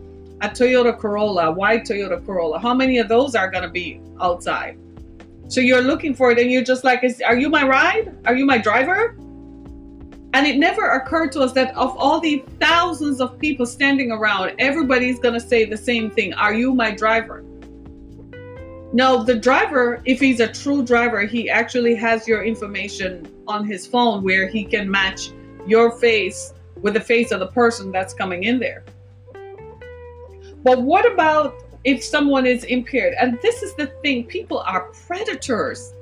a 0.41 0.49
Toyota 0.49 0.97
Corolla, 0.97 1.51
white 1.51 1.83
Toyota 1.83 2.23
Corolla. 2.25 2.59
How 2.59 2.73
many 2.73 2.99
of 2.99 3.07
those 3.07 3.33
are 3.33 3.49
going 3.49 3.63
to 3.63 3.69
be 3.69 3.99
outside? 4.21 4.77
So 5.47 5.61
you're 5.61 5.81
looking 5.81 6.13
for 6.13 6.31
it 6.31 6.39
and 6.39 6.51
you're 6.51 6.63
just 6.63 6.83
like, 6.83 7.03
are 7.25 7.37
you 7.37 7.49
my 7.49 7.65
ride? 7.65 8.15
Are 8.25 8.35
you 8.35 8.45
my 8.45 8.57
driver? 8.57 9.15
And 10.35 10.47
it 10.47 10.57
never 10.57 10.89
occurred 10.91 11.31
to 11.33 11.41
us 11.41 11.53
that 11.53 11.75
of 11.75 11.95
all 11.97 12.19
the 12.19 12.43
thousands 12.59 13.21
of 13.21 13.37
people 13.37 13.65
standing 13.65 14.11
around, 14.11 14.55
everybody's 14.57 15.19
going 15.19 15.35
to 15.35 15.39
say 15.39 15.65
the 15.65 15.77
same 15.77 16.09
thing 16.09 16.33
Are 16.33 16.53
you 16.53 16.73
my 16.73 16.91
driver? 16.91 17.43
No, 18.93 19.23
the 19.23 19.35
driver, 19.35 20.01
if 20.05 20.19
he's 20.19 20.39
a 20.39 20.51
true 20.51 20.83
driver, 20.83 21.21
he 21.21 21.49
actually 21.49 21.95
has 21.95 22.27
your 22.27 22.43
information 22.43 23.27
on 23.47 23.65
his 23.65 23.87
phone 23.87 24.23
where 24.23 24.47
he 24.47 24.63
can 24.63 24.89
match 24.89 25.31
your 25.67 25.91
face 25.99 26.53
with 26.81 26.93
the 26.93 26.99
face 26.99 27.31
of 27.31 27.39
the 27.39 27.47
person 27.47 27.91
that's 27.91 28.13
coming 28.13 28.43
in 28.43 28.59
there. 28.59 28.83
But 30.63 30.81
what 30.81 31.11
about 31.11 31.55
if 31.83 32.03
someone 32.03 32.45
is 32.45 32.63
impaired? 32.65 33.13
And 33.19 33.39
this 33.41 33.63
is 33.63 33.75
the 33.75 33.87
thing 34.01 34.25
people 34.25 34.59
are 34.59 34.91
predators. 35.07 35.93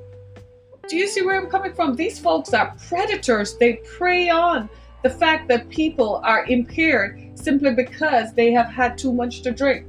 Do 0.88 0.96
you 0.96 1.08
see 1.08 1.22
where 1.22 1.40
I'm 1.40 1.48
coming 1.48 1.72
from? 1.72 1.94
These 1.94 2.18
folks 2.18 2.54
are 2.54 2.74
predators. 2.88 3.56
They 3.56 3.74
prey 3.96 4.28
on 4.28 4.68
the 5.02 5.10
fact 5.10 5.48
that 5.48 5.68
people 5.68 6.20
are 6.24 6.46
impaired 6.46 7.20
simply 7.34 7.74
because 7.74 8.32
they 8.34 8.52
have 8.52 8.68
had 8.68 8.96
too 8.96 9.12
much 9.12 9.42
to 9.42 9.50
drink. 9.50 9.86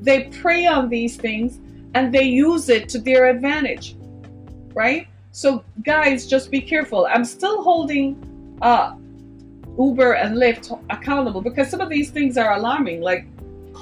They 0.00 0.24
prey 0.24 0.66
on 0.66 0.88
these 0.88 1.16
things 1.16 1.58
and 1.94 2.12
they 2.12 2.24
use 2.24 2.68
it 2.68 2.88
to 2.90 2.98
their 2.98 3.28
advantage, 3.28 3.96
right? 4.74 5.08
So, 5.32 5.64
guys, 5.84 6.26
just 6.26 6.50
be 6.50 6.60
careful. 6.60 7.06
I'm 7.10 7.24
still 7.24 7.62
holding 7.62 8.58
uh, 8.62 8.96
Uber 9.78 10.12
and 10.12 10.36
Lyft 10.36 10.78
accountable 10.90 11.40
because 11.40 11.70
some 11.70 11.80
of 11.80 11.88
these 11.88 12.10
things 12.10 12.36
are 12.36 12.54
alarming. 12.54 13.00
Like 13.00 13.26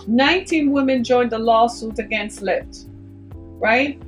19 0.07 0.72
women 0.72 1.03
joined 1.05 1.30
the 1.30 1.39
lawsuit 1.39 1.99
against 1.99 2.41
Lyft, 2.41 2.86
right? 3.61 4.01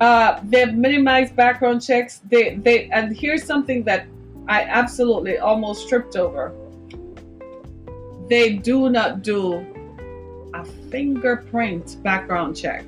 Uh, 0.00 0.40
they've 0.44 0.72
minimized 0.72 1.36
background 1.36 1.82
checks. 1.82 2.20
They 2.30 2.56
they 2.56 2.88
and 2.90 3.16
here's 3.16 3.44
something 3.44 3.84
that 3.84 4.06
I 4.48 4.62
absolutely 4.62 5.38
almost 5.38 5.88
tripped 5.88 6.16
over. 6.16 6.52
They 8.28 8.56
do 8.56 8.90
not 8.90 9.22
do 9.22 9.66
a 10.54 10.64
fingerprint 10.90 12.02
background 12.02 12.56
check. 12.56 12.84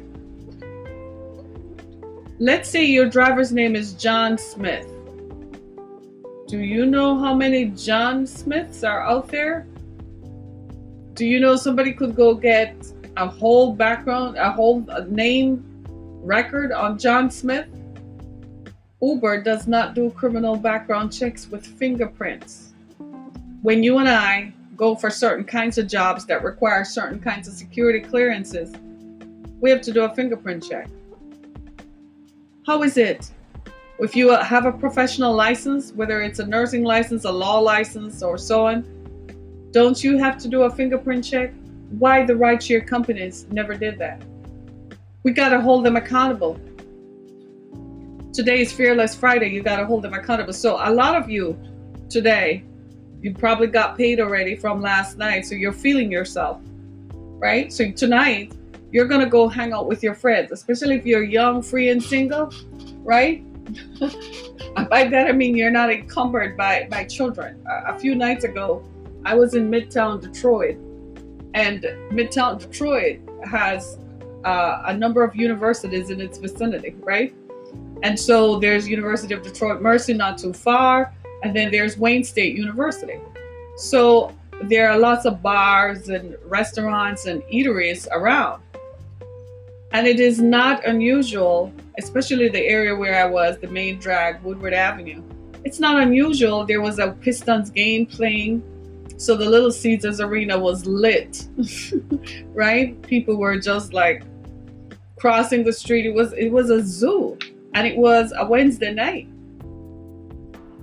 Let's 2.38 2.68
say 2.68 2.84
your 2.84 3.06
driver's 3.06 3.52
name 3.52 3.76
is 3.76 3.92
John 3.92 4.38
Smith. 4.38 4.86
Do 6.52 6.58
you 6.58 6.84
know 6.84 7.18
how 7.18 7.32
many 7.32 7.64
John 7.64 8.26
Smiths 8.26 8.84
are 8.84 9.00
out 9.00 9.28
there? 9.28 9.66
Do 11.14 11.24
you 11.24 11.40
know 11.40 11.56
somebody 11.56 11.94
could 11.94 12.14
go 12.14 12.34
get 12.34 12.76
a 13.16 13.26
whole 13.26 13.72
background, 13.72 14.36
a 14.36 14.52
whole 14.52 14.86
name 15.08 15.64
record 16.22 16.70
on 16.70 16.98
John 16.98 17.30
Smith, 17.30 17.68
Uber 19.00 19.40
does 19.40 19.66
not 19.66 19.94
do 19.94 20.10
criminal 20.10 20.54
background 20.54 21.10
checks 21.10 21.48
with 21.48 21.66
fingerprints. 21.66 22.74
When 23.62 23.82
you 23.82 23.96
and 23.96 24.08
I 24.10 24.52
go 24.76 24.94
for 24.94 25.08
certain 25.08 25.46
kinds 25.46 25.78
of 25.78 25.86
jobs 25.86 26.26
that 26.26 26.44
require 26.44 26.84
certain 26.84 27.18
kinds 27.18 27.48
of 27.48 27.54
security 27.54 28.00
clearances, 28.00 28.74
we 29.62 29.70
have 29.70 29.80
to 29.80 29.90
do 29.90 30.04
a 30.04 30.14
fingerprint 30.14 30.68
check. 30.68 30.90
How 32.66 32.82
is 32.82 32.98
it 32.98 33.30
if 34.02 34.16
you 34.16 34.30
have 34.30 34.66
a 34.66 34.72
professional 34.72 35.34
license, 35.34 35.92
whether 35.92 36.20
it's 36.22 36.38
a 36.38 36.46
nursing 36.46 36.84
license, 36.84 37.24
a 37.24 37.32
law 37.32 37.58
license, 37.58 38.22
or 38.22 38.36
so 38.38 38.66
on? 38.66 38.84
Don't 39.70 40.02
you 40.02 40.18
have 40.18 40.38
to 40.38 40.48
do 40.48 40.62
a 40.62 40.70
fingerprint 40.70 41.24
check? 41.24 41.52
Why 41.98 42.24
the 42.24 42.32
rideshare 42.32 42.86
companies 42.86 43.46
never 43.50 43.74
did 43.74 43.98
that? 43.98 44.22
we 45.22 45.32
got 45.32 45.50
to 45.50 45.60
hold 45.60 45.84
them 45.84 45.96
accountable. 45.96 46.58
Today 48.32 48.62
is 48.62 48.72
Fearless 48.72 49.14
Friday. 49.14 49.48
You 49.48 49.62
got 49.62 49.76
to 49.76 49.86
hold 49.86 50.02
them 50.02 50.14
accountable. 50.14 50.52
So, 50.52 50.76
a 50.82 50.90
lot 50.90 51.16
of 51.16 51.30
you 51.30 51.58
today, 52.08 52.64
you 53.20 53.34
probably 53.34 53.68
got 53.68 53.96
paid 53.96 54.20
already 54.20 54.56
from 54.56 54.80
last 54.80 55.18
night. 55.18 55.46
So, 55.46 55.54
you're 55.54 55.72
feeling 55.72 56.10
yourself, 56.10 56.60
right? 57.12 57.72
So, 57.72 57.90
tonight, 57.90 58.54
you're 58.90 59.06
going 59.06 59.20
to 59.20 59.30
go 59.30 59.48
hang 59.48 59.72
out 59.72 59.86
with 59.86 60.02
your 60.02 60.14
friends, 60.14 60.50
especially 60.50 60.96
if 60.96 61.06
you're 61.06 61.22
young, 61.22 61.62
free, 61.62 61.90
and 61.90 62.02
single, 62.02 62.52
right? 63.04 63.44
by 64.88 65.04
that, 65.04 65.26
I 65.28 65.32
mean 65.32 65.56
you're 65.56 65.70
not 65.70 65.92
encumbered 65.92 66.56
by, 66.56 66.86
by 66.90 67.04
children. 67.04 67.64
a 67.86 67.98
few 67.98 68.14
nights 68.14 68.44
ago, 68.44 68.84
I 69.24 69.34
was 69.34 69.54
in 69.54 69.70
Midtown 69.70 70.20
Detroit, 70.20 70.76
and 71.54 71.82
Midtown 72.10 72.58
Detroit 72.58 73.20
has 73.44 73.98
uh, 74.44 74.82
a 74.86 74.96
number 74.96 75.22
of 75.22 75.36
universities 75.36 76.10
in 76.10 76.20
its 76.20 76.38
vicinity, 76.38 76.96
right? 77.00 77.34
And 78.02 78.18
so 78.18 78.58
there's 78.58 78.88
University 78.88 79.32
of 79.34 79.42
Detroit 79.42 79.80
Mercy 79.80 80.12
not 80.12 80.38
too 80.38 80.52
far, 80.52 81.14
and 81.42 81.54
then 81.54 81.70
there's 81.70 81.96
Wayne 81.96 82.24
State 82.24 82.56
University. 82.56 83.20
So 83.76 84.34
there 84.62 84.90
are 84.90 84.98
lots 84.98 85.24
of 85.24 85.42
bars 85.42 86.08
and 86.08 86.36
restaurants 86.44 87.26
and 87.26 87.42
eateries 87.44 88.06
around. 88.10 88.61
And 89.92 90.06
it 90.06 90.20
is 90.20 90.40
not 90.40 90.84
unusual, 90.86 91.72
especially 91.98 92.48
the 92.48 92.64
area 92.64 92.96
where 92.96 93.22
I 93.22 93.28
was, 93.28 93.58
the 93.58 93.68
main 93.68 93.98
drag, 93.98 94.42
Woodward 94.42 94.72
Avenue. 94.72 95.22
It's 95.64 95.78
not 95.78 96.02
unusual. 96.02 96.64
There 96.64 96.80
was 96.80 96.98
a 96.98 97.12
Pistons 97.20 97.70
game 97.70 98.06
playing, 98.06 98.62
so 99.18 99.36
the 99.36 99.44
Little 99.44 99.70
Caesars 99.70 100.20
Arena 100.20 100.58
was 100.58 100.86
lit, 100.86 101.46
right? 102.54 103.00
People 103.02 103.36
were 103.36 103.58
just 103.60 103.92
like 103.92 104.24
crossing 105.16 105.62
the 105.62 105.72
street. 105.72 106.06
It 106.06 106.14
was 106.14 106.32
it 106.32 106.50
was 106.50 106.70
a 106.70 106.82
zoo, 106.82 107.38
and 107.74 107.86
it 107.86 107.96
was 107.96 108.32
a 108.36 108.44
Wednesday 108.44 108.92
night. 108.92 109.28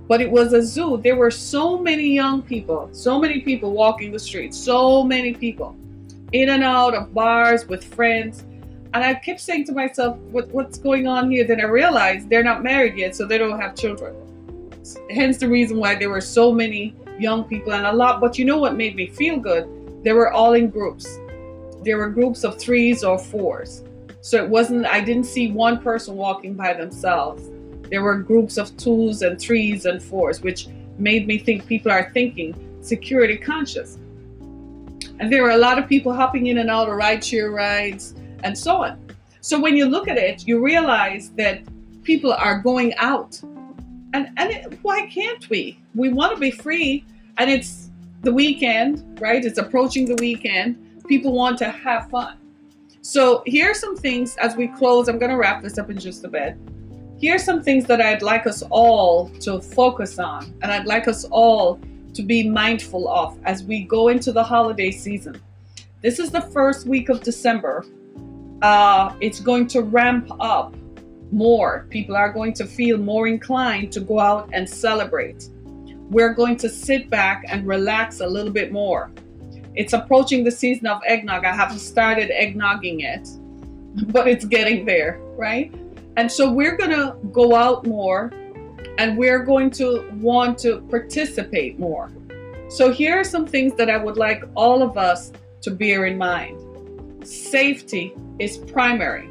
But 0.08 0.20
it 0.20 0.30
was 0.30 0.52
a 0.52 0.62
zoo. 0.62 0.96
There 0.96 1.16
were 1.16 1.30
so 1.30 1.78
many 1.78 2.14
young 2.14 2.42
people, 2.42 2.88
so 2.92 3.20
many 3.20 3.40
people 3.40 3.72
walking 3.72 4.12
the 4.12 4.18
streets, 4.18 4.56
so 4.56 5.04
many 5.04 5.34
people 5.34 5.76
in 6.32 6.48
and 6.48 6.62
out 6.62 6.94
of 6.94 7.12
bars 7.12 7.66
with 7.66 7.84
friends. 7.84 8.44
And 8.92 9.04
I 9.04 9.14
kept 9.14 9.40
saying 9.40 9.66
to 9.66 9.72
myself, 9.72 10.16
what, 10.32 10.48
what's 10.48 10.78
going 10.78 11.06
on 11.06 11.30
here? 11.30 11.44
Then 11.44 11.60
I 11.60 11.64
realized 11.64 12.28
they're 12.28 12.42
not 12.42 12.64
married 12.64 12.96
yet, 12.96 13.14
so 13.14 13.24
they 13.24 13.38
don't 13.38 13.60
have 13.60 13.76
children. 13.76 14.14
Hence 15.10 15.38
the 15.38 15.48
reason 15.48 15.76
why 15.76 15.94
there 15.94 16.10
were 16.10 16.20
so 16.20 16.50
many 16.50 16.96
young 17.18 17.44
people 17.44 17.72
and 17.72 17.86
a 17.86 17.92
lot. 17.92 18.20
But 18.20 18.38
you 18.38 18.44
know 18.44 18.58
what 18.58 18.74
made 18.74 18.96
me 18.96 19.06
feel 19.06 19.38
good? 19.38 20.02
They 20.02 20.12
were 20.12 20.32
all 20.32 20.54
in 20.54 20.70
groups. 20.70 21.20
There 21.84 21.98
were 21.98 22.08
groups 22.08 22.42
of 22.42 22.58
threes 22.58 23.04
or 23.04 23.18
fours. 23.18 23.84
So 24.22 24.42
it 24.42 24.48
wasn't, 24.48 24.86
I 24.86 25.00
didn't 25.00 25.24
see 25.24 25.52
one 25.52 25.80
person 25.80 26.16
walking 26.16 26.54
by 26.54 26.74
themselves. 26.74 27.48
There 27.90 28.02
were 28.02 28.16
groups 28.16 28.56
of 28.58 28.76
twos 28.76 29.22
and 29.22 29.40
threes 29.40 29.86
and 29.86 30.02
fours, 30.02 30.42
which 30.42 30.68
made 30.98 31.26
me 31.26 31.38
think 31.38 31.66
people 31.66 31.92
are 31.92 32.10
thinking 32.12 32.54
security 32.82 33.36
conscious. 33.36 33.98
And 35.20 35.32
there 35.32 35.42
were 35.42 35.50
a 35.50 35.58
lot 35.58 35.78
of 35.78 35.88
people 35.88 36.12
hopping 36.12 36.48
in 36.48 36.58
and 36.58 36.70
out 36.70 36.88
of 36.88 36.94
rideshare 36.94 37.52
rides 37.52 38.14
and 38.42 38.56
so 38.56 38.82
on. 38.84 38.98
So 39.40 39.58
when 39.58 39.76
you 39.76 39.86
look 39.86 40.08
at 40.08 40.18
it, 40.18 40.46
you 40.46 40.62
realize 40.62 41.30
that 41.30 41.62
people 42.02 42.32
are 42.32 42.58
going 42.58 42.94
out. 42.94 43.40
And, 44.12 44.28
and 44.36 44.50
it, 44.50 44.78
why 44.82 45.06
can't 45.06 45.48
we? 45.48 45.78
We 45.94 46.10
want 46.10 46.34
to 46.34 46.40
be 46.40 46.50
free, 46.50 47.04
and 47.38 47.50
it's 47.50 47.90
the 48.22 48.32
weekend, 48.32 49.20
right? 49.20 49.44
It's 49.44 49.58
approaching 49.58 50.04
the 50.04 50.16
weekend. 50.16 51.04
People 51.06 51.32
want 51.32 51.58
to 51.58 51.70
have 51.70 52.10
fun. 52.10 52.36
So 53.02 53.42
here 53.46 53.70
are 53.70 53.74
some 53.74 53.96
things 53.96 54.36
as 54.36 54.56
we 54.56 54.68
close. 54.68 55.08
I'm 55.08 55.18
going 55.18 55.30
to 55.30 55.36
wrap 55.36 55.62
this 55.62 55.78
up 55.78 55.90
in 55.90 55.98
just 55.98 56.24
a 56.24 56.28
bit. 56.28 56.56
Here 57.18 57.34
are 57.34 57.38
some 57.38 57.62
things 57.62 57.84
that 57.86 58.00
I'd 58.00 58.22
like 58.22 58.46
us 58.46 58.62
all 58.70 59.28
to 59.40 59.60
focus 59.60 60.18
on, 60.18 60.52
and 60.62 60.72
I'd 60.72 60.86
like 60.86 61.08
us 61.08 61.24
all 61.24 61.80
to 62.14 62.22
be 62.22 62.48
mindful 62.48 63.08
of 63.08 63.38
as 63.44 63.62
we 63.62 63.84
go 63.84 64.08
into 64.08 64.32
the 64.32 64.42
holiday 64.42 64.90
season. 64.90 65.40
This 66.02 66.18
is 66.18 66.30
the 66.30 66.40
first 66.40 66.86
week 66.86 67.08
of 67.08 67.22
December. 67.22 67.84
Uh, 68.62 69.14
it's 69.20 69.40
going 69.40 69.66
to 69.68 69.82
ramp 69.82 70.30
up 70.40 70.74
more. 71.32 71.86
People 71.90 72.16
are 72.16 72.32
going 72.32 72.52
to 72.54 72.66
feel 72.66 72.98
more 72.98 73.26
inclined 73.26 73.92
to 73.92 74.00
go 74.00 74.18
out 74.18 74.50
and 74.52 74.68
celebrate. 74.68 75.48
We're 76.10 76.34
going 76.34 76.56
to 76.58 76.68
sit 76.68 77.08
back 77.08 77.44
and 77.48 77.66
relax 77.66 78.20
a 78.20 78.26
little 78.26 78.52
bit 78.52 78.72
more. 78.72 79.10
It's 79.74 79.92
approaching 79.92 80.44
the 80.44 80.50
season 80.50 80.86
of 80.88 81.00
eggnog. 81.06 81.44
I 81.44 81.54
haven't 81.54 81.78
started 81.78 82.30
eggnogging 82.30 83.00
yet, 83.00 83.28
but 84.12 84.26
it's 84.26 84.44
getting 84.44 84.84
there, 84.84 85.20
right? 85.36 85.72
And 86.16 86.30
so 86.30 86.50
we're 86.50 86.76
going 86.76 86.90
to 86.90 87.16
go 87.32 87.54
out 87.54 87.86
more 87.86 88.32
and 88.98 89.16
we're 89.16 89.44
going 89.44 89.70
to 89.70 90.06
want 90.20 90.58
to 90.58 90.80
participate 90.90 91.78
more. 91.78 92.10
So 92.68 92.92
here 92.92 93.18
are 93.18 93.24
some 93.24 93.46
things 93.46 93.74
that 93.74 93.88
I 93.88 93.96
would 93.96 94.16
like 94.16 94.44
all 94.54 94.82
of 94.82 94.98
us 94.98 95.32
to 95.62 95.70
bear 95.70 96.06
in 96.06 96.18
mind. 96.18 96.60
Safety 97.24 98.14
is 98.38 98.56
primary. 98.56 99.28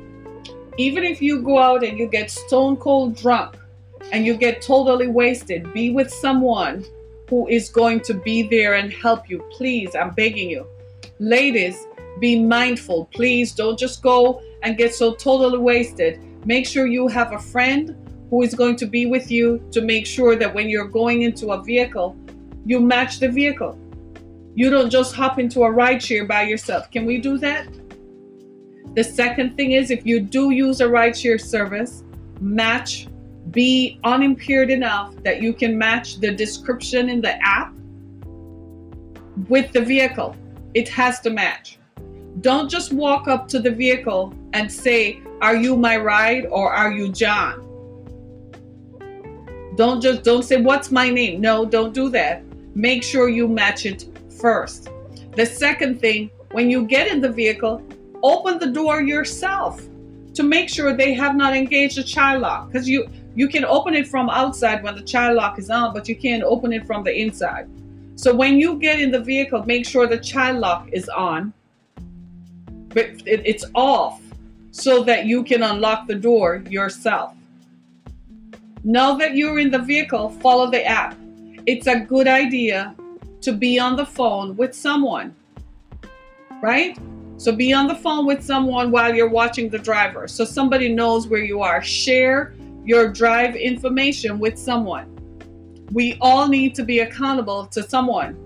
Even 0.77 1.03
if 1.03 1.21
you 1.21 1.41
go 1.41 1.57
out 1.57 1.83
and 1.83 1.97
you 1.97 2.07
get 2.07 2.29
stone 2.29 2.77
cold 2.77 3.15
drunk 3.15 3.57
and 4.11 4.25
you 4.25 4.37
get 4.37 4.61
totally 4.61 5.07
wasted, 5.07 5.73
be 5.73 5.91
with 5.91 6.13
someone 6.13 6.85
who 7.29 7.47
is 7.47 7.69
going 7.69 7.99
to 8.01 8.13
be 8.13 8.43
there 8.43 8.75
and 8.75 8.93
help 8.93 9.29
you. 9.29 9.43
Please, 9.51 9.95
I'm 9.95 10.11
begging 10.11 10.49
you. 10.49 10.67
Ladies, 11.19 11.87
be 12.19 12.41
mindful. 12.41 13.05
Please 13.05 13.53
don't 13.53 13.77
just 13.77 14.01
go 14.01 14.41
and 14.63 14.77
get 14.77 14.93
so 14.93 15.13
totally 15.15 15.57
wasted. 15.57 16.19
Make 16.45 16.65
sure 16.65 16.85
you 16.85 17.07
have 17.07 17.33
a 17.33 17.39
friend 17.39 17.95
who 18.29 18.43
is 18.43 18.53
going 18.53 18.75
to 18.77 18.85
be 18.85 19.05
with 19.07 19.31
you 19.31 19.61
to 19.71 19.81
make 19.81 20.05
sure 20.05 20.35
that 20.35 20.53
when 20.53 20.69
you're 20.69 20.87
going 20.87 21.23
into 21.23 21.51
a 21.51 21.61
vehicle, 21.61 22.15
you 22.65 22.79
match 22.79 23.19
the 23.19 23.29
vehicle. 23.29 23.77
You 24.60 24.70
don't 24.70 24.89
just 24.89 25.16
hop 25.16 25.39
into 25.39 25.64
a 25.64 25.72
ride 25.72 26.03
share 26.03 26.26
by 26.26 26.41
yourself. 26.41 26.91
Can 26.91 27.05
we 27.05 27.18
do 27.18 27.38
that? 27.38 27.66
The 28.93 29.05
second 29.05 29.55
thing 29.55 29.72
is 29.72 29.89
if 29.89 30.05
you 30.05 30.20
do 30.20 30.49
use 30.49 30.82
a 30.82 30.89
ride 30.89 31.16
share 31.18 31.38
service, 31.38 32.03
match 32.41 33.07
be 33.51 34.01
unimpaired 34.03 34.70
enough 34.70 35.16
that 35.24 35.41
you 35.41 35.53
can 35.53 35.78
match 35.78 36.20
the 36.20 36.32
description 36.34 37.07
in 37.07 37.22
the 37.22 37.41
app 37.41 37.74
with 39.47 39.72
the 39.72 39.80
vehicle. 39.80 40.36
It 40.74 40.89
has 40.89 41.22
to 41.22 41.30
match. 41.30 41.80
Don't 42.41 42.70
just 42.70 42.91
walk 42.91 43.30
up 43.30 43.47
to 43.53 43.60
the 43.60 43.72
vehicle 43.72 44.34
and 44.51 44.70
say, 44.70 45.22
Are 45.41 45.55
you 45.55 45.78
my 45.78 45.95
ride 45.95 46.47
or 46.47 46.70
are 46.70 46.91
you 46.91 47.07
John? 47.07 47.66
Don't 49.78 50.01
just 50.01 50.24
don't 50.24 50.43
say 50.43 50.60
what's 50.60 50.91
my 50.91 51.10
name. 51.10 51.39
No, 51.39 51.64
don't 51.64 51.93
do 51.93 52.10
that. 52.10 52.43
Make 52.76 53.03
sure 53.03 53.30
you 53.30 53.47
match 53.47 53.86
it 53.86 54.18
first. 54.39 54.89
The 55.35 55.45
second 55.45 55.99
thing, 55.99 56.31
when 56.51 56.69
you 56.69 56.85
get 56.85 57.07
in 57.07 57.21
the 57.21 57.29
vehicle, 57.29 57.83
open 58.23 58.59
the 58.59 58.67
door 58.67 59.01
yourself 59.01 59.81
to 60.33 60.43
make 60.43 60.69
sure 60.69 60.93
they 60.93 61.13
have 61.13 61.35
not 61.35 61.55
engaged 61.55 61.97
the 61.97 62.03
child 62.03 62.41
lock 62.41 62.71
because 62.71 62.87
you 62.87 63.07
you 63.35 63.47
can 63.47 63.63
open 63.63 63.93
it 63.93 64.07
from 64.07 64.29
outside 64.29 64.83
when 64.83 64.95
the 64.95 65.01
child 65.01 65.35
lock 65.35 65.59
is 65.59 65.69
on, 65.69 65.93
but 65.93 66.09
you 66.09 66.15
can't 66.15 66.43
open 66.43 66.73
it 66.73 66.85
from 66.85 67.03
the 67.03 67.13
inside. 67.13 67.69
So 68.15 68.35
when 68.35 68.59
you 68.59 68.77
get 68.77 68.99
in 68.99 69.11
the 69.11 69.19
vehicle, 69.21 69.63
make 69.65 69.85
sure 69.85 70.07
the 70.07 70.17
child 70.17 70.57
lock 70.57 70.89
is 70.91 71.07
on, 71.07 71.53
but 72.89 73.05
it, 73.25 73.41
it's 73.45 73.65
off 73.75 74.21
so 74.71 75.03
that 75.03 75.25
you 75.25 75.43
can 75.43 75.63
unlock 75.63 76.07
the 76.07 76.15
door 76.15 76.63
yourself. 76.69 77.33
Now 78.83 79.15
that 79.15 79.35
you're 79.35 79.59
in 79.59 79.71
the 79.71 79.79
vehicle, 79.79 80.29
follow 80.41 80.69
the 80.69 80.83
app. 80.83 81.15
It's 81.65 81.87
a 81.87 81.99
good 81.99 82.27
idea 82.27 82.95
to 83.41 83.53
be 83.53 83.79
on 83.79 83.95
the 83.95 84.05
phone 84.05 84.55
with 84.55 84.73
someone, 84.75 85.35
right? 86.61 86.97
So 87.37 87.53
be 87.53 87.71
on 87.71 87.87
the 87.87 87.95
phone 87.95 88.25
with 88.25 88.43
someone 88.43 88.91
while 88.91 89.15
you're 89.15 89.29
watching 89.29 89.69
the 89.69 89.79
driver 89.79 90.27
so 90.27 90.43
somebody 90.43 90.93
knows 90.93 91.27
where 91.27 91.41
you 91.41 91.61
are. 91.61 91.81
Share 91.81 92.53
your 92.83 93.07
drive 93.07 93.55
information 93.55 94.39
with 94.39 94.57
someone. 94.57 95.15
We 95.93 96.17
all 96.19 96.47
need 96.47 96.75
to 96.75 96.83
be 96.83 96.99
accountable 96.99 97.65
to 97.67 97.83
someone. 97.83 98.37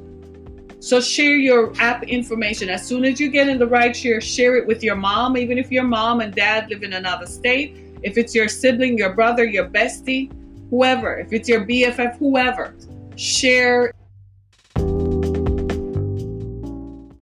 So 0.80 1.00
share 1.00 1.38
your 1.38 1.74
app 1.80 2.04
information. 2.04 2.70
As 2.70 2.86
soon 2.86 3.06
as 3.06 3.20
you 3.20 3.30
get 3.30 3.48
in 3.48 3.58
the 3.58 3.66
ride 3.66 3.96
share, 3.96 4.22
share 4.22 4.58
it 4.58 4.68
with 4.68 4.84
your 4.84 4.96
mom, 4.96 5.38
even 5.38 5.58
if 5.58 5.72
your 5.72 5.86
mom 5.86 6.20
and 6.20 6.34
dad 6.36 6.70
live 6.70 6.84
in 6.84 6.94
another 6.94 7.26
state. 7.26 7.78
If 8.04 8.18
it's 8.18 8.36
your 8.36 8.50
sibling, 8.50 8.98
your 8.98 9.14
brother, 9.14 9.46
your 9.46 9.70
bestie, 9.70 10.30
whoever, 10.70 11.18
if 11.18 11.32
it's 11.32 11.48
your 11.48 11.66
BFF, 11.66 12.18
whoever, 12.18 12.76
share 13.16 13.94